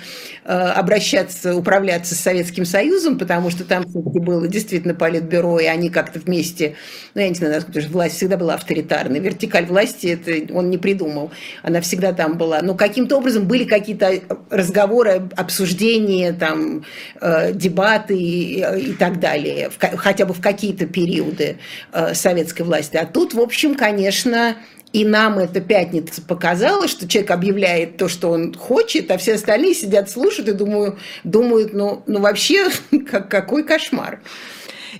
э, 0.44 0.52
обращаться, 0.52 1.56
управляться 1.56 2.14
с 2.14 2.20
Советским 2.20 2.66
Союзом, 2.66 3.18
потому 3.18 3.48
что 3.48 3.64
там 3.64 3.84
было 3.86 4.46
действительно 4.48 4.92
политбюро, 4.92 5.58
и 5.60 5.64
они 5.64 5.88
как-то 5.88 6.20
вместе, 6.20 6.76
ну, 7.14 7.22
я 7.22 7.28
не 7.30 7.34
знаю, 7.34 7.54
насколько 7.54 7.88
власть 7.88 8.16
всегда 8.16 8.36
была 8.36 8.54
авторитарной, 8.54 9.20
вертикаль 9.20 9.64
власти 9.64 10.08
это 10.08 10.52
он 10.52 10.68
не 10.68 10.76
придумал, 10.76 11.30
она 11.62 11.80
всегда 11.80 12.12
там 12.12 12.36
была. 12.36 12.60
Но 12.60 12.74
каким-то 12.74 13.16
образом 13.16 13.48
были 13.48 13.64
какие-то 13.64 14.12
разговоры, 14.50 15.30
обсуждения, 15.36 16.34
там, 16.34 16.84
э, 17.18 17.54
дебаты 17.54 18.18
и, 18.18 18.58
и 18.58 18.92
так 18.92 19.20
далее, 19.20 19.70
в, 19.70 19.96
хотя 19.96 20.26
бы 20.26 20.34
в 20.34 20.42
какие-то 20.42 20.84
периоды 20.84 21.29
периоды 21.30 21.58
э, 21.92 22.14
советской 22.14 22.62
власти. 22.62 22.96
А 22.96 23.06
тут, 23.06 23.34
в 23.34 23.40
общем, 23.40 23.74
конечно, 23.74 24.56
и 24.92 25.04
нам 25.04 25.38
эта 25.38 25.60
пятница 25.60 26.20
показала, 26.22 26.88
что 26.88 27.08
человек 27.08 27.30
объявляет 27.30 27.96
то, 27.96 28.08
что 28.08 28.30
он 28.30 28.54
хочет, 28.54 29.10
а 29.10 29.18
все 29.18 29.34
остальные 29.34 29.74
сидят, 29.74 30.10
слушают 30.10 30.48
и 30.48 30.52
думают, 30.52 30.98
думают 31.24 31.72
ну, 31.72 32.02
ну 32.06 32.20
вообще, 32.20 32.68
как, 33.10 33.30
какой 33.30 33.64
кошмар. 33.64 34.20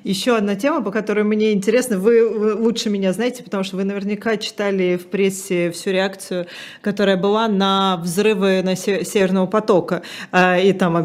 Еще 0.04 0.36
одна 0.36 0.54
тема, 0.54 0.82
по 0.82 0.90
которой 0.90 1.24
мне 1.24 1.52
интересно, 1.52 1.98
вы, 1.98 2.54
лучше 2.54 2.90
меня 2.90 3.12
знаете, 3.12 3.42
потому 3.42 3.64
что 3.64 3.76
вы 3.76 3.84
наверняка 3.84 4.36
читали 4.36 4.96
в 4.96 5.06
прессе 5.06 5.70
всю 5.70 5.90
реакцию, 5.90 6.46
которая 6.80 7.16
была 7.16 7.48
на 7.48 7.96
взрывы 8.02 8.62
на 8.62 8.76
Северного 8.76 9.46
потока. 9.46 10.02
А, 10.32 10.58
и 10.58 10.72
там 10.72 10.96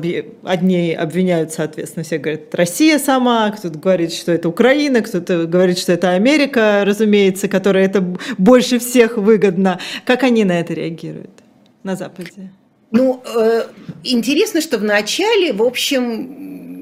одни 0.44 0.94
обвиняют, 0.94 1.52
соответственно, 1.52 2.04
все 2.04 2.18
говорят, 2.18 2.54
Россия 2.54 3.00
сама, 3.00 3.52
кто-то 3.52 3.78
говорит, 3.78 4.14
что 4.14 4.32
это 4.32 4.50
Украина, 4.50 5.02
кто-то 5.02 5.46
говорит, 5.46 5.78
что 5.78 5.92
это 5.94 6.12
Америка, 6.12 6.84
разумеется, 6.86 7.48
которая 7.48 7.86
это 7.86 8.02
больше 8.38 8.80
всех 8.80 9.18
выгодно. 9.18 9.80
Как 10.06 10.24
они 10.24 10.44
на 10.44 10.60
это 10.60 10.74
реагируют 10.74 11.32
на 11.84 11.96
Западе? 11.96 12.52
Ну, 12.92 13.22
э, 13.26 13.64
интересно, 14.04 14.62
что 14.62 14.78
в 14.78 14.84
начале, 14.84 15.52
в 15.54 15.62
общем, 15.62 16.75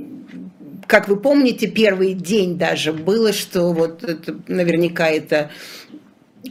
как 0.88 1.08
вы 1.08 1.18
помните, 1.18 1.68
первый 1.68 2.14
день 2.14 2.58
даже 2.58 2.94
было, 2.94 3.34
что 3.34 3.74
вот 3.74 4.04
это, 4.04 4.36
наверняка 4.48 5.08
это 5.08 5.52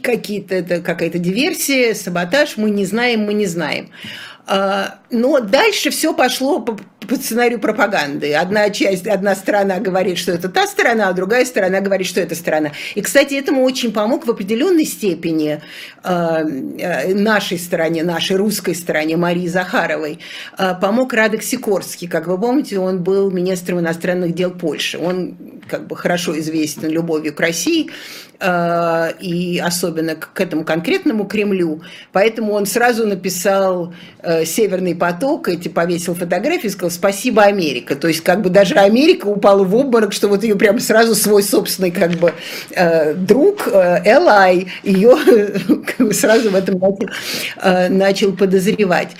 какие-то 0.01 0.55
это 0.55 0.81
какая-то 0.81 1.19
диверсия, 1.19 1.93
саботаж, 1.93 2.57
мы 2.57 2.69
не 2.69 2.85
знаем, 2.85 3.21
мы 3.21 3.33
не 3.33 3.45
знаем. 3.45 3.89
А, 4.45 4.99
но 5.09 5.39
дальше 5.39 5.89
все 5.89 6.13
пошло 6.13 6.65
по, 7.07 7.15
сценарию 7.15 7.59
пропаганды. 7.59 8.33
Одна 8.33 8.69
часть, 8.69 9.07
одна 9.07 9.35
сторона 9.35 9.79
говорит, 9.79 10.17
что 10.17 10.31
это 10.31 10.49
та 10.49 10.67
сторона, 10.67 11.09
а 11.09 11.13
другая 11.13 11.45
сторона 11.45 11.79
говорит, 11.79 12.07
что 12.07 12.21
это 12.21 12.35
сторона. 12.35 12.71
И, 12.95 13.01
кстати, 13.01 13.33
этому 13.35 13.63
очень 13.63 13.91
помог 13.91 14.25
в 14.25 14.31
определенной 14.31 14.85
степени 14.85 15.61
а, 16.03 16.41
э, 16.41 17.13
нашей 17.13 17.59
стороне, 17.59 18.03
нашей 18.03 18.35
русской 18.35 18.75
стороне, 18.75 19.17
Марии 19.17 19.47
Захаровой, 19.47 20.19
э, 20.57 20.75
помог 20.81 21.13
Радок 21.13 21.43
Сикорский. 21.43 22.07
Как 22.07 22.27
вы 22.27 22.37
помните, 22.37 22.79
он 22.79 23.03
был 23.03 23.31
министром 23.31 23.79
иностранных 23.79 24.33
дел 24.35 24.51
Польши. 24.51 24.97
Он 24.97 25.35
как 25.67 25.87
бы 25.87 25.95
хорошо 25.95 26.37
известен 26.39 26.89
любовью 26.89 27.33
к 27.33 27.39
России, 27.39 27.89
и 29.21 29.61
особенно 29.63 30.15
к 30.15 30.39
этому 30.39 30.63
конкретному 30.63 31.25
Кремлю. 31.25 31.81
Поэтому 32.11 32.53
он 32.53 32.65
сразу 32.65 33.07
написал 33.07 33.93
э, 34.21 34.45
«Северный 34.45 34.95
поток», 34.95 35.47
эти 35.47 35.67
повесил 35.67 36.15
фотографии 36.15 36.67
и 36.67 36.69
сказал 36.69 36.91
«Спасибо, 36.91 37.43
Америка». 37.43 37.95
То 37.95 38.07
есть 38.07 38.21
как 38.21 38.41
бы 38.41 38.49
даже 38.49 38.75
Америка 38.75 39.27
упала 39.27 39.63
в 39.63 39.75
обморок, 39.75 40.13
что 40.13 40.27
вот 40.27 40.43
ее 40.43 40.55
прямо 40.55 40.79
сразу 40.79 41.15
свой 41.15 41.43
собственный 41.43 41.91
как 41.91 42.11
бы 42.11 42.33
э, 42.71 43.13
друг, 43.13 43.67
Элай, 43.67 44.67
ее 44.83 45.15
как 45.97 46.07
бы 46.07 46.13
сразу 46.13 46.49
в 46.49 46.55
этом 46.55 46.79
начал, 46.79 47.89
начал 47.89 48.33
подозревать. 48.33 49.11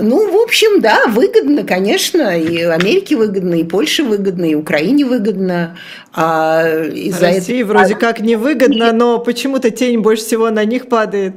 Ну, 0.00 0.30
в 0.30 0.36
общем, 0.42 0.80
да, 0.80 1.06
выгодно, 1.06 1.64
конечно, 1.64 2.36
и 2.36 2.62
Америке 2.62 3.16
выгодно, 3.16 3.54
и 3.54 3.64
Польше 3.64 4.04
выгодно, 4.04 4.44
и 4.44 4.54
Украине 4.54 5.04
выгодно. 5.04 5.76
А 6.12 6.86
из-за 6.92 7.26
России 7.26 7.62
этого... 7.62 7.78
вроде 7.78 7.94
как 7.94 8.18
не 8.20 8.34
выгодно, 8.34 8.49
но 8.92 9.18
почему-то 9.18 9.70
тень 9.70 10.00
больше 10.00 10.24
всего 10.24 10.50
на 10.50 10.64
них 10.64 10.88
падает. 10.88 11.34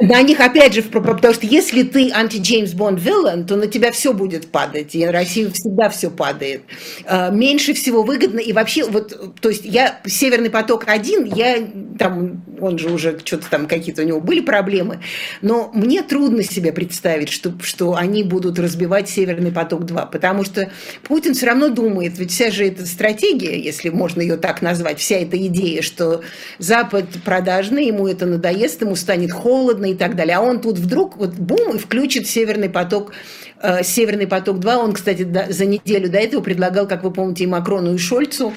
На 0.00 0.20
них, 0.22 0.40
опять 0.40 0.74
же, 0.74 0.82
потому 0.82 1.34
что 1.34 1.46
если 1.46 1.82
ты 1.82 2.10
анти-Джеймс 2.12 2.72
Бонд 2.72 3.00
виллан, 3.00 3.46
то 3.46 3.56
на 3.56 3.66
тебя 3.66 3.92
все 3.92 4.12
будет 4.12 4.48
падать, 4.48 4.94
и 4.94 5.06
на 5.06 5.12
Россию 5.12 5.52
всегда 5.52 5.88
все 5.88 6.10
падает. 6.10 6.62
А, 7.06 7.30
меньше 7.30 7.72
всего 7.72 8.02
выгодно, 8.02 8.40
и 8.40 8.52
вообще, 8.52 8.84
вот, 8.84 9.34
то 9.40 9.48
есть 9.48 9.64
я, 9.64 10.00
Северный 10.04 10.50
поток-1, 10.50 11.32
я, 11.34 11.66
там, 11.98 12.44
он 12.60 12.78
же 12.78 12.90
уже, 12.90 13.18
что-то 13.24 13.48
там 13.48 13.66
какие-то 13.66 14.02
у 14.02 14.04
него 14.04 14.20
были 14.20 14.40
проблемы, 14.40 15.00
но 15.40 15.70
мне 15.72 16.02
трудно 16.02 16.42
себе 16.42 16.72
представить, 16.72 17.30
что, 17.30 17.54
что 17.62 17.94
они 17.94 18.22
будут 18.22 18.58
разбивать 18.58 19.08
Северный 19.08 19.50
поток-2, 19.50 20.10
потому 20.10 20.44
что 20.44 20.70
Путин 21.04 21.32
все 21.32 21.46
равно 21.46 21.70
думает, 21.70 22.18
ведь 22.18 22.32
вся 22.32 22.50
же 22.50 22.66
эта 22.66 22.84
стратегия, 22.84 23.58
если 23.58 23.88
можно 23.88 24.20
ее 24.20 24.36
так 24.36 24.60
назвать, 24.60 24.98
вся 24.98 25.16
эта 25.16 25.38
идея, 25.46 25.80
что 25.80 26.20
Запад 26.58 27.06
продажный, 27.24 27.86
ему 27.86 28.06
это 28.06 28.26
надоест, 28.26 28.82
ему 28.82 28.94
станет 28.94 29.32
холодно, 29.32 29.85
и 29.92 29.94
так 29.94 30.16
далее. 30.16 30.36
А 30.36 30.40
он 30.40 30.60
тут 30.60 30.78
вдруг 30.78 31.16
вот 31.16 31.34
бум 31.34 31.76
и 31.76 31.78
включит 31.78 32.26
Северный 32.26 32.68
поток 32.68 33.12
э, 33.60 33.82
Северный 33.82 34.26
поток-2. 34.26 34.76
Он, 34.76 34.92
кстати, 34.92 35.26
за 35.50 35.66
неделю 35.66 36.10
до 36.10 36.18
этого 36.18 36.40
предлагал, 36.42 36.86
как 36.86 37.02
вы 37.04 37.10
помните, 37.10 37.44
и 37.44 37.46
Макрону, 37.46 37.94
и 37.94 37.98
Шольцу 37.98 38.52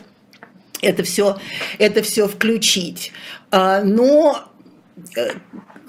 это 0.82 1.04
все, 1.04 1.38
это 1.78 2.02
все 2.02 2.28
включить. 2.28 3.12
А, 3.52 3.82
но 3.84 4.46
э, 5.16 5.32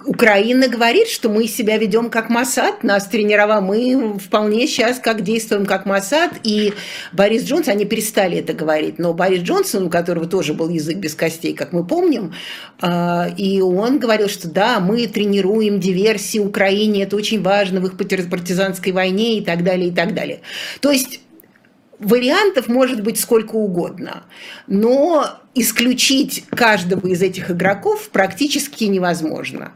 Украина 0.07 0.69
говорит, 0.69 1.09
что 1.09 1.29
мы 1.29 1.47
себя 1.47 1.77
ведем 1.79 2.11
как 2.11 2.29
Масад, 2.29 2.83
нас 2.83 3.07
тренировал, 3.07 3.61
мы 3.61 4.19
вполне 4.19 4.67
сейчас 4.67 4.99
как 4.99 5.23
действуем 5.23 5.67
как 5.67 5.87
Масад, 5.87 6.33
и 6.43 6.75
Борис 7.13 7.45
Джонсон, 7.45 7.75
они 7.75 7.85
перестали 7.85 8.39
это 8.39 8.53
говорить, 8.53 8.99
но 8.99 9.13
Борис 9.15 9.43
Джонсон, 9.43 9.87
у 9.87 9.91
которого 9.91 10.27
тоже 10.27 10.55
был 10.55 10.69
язык 10.69 10.97
без 10.97 11.15
костей, 11.15 11.55
как 11.55 11.73
мы 11.73 11.87
помним, 11.87 12.35
а, 12.81 13.29
и 13.37 13.61
он 13.61 13.99
говорил, 13.99 14.29
что 14.29 14.49
да, 14.49 14.81
мы 14.81 15.07
тренируем 15.07 15.81
диверсии 15.81 16.39
Украине, 16.39 17.05
это 17.05 17.17
очень 17.17 17.43
важно 17.43 17.81
в 17.81 17.87
их 17.87 17.97
партизанской 17.97 18.93
войне 18.93 19.39
и 19.39 19.45
так 19.45 19.65
далее, 19.65 19.89
и 19.89 19.93
так 19.93 20.15
далее. 20.15 20.41
То 20.81 20.91
есть 20.91 21.21
вариантов 21.99 22.69
может 22.69 23.03
быть 23.03 23.21
сколько 23.21 23.57
угодно, 23.57 24.25
но 24.67 25.40
исключить 25.55 26.45
каждого 26.51 27.07
из 27.07 27.23
этих 27.23 27.51
игроков 27.51 28.11
практически 28.11 28.85
невозможно. 28.85 29.73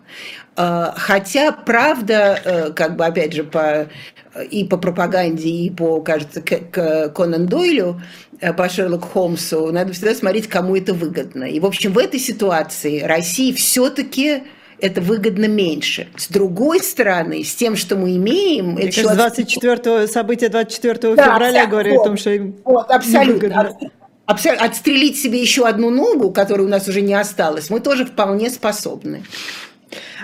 Э, 0.57 0.93
хотя, 0.97 1.53
правда, 1.53 2.41
э, 2.45 2.71
как 2.73 2.97
бы 2.97 3.05
опять 3.05 3.33
же 3.33 3.45
по 3.45 3.89
и 4.51 4.65
по 4.65 4.77
пропаганде, 4.77 5.49
и 5.49 5.71
по, 5.71 6.01
кажется, 6.01 6.41
к, 6.41 6.71
к 6.71 7.09
Конан 7.11 7.47
Дойлю, 7.47 8.01
э, 8.41 8.53
по 8.53 8.69
Шерлоку 8.69 9.07
Холмсу, 9.07 9.71
надо 9.73 9.93
всегда 9.93 10.15
смотреть, 10.15 10.49
кому 10.49 10.77
это 10.77 10.93
выгодно. 10.93 11.45
И, 11.45 11.61
в 11.61 11.67
общем, 11.67 11.93
в 11.93 11.99
этой 11.99 12.19
ситуации 12.19 13.01
России 13.01 13.53
все-таки 13.53 14.43
это 14.81 15.01
выгодно 15.01 15.47
меньше. 15.47 16.09
С 16.17 16.29
другой 16.29 16.81
стороны, 16.81 17.45
с 17.45 17.55
тем, 17.55 17.77
что 17.77 17.97
мы 17.97 18.17
имеем... 18.17 18.77
Это 18.77 18.87
кажется, 18.87 19.15
24 19.15 20.09
события 20.09 20.49
24 20.49 21.15
да, 21.15 21.35
февраля 21.35 21.67
говорят 21.67 21.95
вот, 21.95 22.03
о 22.03 22.05
том, 22.05 22.17
что 22.17 22.31
им 22.31 22.57
вот, 22.65 22.91
абсолютно. 22.91 23.61
Абсолютно. 23.61 23.91
Отстрелить 24.27 25.19
себе 25.19 25.41
еще 25.41 25.67
одну 25.67 25.91
ногу, 25.91 26.31
которой 26.31 26.63
у 26.63 26.69
нас 26.69 26.89
уже 26.89 27.03
не 27.03 27.15
осталось, 27.15 27.69
мы 27.69 27.81
тоже 27.81 28.07
вполне 28.07 28.51
способны. 28.51 29.23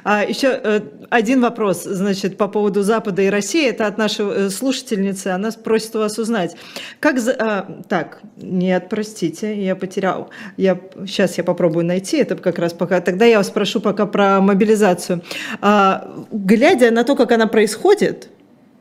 А 0.04 0.24
еще 0.24 0.48
э, 0.62 0.80
один 1.10 1.40
вопрос, 1.40 1.84
значит, 1.84 2.36
по 2.36 2.48
поводу 2.48 2.82
Запада 2.82 3.22
и 3.22 3.28
России. 3.28 3.68
Это 3.68 3.86
от 3.86 3.98
нашей 3.98 4.26
э, 4.26 4.50
слушательницы. 4.50 5.28
Она 5.28 5.50
просит 5.50 5.94
у 5.96 5.98
вас 5.98 6.18
узнать, 6.18 6.56
как... 7.00 7.20
За... 7.20 7.32
А, 7.38 7.82
так, 7.88 8.20
нет, 8.36 8.88
простите, 8.88 9.62
я 9.62 9.76
потерял. 9.76 10.30
Я... 10.56 10.80
Сейчас 11.06 11.38
я 11.38 11.44
попробую 11.44 11.84
найти 11.84 12.18
это 12.18 12.36
как 12.36 12.58
раз 12.58 12.72
пока. 12.72 13.00
Тогда 13.00 13.24
я 13.24 13.38
вас 13.38 13.48
спрошу 13.48 13.80
пока 13.80 14.06
про 14.06 14.40
мобилизацию. 14.40 15.22
А, 15.60 16.10
глядя 16.30 16.90
на 16.90 17.04
то, 17.04 17.16
как 17.16 17.32
она 17.32 17.46
происходит, 17.46 18.28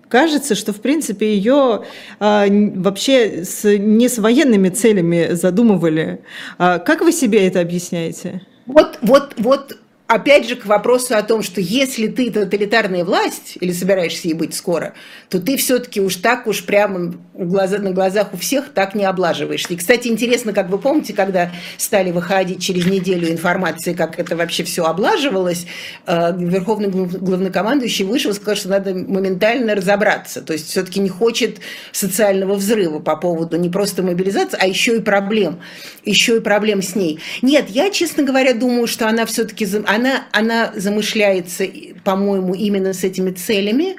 кажется, 0.09 0.55
что, 0.55 0.73
в 0.73 0.81
принципе, 0.81 1.33
ее 1.33 1.83
а, 2.19 2.45
вообще 2.49 3.45
с, 3.45 3.77
не 3.77 4.09
с 4.09 4.17
военными 4.17 4.69
целями 4.69 5.29
задумывали. 5.33 6.21
А, 6.57 6.79
как 6.79 7.01
вы 7.01 7.13
себе 7.13 7.47
это 7.47 7.61
объясняете? 7.61 8.41
Вот, 8.65 8.99
вот, 9.01 9.33
вот 9.37 9.78
опять 10.09 10.49
же, 10.49 10.55
к 10.55 10.65
вопросу 10.65 11.15
о 11.15 11.21
том, 11.21 11.43
что 11.43 11.61
если 11.61 12.07
ты 12.07 12.31
тоталитарная 12.31 13.05
власть, 13.05 13.57
или 13.61 13.71
собираешься 13.71 14.27
ей 14.27 14.33
быть 14.33 14.55
скоро, 14.55 14.93
то 15.29 15.39
ты 15.39 15.55
все-таки 15.55 16.01
уж 16.01 16.15
так 16.15 16.47
уж 16.47 16.65
прямо 16.65 17.13
глаза, 17.35 17.77
на 17.77 17.91
глазах 17.91 18.33
у 18.33 18.37
всех 18.37 18.73
так 18.73 18.95
не 18.95 19.05
облаживаешься. 19.05 19.71
И, 19.71 19.77
кстати, 19.77 20.07
интересно, 20.07 20.51
как 20.51 20.69
вы 20.69 20.79
помните, 20.79 21.13
когда 21.13 21.51
стали 21.77 22.09
выходить 22.09 22.59
через 22.59 22.87
неделю 22.87 23.29
информации, 23.29 23.93
как 23.93 24.17
это 24.17 24.35
вообще 24.35 24.63
все 24.63 24.83
облаживалось, 24.85 25.67
э, 26.07 26.35
Верховный 26.39 26.89
главнокомандующий 26.89 28.05
вышел 28.05 28.31
и 28.31 28.33
сказал, 28.33 28.55
что 28.55 28.69
надо 28.69 28.95
моментально 28.95 29.75
разобраться. 29.75 30.41
То 30.41 30.53
есть 30.53 30.69
все-таки 30.69 30.99
не 30.99 31.09
хочет 31.09 31.59
социального 31.91 32.55
взрыва 32.55 32.97
по 32.97 33.15
поводу 33.15 33.57
не 33.57 33.69
просто 33.69 34.01
мобилизации, 34.01 34.57
а 34.59 34.65
еще 34.65 34.95
и 34.95 35.01
проблем. 35.01 35.59
Еще 36.03 36.37
и 36.37 36.39
проблем 36.39 36.81
с 36.81 36.95
ней. 36.95 37.19
Нет, 37.43 37.69
я, 37.69 37.91
честно 37.91 38.23
говоря, 38.23 38.55
думаю, 38.55 38.87
что 38.87 39.07
она 39.07 39.27
все-таки 39.27 39.67
она, 39.85 39.98
она 40.31 40.71
замышляется, 40.75 41.65
по-моему, 42.03 42.53
именно 42.53 42.93
с 42.93 43.03
этими 43.03 43.31
целями, 43.31 43.95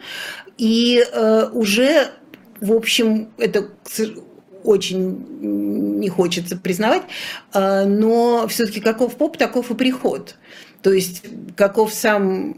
и 0.59 1.05
э, 1.11 1.48
уже, 1.53 2.09
в 2.61 2.72
общем, 2.72 3.30
это 3.38 3.68
очень 4.62 5.98
не 6.01 6.09
хочется 6.09 6.57
признавать, 6.57 7.03
э, 7.55 7.84
но 7.86 8.46
все-таки 8.48 8.80
каков 8.80 9.16
поп, 9.16 9.36
таков 9.36 9.70
и 9.70 9.74
приход. 9.74 10.36
То 10.82 10.92
есть 10.92 11.22
каков 11.57 11.92
сам 11.92 12.55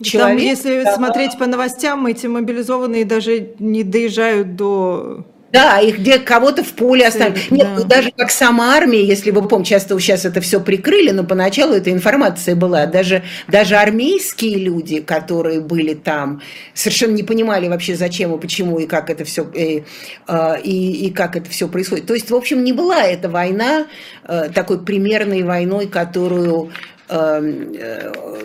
человек. 0.00 0.38
Там, 0.38 0.46
если 0.46 0.84
да, 0.84 0.96
смотреть 0.96 1.38
по 1.38 1.46
новостям, 1.46 2.06
эти 2.06 2.26
мобилизованные 2.26 3.04
даже 3.04 3.54
не 3.58 3.84
доезжают 3.84 4.56
до 4.56 5.26
Да, 5.52 5.80
их 5.80 5.98
где 5.98 6.18
кого-то 6.18 6.64
в 6.64 6.72
поле 6.72 7.06
оставили. 7.06 7.38
Нет, 7.50 7.66
да. 7.66 7.74
ну, 7.76 7.84
даже 7.84 8.10
как 8.10 8.30
сама 8.30 8.74
армия, 8.74 9.04
если 9.04 9.30
вы 9.30 9.46
помните, 9.46 9.70
часто 9.70 9.98
сейчас 10.00 10.24
это 10.24 10.40
все 10.40 10.60
прикрыли, 10.60 11.10
но 11.10 11.24
поначалу 11.24 11.74
эта 11.74 11.92
информация 11.92 12.56
была. 12.56 12.86
Даже, 12.86 13.22
даже 13.48 13.76
армейские 13.76 14.56
люди, 14.56 15.00
которые 15.00 15.60
были 15.60 15.92
там, 15.92 16.40
совершенно 16.72 17.12
не 17.12 17.22
понимали 17.22 17.68
вообще, 17.68 17.94
зачем 17.94 18.34
и 18.34 18.40
почему, 18.40 18.78
и 18.78 18.86
как 18.86 19.10
это 19.10 19.24
все, 19.26 19.46
и, 19.54 19.84
а, 20.26 20.54
и, 20.54 21.06
и 21.06 21.10
как 21.10 21.36
это 21.36 21.50
все 21.50 21.68
происходит. 21.68 22.06
То 22.06 22.14
есть, 22.14 22.30
в 22.30 22.34
общем, 22.34 22.64
не 22.64 22.72
была 22.72 23.02
эта 23.02 23.28
война 23.28 23.86
э, 24.24 24.48
такой 24.54 24.82
примерной 24.82 25.42
войной, 25.42 25.86
которую 25.86 26.70
э, 26.70 26.91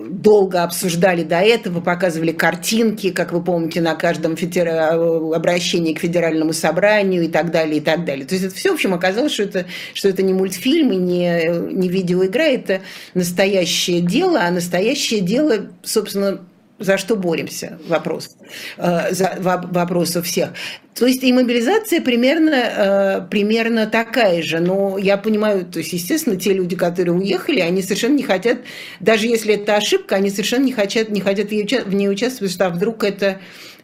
долго 0.09 0.63
обсуждали 0.63 1.23
до 1.23 1.39
этого, 1.39 1.81
показывали 1.81 2.31
картинки, 2.31 3.11
как 3.11 3.31
вы 3.31 3.43
помните, 3.43 3.81
на 3.81 3.95
каждом 3.95 4.35
федера... 4.35 4.95
обращении 5.35 5.93
к 5.93 5.99
федеральному 5.99 6.53
собранию 6.53 7.23
и 7.23 7.27
так 7.27 7.51
далее, 7.51 7.77
и 7.77 7.81
так 7.81 8.05
далее. 8.05 8.25
То 8.25 8.35
есть 8.35 8.45
это 8.45 8.55
все, 8.55 8.71
в 8.71 8.73
общем, 8.73 8.93
оказалось, 8.93 9.33
что 9.33 9.43
это, 9.43 9.65
что 9.93 10.09
это 10.09 10.23
не 10.23 10.33
мультфильм 10.33 10.91
и 10.91 10.95
не, 10.97 11.73
не 11.73 11.89
видеоигра, 11.89 12.43
это 12.43 12.81
настоящее 13.13 14.01
дело, 14.01 14.41
а 14.41 14.51
настоящее 14.51 15.21
дело, 15.21 15.67
собственно, 15.83 16.39
за 16.79 16.97
что 16.97 17.15
боремся, 17.15 17.79
вопрос, 17.87 18.37
э, 18.77 19.13
за, 19.13 19.37
вопрос 19.39 20.15
у 20.15 20.21
всех. 20.21 20.49
То 20.93 21.05
есть 21.05 21.23
и 21.23 21.31
мобилизация 21.31 22.01
примерно, 22.01 22.55
э, 22.55 23.21
примерно 23.29 23.87
такая 23.87 24.41
же. 24.41 24.59
Но 24.59 24.97
я 24.97 25.17
понимаю, 25.17 25.65
то 25.65 25.79
есть, 25.79 25.93
естественно, 25.93 26.35
те 26.35 26.53
люди, 26.53 26.75
которые 26.75 27.15
уехали, 27.15 27.59
они 27.59 27.81
совершенно 27.81 28.15
не 28.15 28.23
хотят, 28.23 28.59
даже 28.99 29.27
если 29.27 29.55
это 29.55 29.75
ошибка, 29.75 30.15
они 30.15 30.29
совершенно 30.29 30.65
не 30.65 30.71
хотят, 30.71 31.09
не 31.09 31.21
хотят 31.21 31.49
в 31.49 31.93
ней 31.93 32.09
участвовать, 32.09 32.53
что 32.53 32.67
а 32.67 32.69
вдруг 32.69 33.03
это 33.03 33.39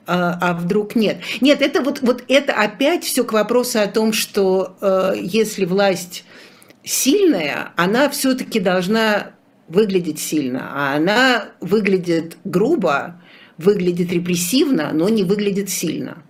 а, 0.05 0.37
а 0.41 0.53
вдруг 0.53 0.95
нет. 0.95 1.17
Нет, 1.39 1.61
это 1.61 1.81
вот, 1.81 2.01
вот 2.01 2.23
это 2.27 2.53
опять 2.53 3.03
все 3.05 3.23
к 3.23 3.31
вопросу 3.31 3.79
о 3.79 3.87
том, 3.87 4.11
что 4.11 4.75
э, 4.81 5.13
если 5.17 5.65
власть 5.65 6.25
сильная, 6.83 7.71
она 7.77 8.09
все-таки 8.09 8.59
должна 8.59 9.31
выглядеть 9.67 10.19
сильно, 10.19 10.69
а 10.73 10.95
она 10.95 11.45
выглядит 11.61 12.37
грубо, 12.43 13.21
выглядит 13.57 14.11
репрессивно, 14.11 14.91
но 14.93 15.09
не 15.09 15.23
выглядит 15.23 15.69
сильно. 15.69 16.23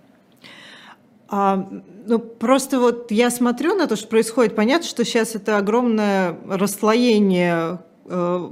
А, 1.28 1.68
ну, 2.06 2.18
просто 2.18 2.78
вот 2.78 3.10
я 3.10 3.30
смотрю 3.30 3.74
на 3.74 3.86
то, 3.86 3.96
что 3.96 4.08
происходит. 4.08 4.54
Понятно, 4.54 4.86
что 4.86 5.04
сейчас 5.04 5.34
это 5.34 5.56
огромное 5.56 6.38
расслоение 6.48 7.80
э, 8.04 8.50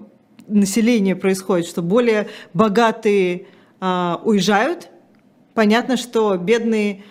населения 0.49 1.15
происходит, 1.15 1.67
что 1.67 1.83
более 1.83 2.29
богатые 2.55 3.47
э, 3.81 4.17
уезжают. 4.25 4.89
Понятно, 5.55 5.97
что 5.97 6.37
бедные 6.37 7.05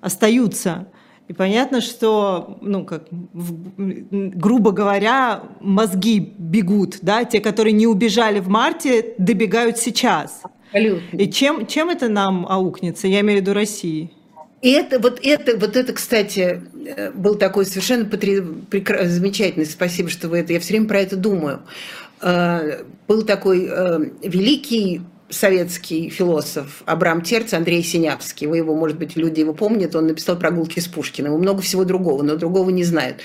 остаются. 0.00 0.88
И 1.32 1.34
понятно, 1.34 1.80
что, 1.80 2.58
ну, 2.60 2.84
как, 2.84 3.04
грубо 3.72 4.70
говоря, 4.70 5.44
мозги 5.60 6.34
бегут, 6.36 6.98
да, 7.00 7.24
те, 7.24 7.40
которые 7.40 7.72
не 7.72 7.86
убежали 7.86 8.38
в 8.38 8.48
марте, 8.48 9.14
добегают 9.16 9.78
сейчас. 9.78 10.42
Абсолютно. 10.66 11.16
И 11.16 11.30
чем, 11.30 11.66
чем 11.66 11.88
это 11.88 12.10
нам 12.10 12.46
аукнется, 12.46 13.08
я 13.08 13.20
имею 13.20 13.38
в 13.38 13.42
виду 13.42 13.54
России? 13.54 14.10
И 14.60 14.72
это, 14.72 14.98
вот 14.98 15.20
это, 15.22 15.56
вот 15.56 15.74
это, 15.74 15.94
кстати, 15.94 16.62
э, 16.84 17.10
был 17.12 17.36
такой 17.36 17.64
совершенно 17.64 18.04
потри... 18.04 18.42
прекра... 18.42 19.06
замечательный, 19.06 19.64
спасибо, 19.64 20.10
что 20.10 20.28
вы 20.28 20.40
это, 20.40 20.52
я 20.52 20.60
все 20.60 20.74
время 20.74 20.86
про 20.86 21.00
это 21.00 21.16
думаю. 21.16 21.60
Э, 22.20 22.82
был 23.08 23.22
такой 23.22 23.70
э, 23.70 24.00
великий 24.22 25.00
советский 25.32 26.10
философ 26.10 26.82
Абрам 26.86 27.22
Терц, 27.22 27.54
Андрей 27.54 27.82
Синявский. 27.82 28.46
Вы 28.46 28.58
его, 28.58 28.74
может 28.74 28.98
быть, 28.98 29.16
люди 29.16 29.40
его 29.40 29.54
помнят. 29.54 29.96
Он 29.96 30.06
написал 30.06 30.36
«Прогулки 30.36 30.78
с 30.78 30.86
Пушкиным». 30.86 31.34
И 31.34 31.38
много 31.38 31.62
всего 31.62 31.84
другого, 31.84 32.22
но 32.22 32.36
другого 32.36 32.70
не 32.70 32.84
знают. 32.84 33.16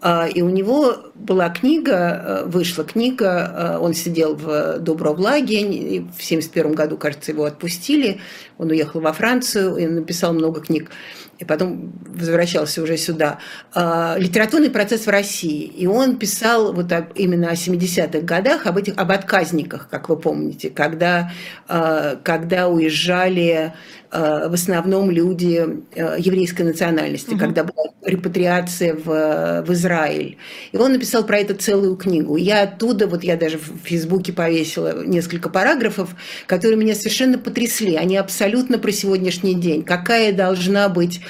А, 0.00 0.26
и 0.26 0.42
у 0.42 0.50
него 0.50 0.96
была 1.14 1.48
книга, 1.50 1.92
э, 1.94 2.44
вышла 2.46 2.84
книга, 2.84 3.76
э, 3.76 3.78
он 3.78 3.94
сидел 3.94 4.34
в 4.34 4.78
Добровлаге, 4.80 5.60
в 5.60 6.20
1971 6.20 6.74
году, 6.74 6.96
кажется, 6.96 7.30
его 7.30 7.44
отпустили. 7.44 8.20
Он 8.58 8.70
уехал 8.70 9.00
во 9.00 9.12
Францию 9.12 9.76
и 9.76 9.86
написал 9.86 10.34
много 10.34 10.60
книг 10.60 10.90
и 11.38 11.44
потом 11.44 11.92
возвращался 12.06 12.82
уже 12.82 12.96
сюда, 12.96 13.38
а, 13.74 14.16
литературный 14.18 14.70
процесс 14.70 15.06
в 15.06 15.10
России. 15.10 15.64
И 15.64 15.86
он 15.86 16.16
писал 16.16 16.72
вот 16.72 16.92
именно 17.14 17.50
о 17.50 17.54
70-х 17.54 18.20
годах, 18.20 18.66
об, 18.66 18.78
этих, 18.78 18.96
об 18.96 19.10
отказниках, 19.10 19.88
как 19.90 20.08
вы 20.08 20.16
помните, 20.16 20.70
когда, 20.70 21.32
а, 21.68 22.16
когда 22.22 22.68
уезжали 22.68 23.72
в 24.14 24.54
основном 24.54 25.10
люди 25.10 25.66
э, 25.96 26.16
еврейской 26.18 26.62
национальности, 26.62 27.30
угу. 27.30 27.40
когда 27.40 27.64
была 27.64 27.86
репатриация 28.04 28.94
в, 28.94 29.64
в 29.66 29.72
Израиль. 29.72 30.36
И 30.70 30.76
он 30.76 30.92
написал 30.92 31.24
про 31.24 31.38
это 31.38 31.54
целую 31.54 31.96
книгу. 31.96 32.36
Я 32.36 32.62
оттуда, 32.62 33.08
вот 33.08 33.24
я 33.24 33.36
даже 33.36 33.58
в 33.58 33.78
Фейсбуке 33.82 34.32
повесила 34.32 35.04
несколько 35.04 35.48
параграфов, 35.48 36.14
которые 36.46 36.78
меня 36.78 36.94
совершенно 36.94 37.38
потрясли. 37.38 37.96
Они 37.96 38.16
абсолютно 38.16 38.78
про 38.78 38.92
сегодняшний 38.92 39.54
день. 39.54 39.82
Какая 39.82 40.32
должна 40.32 40.88
быть 40.88 41.20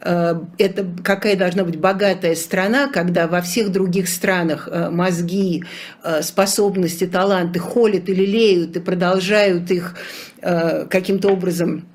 э, 0.00 0.34
это 0.58 0.84
какая 1.04 1.36
должна 1.36 1.62
быть 1.62 1.78
богатая 1.78 2.34
страна, 2.34 2.88
когда 2.88 3.28
во 3.28 3.40
всех 3.40 3.70
других 3.70 4.08
странах 4.08 4.68
мозги, 4.90 5.62
способности, 6.22 7.06
таланты 7.06 7.60
холят 7.60 8.08
или 8.08 8.26
леют 8.26 8.76
и 8.76 8.80
продолжают 8.80 9.70
их 9.70 9.94
каким-то 10.40 11.28
образом 11.28 11.84
Э, 11.84 11.91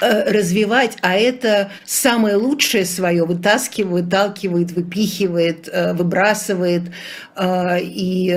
развивать, 0.00 0.96
а 1.02 1.16
это 1.16 1.70
самое 1.84 2.36
лучшее 2.36 2.84
свое 2.84 3.24
вытаскивает, 3.24 4.08
выталкивает, 4.08 4.72
выпихивает, 4.72 5.68
э, 5.70 5.92
выбрасывает. 5.92 6.82
Э, 7.36 7.78
и 7.80 8.30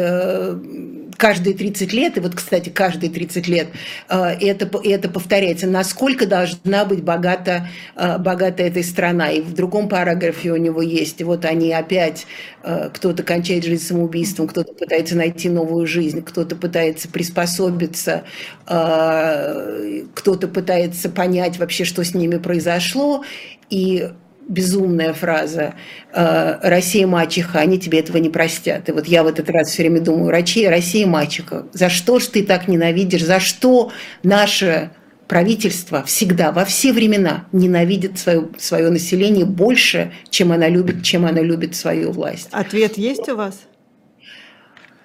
каждые 1.22 1.56
30 1.56 1.94
лет, 1.94 2.18
и 2.18 2.20
вот, 2.20 2.34
кстати, 2.34 2.70
каждые 2.70 3.12
30 3.12 3.48
лет 3.48 3.68
это, 4.10 4.70
это 4.84 5.08
повторяется, 5.08 5.68
насколько 5.68 6.26
должна 6.26 6.84
быть 6.84 7.04
богата, 7.04 7.68
богата 7.96 8.64
эта 8.64 8.82
страна. 8.82 9.30
И 9.30 9.40
в 9.42 9.54
другом 9.54 9.88
параграфе 9.88 10.52
у 10.52 10.58
него 10.58 10.82
есть, 10.82 11.22
вот 11.22 11.46
они 11.46 11.72
опять, 11.72 12.26
кто-то 12.64 13.22
кончает 13.22 13.64
жизнь 13.64 13.86
самоубийством, 13.86 14.48
кто-то 14.48 14.74
пытается 14.74 15.16
найти 15.16 15.48
новую 15.48 15.86
жизнь, 15.86 16.24
кто-то 16.24 16.56
пытается 16.56 17.08
приспособиться, 17.08 18.24
кто-то 18.66 20.48
пытается 20.48 21.10
понять 21.10 21.60
вообще, 21.60 21.86
что 21.86 22.04
с 22.04 22.16
ними 22.16 22.38
произошло. 22.38 23.24
И 23.70 24.10
безумная 24.52 25.14
фраза 25.14 25.74
э, 26.14 26.60
«Россия 26.62 27.08
мачеха, 27.08 27.60
они 27.60 27.80
тебе 27.80 28.00
этого 28.00 28.18
не 28.18 28.30
простят». 28.30 28.90
И 28.90 28.92
вот 28.92 29.08
я 29.08 29.24
в 29.24 29.28
этот 29.28 29.50
раз 29.50 29.70
все 29.70 29.84
время 29.84 30.02
думаю, 30.02 30.30
Россия, 30.30 30.70
Россия 30.70 31.08
мачеха, 31.08 31.66
за 31.74 31.90
что 31.90 32.20
ж 32.20 32.28
ты 32.28 32.44
так 32.44 32.68
ненавидишь, 32.68 33.24
за 33.24 33.40
что 33.40 33.92
наше 34.24 34.92
правительство 35.28 36.04
всегда, 36.04 36.52
во 36.52 36.66
все 36.66 36.92
времена 36.92 37.46
ненавидит 37.54 38.20
свое, 38.20 38.50
свое 38.58 38.90
население 38.90 39.46
больше, 39.46 40.12
чем 40.30 40.52
она 40.52 40.68
любит, 40.68 41.04
чем 41.04 41.26
она 41.26 41.42
любит 41.42 41.74
свою 41.74 42.12
власть. 42.12 42.50
Ответ 42.52 42.98
есть 42.98 43.30
у 43.30 43.38
вас? 43.38 43.62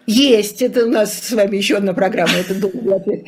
Есть, 0.06 0.62
это 0.62 0.86
у 0.86 0.90
нас 0.90 1.12
с 1.12 1.32
вами 1.32 1.56
еще 1.56 1.78
одна 1.78 1.92
программа, 1.92 2.34
это 2.34 2.54
долгий 2.54 2.92
ответ. 2.92 3.24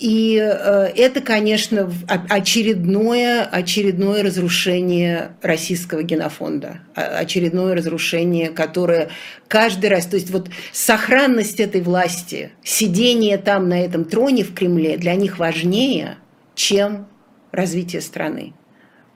И 0.00 0.36
э, 0.36 0.92
это, 0.96 1.20
конечно, 1.20 1.92
очередное, 2.28 3.44
очередное 3.44 4.24
разрушение 4.24 5.36
российского 5.42 6.02
генофонда, 6.02 6.80
очередное 6.94 7.76
разрушение, 7.76 8.48
которое 8.48 9.10
каждый 9.46 9.90
раз, 9.90 10.06
то 10.06 10.16
есть 10.16 10.30
вот 10.30 10.50
сохранность 10.72 11.60
этой 11.60 11.82
власти, 11.82 12.50
сидение 12.64 13.38
там 13.38 13.68
на 13.68 13.80
этом 13.80 14.04
троне 14.04 14.42
в 14.42 14.54
Кремле 14.54 14.96
для 14.96 15.14
них 15.14 15.38
важнее, 15.38 16.16
чем 16.56 17.06
развитие 17.52 18.02
страны. 18.02 18.54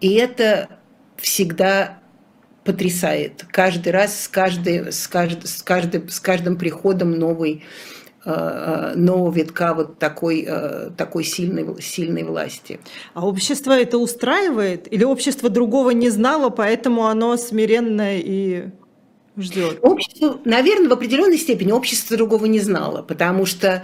И 0.01 0.14
это 0.14 0.68
всегда 1.16 1.99
потрясает. 2.65 3.45
Каждый 3.51 3.93
раз 3.93 4.25
с, 4.25 4.29
каждой, 4.29 4.93
с, 4.93 5.07
кажд, 5.09 5.47
с, 5.47 5.63
каждым, 5.63 6.09
с 6.09 6.21
каждым 6.21 6.57
приходом 6.57 7.13
новый, 7.13 7.65
э, 8.25 8.31
э, 8.31 8.93
нового 8.97 9.33
витка 9.33 9.75
вот 9.75 9.99
такой, 9.99 10.45
э, 10.47 10.91
такой 10.97 11.25
сильной, 11.25 11.81
сильной 11.81 12.25
власти. 12.25 12.81
А 13.15 13.27
общество 13.27 13.73
это 13.73 13.99
устраивает? 13.99 14.93
Или 14.93 15.05
общество 15.05 15.49
другого 15.49 15.91
не 15.91 16.11
знало, 16.11 16.51
поэтому 16.51 17.07
оно 17.07 17.37
смиренно 17.37 18.19
и 18.19 18.67
ждет? 19.39 19.79
Общество, 19.83 20.39
наверное, 20.45 20.91
в 20.91 20.93
определенной 20.93 21.39
степени 21.39 21.73
общество 21.73 22.17
другого 22.17 22.45
не 22.45 22.61
знало, 22.61 23.03
потому 23.03 23.47
что 23.47 23.83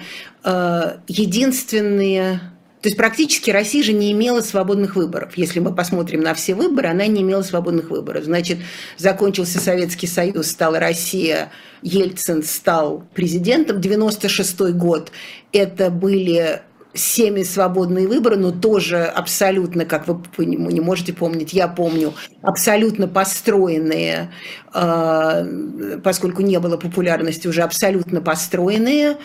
единственные 1.09 2.41
то 2.83 2.89
есть 2.89 2.97
практически 2.97 3.51
Россия 3.51 3.83
же 3.83 3.93
не 3.93 4.13
имела 4.13 4.43
свободных 4.43 4.97
выборов. 4.97 5.37
Если 5.37 5.61
мы 5.61 5.75
посмотрим 5.75 6.21
на 6.21 6.35
все 6.35 6.55
выборы, 6.55 6.89
она 6.89 7.07
не 7.07 7.23
имела 7.23 7.43
свободных 7.43 7.91
выборов. 7.91 8.25
Значит, 8.25 8.59
закончился 8.97 9.59
Советский 9.59 10.07
Союз, 10.07 10.49
стала 10.49 10.79
Россия, 10.79 11.51
Ельцин 11.83 12.43
стал 12.43 13.05
президентом. 13.15 13.81
96 13.81 14.61
год– 14.75 15.11
это 15.53 15.91
были 15.91 16.63
всеми 16.97 17.43
свободные 17.43 18.09
выборы, 18.09 18.37
но 18.37 18.51
тоже 18.51 19.05
абсолютно, 19.05 19.85
как 19.85 20.07
вы 20.09 20.47
не 20.47 20.81
можете 20.81 21.13
помнить, 21.13 21.53
я 21.53 21.69
помню, 21.69 22.15
абсолютно 22.43 23.07
построенные, 23.07 24.33
э, 24.75 25.99
поскольку 26.03 26.43
не 26.43 26.59
было 26.59 26.77
популярности, 26.77 27.47
уже 27.47 27.63
абсолютно 27.63 28.21
построенные. 28.21 29.17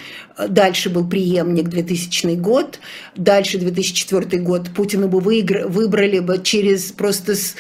Дальше 0.48 0.90
был 0.90 1.08
преемник 1.08 1.70
2000 1.70 2.36
год, 2.36 2.80
дальше 3.16 3.58
2004 3.58 4.42
год 4.44 4.70
Путина 4.76 5.08
бы 5.08 5.20
выигр... 5.20 5.68
выбрали 5.68 6.20
бы 6.20 6.40
через 6.44 6.92
просто 6.92 7.36
с 7.36 7.56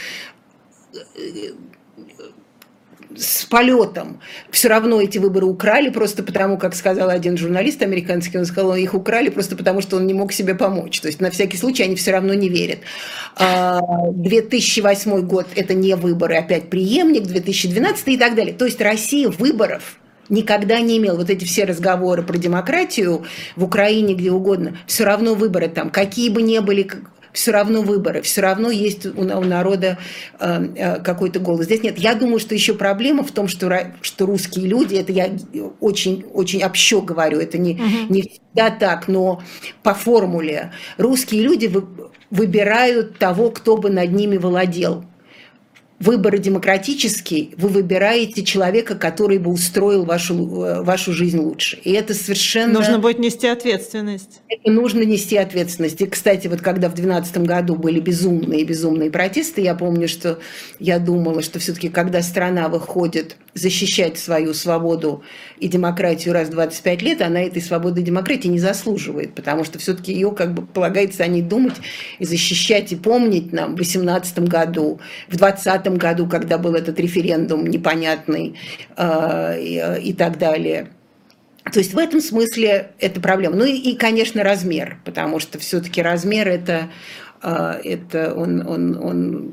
полетом. 3.49 4.20
Все 4.49 4.70
равно 4.70 5.01
эти 5.01 5.18
выборы 5.18 5.45
украли 5.45 5.89
просто 5.89 6.24
потому, 6.24 6.57
как 6.57 6.76
сказал 6.76 7.09
один 7.09 7.38
журналист 7.38 7.82
американский, 7.82 8.38
он 8.38 8.45
сказал, 8.45 8.76
их 8.76 8.93
украли 8.93 9.30
просто 9.30 9.55
потому, 9.55 9.82
что 9.82 9.97
он 9.97 10.07
не 10.07 10.14
мог 10.14 10.32
себе 10.32 10.55
помочь. 10.55 10.99
То 11.01 11.07
есть 11.07 11.20
на 11.20 11.30
всякий 11.30 11.57
случай 11.57 11.84
они 11.84 11.95
все 11.95 12.12
равно 12.12 12.34
не 12.34 12.49
верят. 12.49 12.80
2008 13.38 15.12
а, 15.12 15.22
год– 15.22 15.47
это 15.55 15.74
не 15.74 15.95
выборы, 15.95 16.36
опять 16.36 16.70
преемник, 16.70 17.24
2012 17.24 18.07
и 18.07 18.18
так 18.18 18.36
далее. 18.36 18.53
То 18.53 18.66
есть 18.66 18.82
Россия 18.82 19.30
выборов 19.30 19.97
никогда 20.30 20.80
не 20.80 20.97
имела. 20.97 21.18
Вот 21.18 21.30
эти 21.30 21.45
все 21.45 21.66
разговоры 21.66 22.24
про 22.24 22.38
демократию 22.38 23.26
в 23.55 23.64
Украине, 23.64 24.16
где 24.16 24.32
угодно, 24.32 24.78
все 24.88 25.03
равно 25.03 25.36
выборы 25.36 25.68
там, 25.68 25.89
какие 25.91 26.30
бы 26.30 26.41
ни 26.41 26.57
были 26.59 26.89
все 27.34 27.51
равно 27.51 27.82
выборы, 27.82 28.21
все 28.21 28.41
равно 28.41 28.69
есть 28.69 29.05
у, 29.05 29.23
народа 29.23 29.97
э, 30.39 30.67
э, 30.75 30.99
какой-то 31.01 31.39
голос. 31.39 31.65
Здесь 31.65 31.84
нет. 31.84 31.97
Я 31.97 32.15
думаю, 32.15 32.39
что 32.39 32.53
еще 32.53 32.73
проблема 32.73 33.23
в 33.23 33.32
том, 33.32 33.47
что, 33.47 33.93
что 34.01 34.25
русские 34.25 34.67
люди, 34.67 34.95
это 34.95 35.11
я 35.11 35.29
очень, 35.79 36.25
очень 36.34 36.63
общо 36.63 37.01
говорю, 37.01 37.39
это 37.39 37.57
не, 37.57 37.73
угу. 37.73 38.13
не 38.13 38.21
всегда 38.23 38.69
так, 38.69 39.07
но 39.07 39.41
по 39.84 39.93
формуле 39.93 40.71
русские 40.97 41.43
люди 41.43 41.71
выбирают 42.29 43.17
того, 43.17 43.51
кто 43.51 43.77
бы 43.77 43.89
над 43.89 44.11
ними 44.11 44.38
владел 44.38 45.05
выборы 46.02 46.39
демократический, 46.39 47.54
вы 47.58 47.70
выбираете 47.70 48.43
человека, 48.43 48.95
который 48.95 49.38
бы 49.38 49.52
устроил 49.52 50.04
вашу, 50.04 50.34
э, 50.36 50.82
вашу 50.82 51.14
жизнь 51.14 51.38
лучше. 51.38 51.78
И 51.84 51.91
это 51.91 52.16
совершенно... 52.16 52.74
Нужно 52.74 52.97
будет 52.97 53.20
нести 53.20 53.47
ответственность. 53.47 54.41
Это 54.49 54.72
нужно 54.72 55.04
нести 55.04 55.38
ответственность. 55.38 56.02
И, 56.02 56.08
кстати, 56.08 56.47
вот 56.47 56.62
когда 56.62 56.89
в 56.89 56.95
2012 56.95 57.38
году 57.45 57.76
были 57.76 57.99
безумные-безумные 57.99 59.12
протесты, 59.12 59.62
я 59.62 59.76
помню, 59.76 60.08
что 60.08 60.39
я 60.80 60.97
думала, 60.97 61.43
что 61.43 61.60
все-таки, 61.60 61.89
когда 61.89 62.24
страна 62.24 62.68
выходит 62.68 63.38
защищать 63.54 64.18
свою 64.18 64.54
свободу 64.54 65.24
и 65.60 65.68
демократию 65.68 66.34
раз 66.34 66.47
в 66.47 66.52
25 66.52 67.02
лет, 67.04 67.22
она 67.22 67.41
этой 67.41 67.62
свободы 67.62 68.02
и 68.02 68.04
демократии 68.04 68.47
не 68.47 68.60
заслуживает, 68.60 69.36
потому 69.36 69.64
что 69.64 69.78
все-таки 69.78 70.14
ее 70.14 70.32
как 70.32 70.54
бы 70.54 70.66
полагается 70.66 71.24
о 71.24 71.28
ней 71.28 71.43
думать 71.43 71.76
и 72.18 72.26
защищать 72.26 72.91
и 72.91 72.95
помнить 72.95 73.54
нам 73.54 73.74
в 73.74 73.76
2018 73.76 74.39
году, 74.39 74.99
в 75.28 75.38
2020 75.98 75.98
году, 75.98 76.28
когда 76.28 76.58
был 76.58 76.76
этот 76.76 77.00
референдум 77.00 77.66
непонятный 77.66 78.56
э, 78.98 79.62
и, 79.62 79.78
э, 79.78 80.02
и 80.02 80.14
так 80.14 80.38
далее. 80.38 80.89
То 81.72 81.80
есть 81.80 81.94
в 81.94 81.98
этом 81.98 82.22
смысле 82.22 82.92
это 83.00 83.22
проблема. 83.22 83.56
Ну 83.56 83.66
и, 83.66 83.96
конечно, 83.96 84.44
размер, 84.44 84.98
потому 85.06 85.39
что 85.39 85.60
все-таки 85.60 86.02
размер 86.02 86.48
это, 86.48 86.89
это 87.42 88.34
он, 88.36 88.68
он, 88.68 88.98
он 88.98 89.52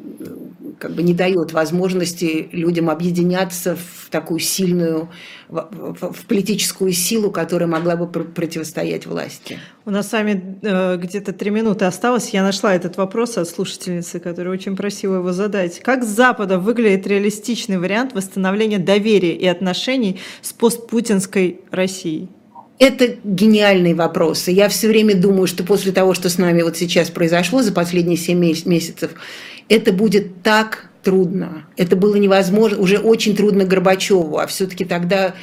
как 0.79 0.93
бы 0.93 1.03
не 1.03 1.15
дает 1.15 1.53
возможности 1.53 2.49
людям 2.53 2.91
объединяться 2.91 3.77
в 3.77 4.11
такую 4.11 4.41
сильную, 4.41 5.09
в, 5.49 6.15
политическую 6.27 6.93
силу, 6.93 7.31
которая 7.31 7.69
могла 7.69 7.97
бы 7.97 8.07
пр 8.07 8.25
противостоять 8.25 9.07
власти. 9.07 9.59
У 9.85 9.91
нас 9.91 10.09
с 10.09 10.13
вами 10.13 10.59
э, 10.63 10.97
где-то 10.97 11.33
три 11.33 11.51
минуты 11.51 11.85
осталось. 11.85 12.31
Я 12.31 12.43
нашла 12.43 12.75
этот 12.75 12.97
вопрос 12.97 13.39
от 13.39 13.49
слушательницы, 13.49 14.21
которая 14.21 14.53
очень 14.53 14.77
просила 14.77 15.17
его 15.17 15.33
задать. 15.33 15.81
Как 15.81 16.05
с 16.05 16.09
Запада 16.09 16.59
выглядит 16.59 17.07
реалистичный 17.07 17.79
вариант 17.79 18.15
восстановления 18.15 18.79
доверия 18.79 19.35
и 19.35 19.47
отношений 19.47 20.21
с 20.43 20.53
постпутинской 20.53 21.61
Россией? 21.71 22.29
Это 22.79 23.17
гениальный 23.25 23.95
вопрос. 23.95 24.47
И 24.49 24.53
я 24.53 24.69
все 24.69 24.89
время 24.89 25.17
думаю, 25.17 25.47
что 25.47 25.65
после 25.65 25.91
того, 25.91 26.15
что 26.15 26.29
с 26.29 26.39
нами 26.39 26.63
вот 26.63 26.77
сейчас 26.77 27.11
произошло 27.11 27.63
за 27.63 27.73
последние 27.73 28.17
7 28.17 28.39
месяцев, 28.39 29.11
это 29.69 29.93
будет 29.93 30.43
так 30.43 30.89
трудно. 31.03 31.67
Это 31.77 31.97
было 31.97 32.17
невозможно, 32.17 32.79
уже 32.79 32.99
очень 32.99 33.37
трудно 33.37 33.65
Горбачеву, 33.65 34.39
а 34.39 34.47
все-таки 34.47 34.85
тогда 34.85 35.35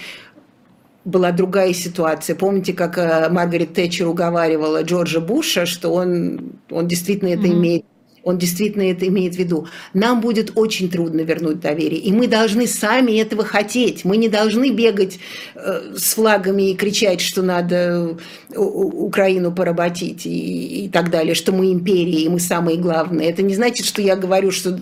была 1.04 1.32
другая 1.32 1.74
ситуация. 1.74 2.36
Помните, 2.36 2.74
как 2.74 2.98
э, 2.98 3.30
Маргарет 3.30 3.74
Тэтчер 3.74 4.08
уговаривала 4.08 4.82
Джорджа 4.82 5.20
Буша, 5.20 5.66
что 5.66 5.94
он, 5.94 6.54
он 6.70 6.88
действительно 6.88 7.30
это 7.30 7.44
mm-hmm. 7.44 7.54
имеет 7.54 7.86
он 8.26 8.40
действительно 8.40 8.82
это 8.82 9.08
имеет 9.08 9.36
в 9.36 9.38
виду. 9.38 9.68
Нам 9.94 10.20
будет 10.20 10.54
очень 10.56 10.90
трудно 10.90 11.22
вернуть 11.22 11.60
доверие, 11.60 12.02
и 12.02 12.12
мы 12.12 12.28
должны 12.28 12.66
сами 12.66 13.20
этого 13.20 13.46
хотеть. 13.46 14.04
Мы 14.04 14.18
не 14.18 14.30
должны 14.30 14.72
бегать 14.72 15.20
э, 15.54 15.94
с 15.96 16.16
флагами 16.16 16.72
и 16.72 16.76
кричать, 16.76 17.22
что 17.22 17.44
надо 17.44 18.18
э, 18.50 18.58
Украину 18.58 19.52
поработить 19.52 20.26
и, 20.26 20.86
и 20.86 20.90
так 20.90 21.12
далее, 21.12 21.36
что 21.36 21.52
мы 21.52 21.72
империя, 21.72 22.24
и 22.24 22.30
мы 22.30 22.40
самые 22.40 22.78
главные. 22.78 23.30
Это 23.30 23.44
не 23.44 23.54
значит, 23.54 23.86
что 23.86 24.02
я 24.02 24.16
говорю, 24.16 24.50
что 24.50 24.76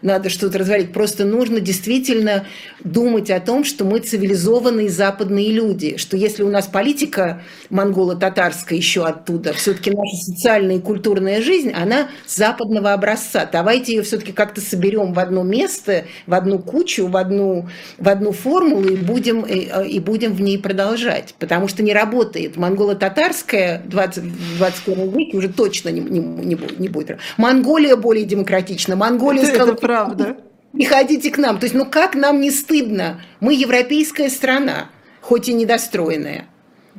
надо 0.00 0.28
что-то 0.28 0.58
развалить. 0.58 0.92
Просто 0.92 1.24
нужно 1.24 1.58
действительно 1.58 2.46
думать 2.84 3.28
о 3.28 3.40
том, 3.40 3.64
что 3.64 3.84
мы 3.84 3.98
цивилизованные 3.98 4.88
западные 4.88 5.50
люди, 5.50 5.96
что 5.96 6.16
если 6.16 6.44
у 6.44 6.48
нас 6.48 6.68
политика 6.68 7.42
монголо-татарская 7.70 8.78
еще 8.78 9.04
оттуда, 9.04 9.52
все-таки 9.52 9.90
наша 9.90 10.16
социальная 10.16 10.76
и 10.76 10.80
культурная 10.80 11.42
жизнь, 11.42 11.72
она 11.72 12.08
западного 12.28 12.83
единого 12.84 12.92
образца. 12.92 13.48
Давайте 13.50 13.94
ее 13.94 14.02
все-таки 14.02 14.32
как-то 14.32 14.60
соберем 14.60 15.12
в 15.12 15.18
одно 15.18 15.42
место, 15.42 16.04
в 16.26 16.34
одну 16.34 16.58
кучу, 16.58 17.06
в 17.06 17.16
одну, 17.16 17.68
в 17.98 18.08
одну 18.08 18.32
формулу 18.32 18.88
и 18.88 18.96
будем, 18.96 19.42
и, 19.42 19.68
э, 19.70 19.88
и 19.88 20.00
будем 20.00 20.34
в 20.34 20.40
ней 20.40 20.58
продолжать. 20.58 21.34
Потому 21.38 21.68
что 21.68 21.82
не 21.82 21.92
работает. 21.92 22.56
Монголо-татарская 22.56 23.82
в 23.84 23.88
20, 23.88 24.24
21 24.58 25.10
веке 25.10 25.36
уже 25.36 25.48
точно 25.48 25.88
не, 25.90 26.00
не, 26.00 26.20
не, 26.20 26.58
не 26.78 26.88
будет. 26.88 27.18
Монголия 27.36 27.96
более 27.96 28.24
демократична. 28.24 28.96
Монголия 28.96 29.42
это, 29.42 29.50
сказала, 29.50 29.72
это 29.72 29.80
правда. 29.80 30.36
Приходите 30.72 31.30
к 31.30 31.38
нам. 31.38 31.58
То 31.58 31.66
есть, 31.66 31.74
ну 31.74 31.86
как 31.86 32.14
нам 32.14 32.40
не 32.40 32.50
стыдно? 32.50 33.20
Мы 33.40 33.54
европейская 33.54 34.28
страна, 34.28 34.90
хоть 35.20 35.48
и 35.48 35.54
недостроенная. 35.54 36.46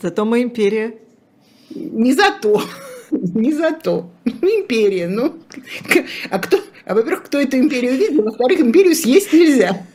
Зато 0.01 0.25
мы 0.25 0.43
империя. 0.43 0.97
Не 1.69 2.13
за 2.13 2.31
то. 2.41 2.61
Не 3.33 3.53
за 3.53 3.71
то. 3.71 4.09
Ну, 4.25 4.61
империя, 4.61 5.07
ну. 5.07 5.35
А 6.29 6.39
кто, 6.39 6.59
а 6.85 6.95
во-первых, 6.95 7.23
кто 7.23 7.39
эту 7.39 7.57
империю 7.57 7.93
видел, 7.93 8.23
во-вторых, 8.23 8.59
империю 8.59 8.95
съесть 8.95 9.33
нельзя. 9.33 9.85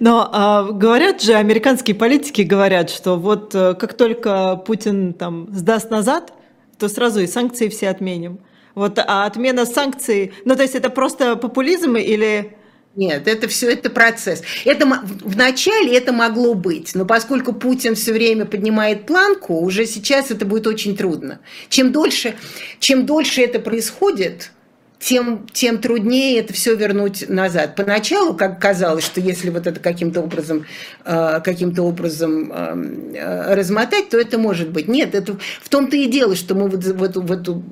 Но 0.00 0.28
а, 0.32 0.64
говорят 0.64 1.22
же, 1.22 1.34
американские 1.34 1.96
политики 1.96 2.42
говорят, 2.42 2.90
что 2.90 3.16
вот 3.16 3.54
э, 3.54 3.74
как 3.74 3.94
только 3.94 4.56
Путин 4.56 5.12
там 5.12 5.48
сдаст 5.52 5.90
назад, 5.90 6.32
то 6.78 6.88
сразу 6.88 7.20
и 7.20 7.26
санкции 7.26 7.68
все 7.68 7.88
отменим. 7.88 8.40
Вот, 8.74 8.98
а 8.98 9.24
отмена 9.24 9.66
санкций, 9.66 10.32
ну 10.44 10.54
то 10.54 10.62
есть 10.62 10.74
это 10.74 10.90
просто 10.90 11.36
популизм 11.36 11.96
или 11.96 12.56
нет, 12.98 13.28
это 13.28 13.46
все 13.46 13.70
это 13.70 13.90
процесс. 13.90 14.42
Это 14.64 14.84
вначале 15.22 15.96
это 15.96 16.12
могло 16.12 16.54
быть, 16.54 16.96
но 16.96 17.04
поскольку 17.04 17.52
Путин 17.52 17.94
все 17.94 18.12
время 18.12 18.44
поднимает 18.44 19.06
планку, 19.06 19.60
уже 19.60 19.86
сейчас 19.86 20.32
это 20.32 20.44
будет 20.44 20.66
очень 20.66 20.96
трудно. 20.96 21.38
Чем 21.68 21.92
дольше, 21.92 22.34
чем 22.80 23.06
дольше 23.06 23.40
это 23.42 23.60
происходит, 23.60 24.50
тем, 24.98 25.46
тем 25.52 25.78
труднее 25.78 26.40
это 26.40 26.52
все 26.52 26.74
вернуть 26.74 27.28
назад. 27.28 27.76
Поначалу, 27.76 28.34
как 28.34 28.60
казалось, 28.60 29.04
что 29.04 29.20
если 29.20 29.50
вот 29.50 29.68
это 29.68 29.78
каким-то 29.78 30.20
образом, 30.20 30.66
э, 31.04 31.40
каким-то 31.44 31.84
образом 31.84 32.50
эм, 32.50 33.14
э, 33.14 33.54
размотать, 33.54 34.08
то 34.08 34.18
это 34.18 34.38
может 34.38 34.70
быть. 34.70 34.88
Нет, 34.88 35.14
это 35.14 35.38
в 35.62 35.68
том-то 35.68 35.96
и 35.96 36.06
дело, 36.06 36.34
что 36.34 36.56
мы 36.56 36.68
вот 36.68 36.82
в 36.82 37.02
эту, 37.04 37.20
в 37.22 37.30
эту 37.30 37.62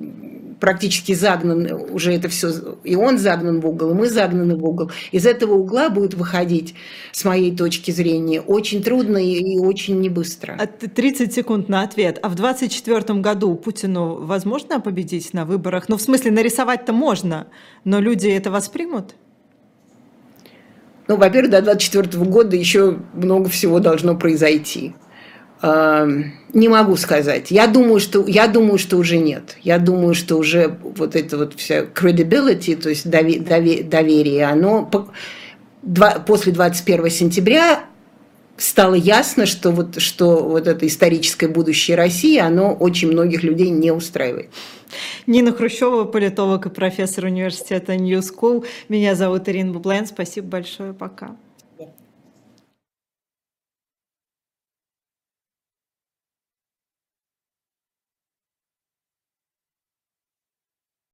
практически 0.59 1.13
загнан, 1.13 1.71
уже 1.91 2.13
это 2.13 2.29
все, 2.29 2.77
и 2.83 2.95
он 2.95 3.17
загнан 3.17 3.59
в 3.59 3.67
угол, 3.67 3.91
и 3.91 3.93
мы 3.93 4.09
загнаны 4.09 4.55
в 4.55 4.65
угол. 4.65 4.91
Из 5.11 5.25
этого 5.25 5.53
угла 5.53 5.89
будет 5.89 6.13
выходить, 6.13 6.75
с 7.11 7.23
моей 7.25 7.55
точки 7.55 7.91
зрения, 7.91 8.41
очень 8.41 8.83
трудно 8.83 9.17
и, 9.17 9.55
и 9.55 9.59
очень 9.59 9.99
небыстро. 9.99 10.57
30 10.95 11.33
секунд 11.33 11.69
на 11.69 11.83
ответ. 11.83 12.19
А 12.21 12.29
в 12.29 12.35
2024 12.35 13.19
году 13.19 13.55
Путину 13.55 14.25
возможно 14.25 14.79
победить 14.79 15.33
на 15.33 15.45
выборах? 15.45 15.89
Ну, 15.89 15.97
в 15.97 16.01
смысле, 16.01 16.31
нарисовать-то 16.31 16.93
можно, 16.93 17.47
но 17.83 17.99
люди 17.99 18.27
это 18.27 18.51
воспримут? 18.51 19.15
Ну, 21.07 21.15
во-первых, 21.15 21.51
до 21.51 21.61
2024 21.61 22.25
года 22.25 22.55
еще 22.55 22.99
много 23.13 23.49
всего 23.49 23.79
должно 23.79 24.15
произойти. 24.15 24.93
Не 25.61 26.67
могу 26.69 26.95
сказать. 26.97 27.49
Я 27.51 27.67
думаю, 27.67 27.99
что, 27.99 28.25
я 28.27 28.47
думаю, 28.47 28.77
что 28.77 28.97
уже 28.97 29.17
нет. 29.17 29.57
Я 29.63 29.79
думаю, 29.79 30.13
что 30.13 30.37
уже 30.37 30.77
вот 30.81 31.15
это 31.15 31.37
вот 31.37 31.55
вся 31.55 31.81
credibility, 31.81 32.75
то 32.75 32.89
есть 32.89 33.09
доверие, 33.09 34.45
оно 34.45 34.89
после 36.25 36.51
21 36.51 37.09
сентября 37.09 37.85
стало 38.57 38.95
ясно, 38.95 39.45
что 39.45 39.71
вот, 39.71 39.99
что 40.01 40.43
вот 40.43 40.67
это 40.67 40.85
историческое 40.85 41.47
будущее 41.47 41.97
России, 41.97 42.37
оно 42.37 42.73
очень 42.73 43.11
многих 43.11 43.43
людей 43.43 43.69
не 43.69 43.91
устраивает. 43.91 44.49
Нина 45.27 45.51
Хрущева, 45.53 46.05
политолог 46.05 46.65
и 46.65 46.69
профессор 46.69 47.25
университета 47.25 47.95
New 47.95 48.19
School. 48.19 48.65
Меня 48.89 49.15
зовут 49.15 49.49
Ирина 49.49 49.73
Бублен. 49.73 50.07
Спасибо 50.07 50.47
большое. 50.47 50.93
Пока. 50.93 51.35